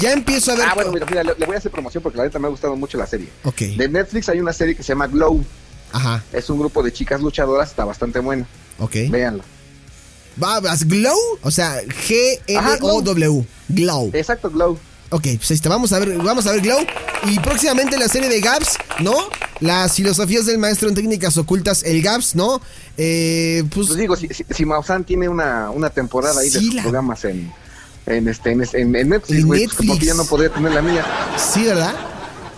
ya 0.00 0.12
empiezo 0.12 0.52
a 0.52 0.56
ver... 0.56 0.66
Ah, 0.68 0.74
bueno, 0.74 0.92
mira, 0.92 1.06
mira, 1.06 1.22
le, 1.24 1.34
le 1.38 1.46
voy 1.46 1.54
a 1.54 1.58
hacer 1.58 1.70
promoción 1.70 2.02
porque 2.02 2.18
la 2.18 2.24
neta 2.24 2.38
me 2.38 2.46
ha 2.48 2.50
gustado 2.50 2.74
mucho 2.76 2.98
la 2.98 3.06
serie. 3.06 3.28
Ok. 3.44 3.58
De 3.60 3.88
Netflix 3.88 4.28
hay 4.28 4.40
una 4.40 4.52
serie 4.52 4.74
que 4.76 4.82
se 4.82 4.88
llama 4.88 5.06
Glow. 5.06 5.44
Ajá, 5.92 6.22
Es 6.32 6.48
un 6.50 6.58
grupo 6.58 6.82
de 6.84 6.92
chicas 6.92 7.20
luchadoras, 7.20 7.70
está 7.70 7.84
bastante 7.84 8.18
buena. 8.20 8.46
ok. 8.78 8.94
Véanla. 9.10 9.42
Va, 10.42 10.60
vas, 10.60 10.86
Glow, 10.86 11.18
o 11.42 11.50
sea, 11.50 11.80
G-L-O-W. 11.82 13.44
Glow. 13.68 14.10
Exacto, 14.14 14.50
Glow. 14.50 14.78
Ok, 15.12 15.22
pues 15.36 15.50
ahí 15.50 15.54
está, 15.56 15.68
vamos 15.68 15.92
a 15.92 15.98
ver, 15.98 16.16
vamos 16.18 16.46
a 16.46 16.52
ver 16.52 16.60
Glow. 16.60 16.78
Y 17.24 17.38
próximamente 17.40 17.98
la 17.98 18.08
serie 18.08 18.28
de 18.28 18.40
Gaps, 18.40 18.78
¿no? 19.00 19.14
Las 19.58 19.94
filosofías 19.94 20.46
del 20.46 20.58
maestro 20.58 20.88
en 20.88 20.94
técnicas 20.94 21.36
ocultas, 21.36 21.82
el 21.82 22.00
Gaps, 22.00 22.34
¿no? 22.36 22.60
Eh, 22.96 23.64
pues 23.74 23.88
Pues 23.88 23.98
digo, 23.98 24.14
si, 24.16 24.28
si, 24.28 24.44
si 24.48 24.64
Maussan 24.64 25.04
tiene 25.04 25.28
una, 25.28 25.70
una 25.70 25.90
temporada 25.90 26.40
ahí 26.40 26.48
de 26.50 26.60
sus 26.60 26.74
la- 26.74 26.82
programas 26.82 27.24
en, 27.24 27.52
en, 28.06 28.28
este, 28.28 28.52
en, 28.52 28.62
en- 28.72 28.94
en 28.96 29.08
Netflix, 29.08 29.44
güey, 29.44 29.66
pues, 29.68 29.98
ya 29.98 30.14
no 30.14 30.24
podría 30.24 30.50
tener 30.52 30.72
la 30.72 30.82
mía. 30.82 31.04
sí, 31.36 31.64
¿verdad? 31.64 31.94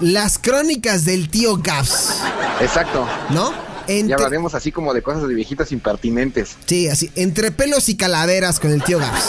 Las 0.01 0.39
crónicas 0.39 1.05
del 1.05 1.31
tío 1.31 1.57
Gaps, 1.57 2.17
Exacto. 2.61 3.07
¿no? 3.31 3.53
Y 3.89 4.01
Entre- 4.01 4.15
hablaremos 4.15 4.55
así 4.55 4.73
como 4.73 4.93
de 4.95 5.03
cosas 5.03 5.27
de 5.29 5.35
viejitas 5.35 5.73
impertinentes. 5.73 6.57
sí, 6.67 6.89
así, 6.89 7.11
entre 7.15 7.51
pelos 7.53 7.89
y 7.89 7.97
calaveras 7.97 8.59
con 8.61 8.71
el 8.73 8.83
tío 8.83 8.99
Gaps. 8.99 9.29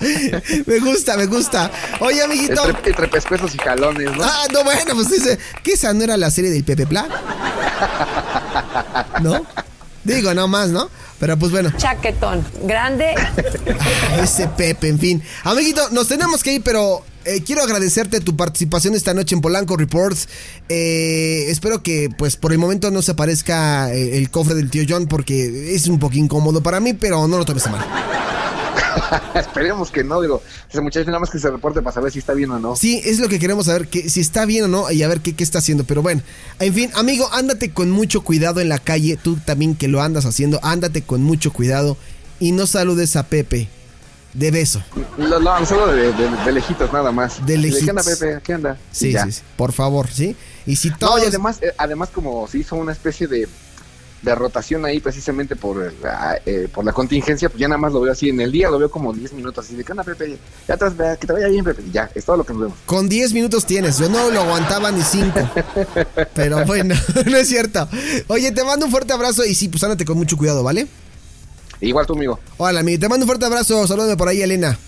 me 0.66 0.78
gusta, 0.80 1.16
me 1.16 1.26
gusta. 1.26 1.70
Oye, 2.00 2.22
amiguito. 2.22 2.66
Entre, 2.68 2.90
entre 2.90 3.08
pescuezos 3.08 3.54
y 3.54 3.58
jalones, 3.58 4.16
¿no? 4.16 4.24
Ah, 4.24 4.46
no, 4.52 4.64
bueno, 4.64 4.94
pues 4.94 5.10
dice, 5.10 5.38
¿qué 5.62 5.72
esa 5.72 5.92
no 5.92 6.04
era 6.04 6.16
la 6.16 6.30
serie 6.30 6.50
del 6.50 6.64
Pepe 6.64 6.86
Pla? 6.86 7.06
¿No? 9.22 9.44
Digo, 10.04 10.32
no 10.34 10.48
más, 10.48 10.70
¿no? 10.70 10.88
Pero 11.18 11.36
pues 11.36 11.52
bueno, 11.52 11.70
Chaquetón. 11.76 12.44
Grande. 12.62 13.14
ese 14.22 14.48
Pepe, 14.48 14.88
en 14.88 14.98
fin. 14.98 15.22
Amiguito, 15.44 15.90
nos 15.90 16.08
tenemos 16.08 16.42
que 16.42 16.54
ir, 16.54 16.62
pero 16.62 17.04
eh, 17.24 17.42
quiero 17.44 17.62
agradecerte 17.62 18.20
tu 18.20 18.36
participación 18.36 18.94
esta 18.94 19.14
noche 19.14 19.34
en 19.34 19.40
Polanco 19.40 19.76
Reports. 19.76 20.28
Eh, 20.68 21.46
espero 21.48 21.82
que, 21.82 22.08
pues, 22.16 22.36
por 22.36 22.52
el 22.52 22.58
momento 22.58 22.90
no 22.90 23.02
se 23.02 23.12
aparezca 23.12 23.92
eh, 23.92 24.18
el 24.18 24.30
cofre 24.30 24.54
del 24.54 24.70
tío 24.70 24.84
John 24.88 25.06
porque 25.06 25.74
es 25.74 25.86
un 25.88 25.98
poco 25.98 26.16
incómodo 26.16 26.62
para 26.62 26.80
mí, 26.80 26.94
pero 26.94 27.26
no 27.28 27.38
lo 27.38 27.44
tomes 27.44 27.66
a 27.66 27.70
mal. 27.70 27.86
Esperemos 29.34 29.90
que 29.90 30.02
no, 30.02 30.20
digo, 30.20 30.42
ese 30.68 30.80
muchacho 30.80 31.06
nada 31.06 31.20
más 31.20 31.30
que 31.30 31.38
se 31.38 31.50
reporte 31.50 31.82
para 31.82 31.94
saber 31.94 32.12
si 32.12 32.20
está 32.20 32.32
bien 32.32 32.50
o 32.50 32.58
no. 32.58 32.76
Sí, 32.76 33.00
es 33.04 33.18
lo 33.18 33.28
que 33.28 33.38
queremos 33.38 33.66
saber, 33.66 33.88
que 33.88 34.08
si 34.08 34.20
está 34.20 34.44
bien 34.44 34.64
o 34.64 34.68
no 34.68 34.90
y 34.90 35.02
a 35.02 35.08
ver 35.08 35.20
qué, 35.20 35.34
qué 35.34 35.44
está 35.44 35.58
haciendo. 35.58 35.84
Pero 35.84 36.02
bueno, 36.02 36.22
en 36.58 36.74
fin, 36.74 36.90
amigo, 36.94 37.28
ándate 37.32 37.70
con 37.72 37.90
mucho 37.90 38.22
cuidado 38.22 38.60
en 38.60 38.68
la 38.68 38.78
calle. 38.78 39.16
Tú 39.16 39.36
también 39.36 39.74
que 39.74 39.88
lo 39.88 40.02
andas 40.02 40.26
haciendo, 40.26 40.60
ándate 40.62 41.02
con 41.02 41.22
mucho 41.22 41.52
cuidado 41.52 41.96
y 42.38 42.52
no 42.52 42.66
saludes 42.66 43.16
a 43.16 43.24
Pepe. 43.24 43.68
De 44.32 44.50
beso. 44.50 44.82
No, 45.18 45.40
no, 45.40 45.66
solo 45.66 45.88
de, 45.88 46.12
de- 46.12 46.44
de 46.44 46.52
lejitos 46.52 46.92
nada 46.92 47.10
más. 47.10 47.44
De 47.44 47.58
lejitos. 47.58 47.84
¿Qué 47.84 47.90
anda, 47.90 48.02
Pepe? 48.04 48.40
¿Qué 48.44 48.52
anda? 48.54 48.76
Sí, 48.92 49.12
sí, 49.12 49.32
sí, 49.32 49.40
por 49.56 49.72
favor, 49.72 50.08
¿sí? 50.08 50.36
Y 50.66 50.76
si 50.76 50.90
No, 50.90 50.98
todos... 50.98 51.22
y 51.24 51.26
además, 51.26 51.58
eh, 51.62 51.72
además 51.76 52.10
como 52.14 52.46
se 52.46 52.58
hizo 52.58 52.76
una 52.76 52.92
especie 52.92 53.26
de, 53.26 53.48
de 54.22 54.34
rotación 54.36 54.84
ahí 54.84 55.00
precisamente 55.00 55.56
por, 55.56 55.82
el, 55.82 55.94
ah, 56.04 56.36
eh, 56.46 56.68
por 56.72 56.84
la 56.84 56.92
contingencia, 56.92 57.48
pues 57.48 57.58
ya 57.60 57.66
nada 57.66 57.78
más 57.80 57.92
lo 57.92 58.00
veo 58.02 58.12
así 58.12 58.28
en 58.28 58.40
el 58.40 58.52
día, 58.52 58.70
lo 58.70 58.78
veo 58.78 58.90
como 58.90 59.12
10 59.12 59.32
minutos 59.32 59.64
así 59.66 59.74
de 59.74 59.82
¿qué 59.82 59.92
onda, 59.92 60.04
Pepe? 60.04 60.38
Ya 60.68 60.74
atrás, 60.74 60.92
que 61.18 61.26
te 61.26 61.32
vaya 61.32 61.48
bien, 61.48 61.64
Pepe. 61.64 61.82
Y 61.88 61.90
ya, 61.90 62.08
es 62.14 62.24
todo 62.24 62.36
lo 62.36 62.44
que 62.44 62.52
nos 62.52 62.62
vemos. 62.62 62.78
Con 62.86 63.08
10 63.08 63.32
minutos 63.32 63.66
tienes, 63.66 63.98
yo 63.98 64.08
no 64.08 64.30
lo 64.30 64.42
aguantaba 64.42 64.92
ni 64.92 65.02
5. 65.02 65.40
Pero 66.34 66.64
bueno, 66.66 66.94
no 67.26 67.36
es 67.36 67.48
cierto. 67.48 67.88
Oye, 68.28 68.52
te 68.52 68.62
mando 68.62 68.84
un 68.86 68.92
fuerte 68.92 69.12
abrazo 69.12 69.44
y 69.44 69.54
sí, 69.56 69.68
pues 69.68 69.82
ándate 69.82 70.04
con 70.04 70.16
mucho 70.16 70.36
cuidado, 70.36 70.62
¿vale? 70.62 70.86
Igual 71.80 72.06
tú, 72.06 72.14
amigo. 72.14 72.38
Hola, 72.58 72.80
amigo, 72.80 73.00
te 73.00 73.08
mando 73.08 73.24
un 73.24 73.28
fuerte 73.28 73.46
abrazo. 73.46 73.86
Salúdame 73.86 74.16
por 74.16 74.28
ahí, 74.28 74.42
Elena. 74.42 74.78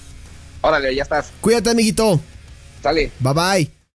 Órale, 0.61 0.95
ya 0.95 1.03
estás. 1.03 1.33
Cuídate, 1.41 1.71
amiguito. 1.71 2.21
Sale. 2.83 3.11
Bye 3.21 3.33
bye. 3.35 3.82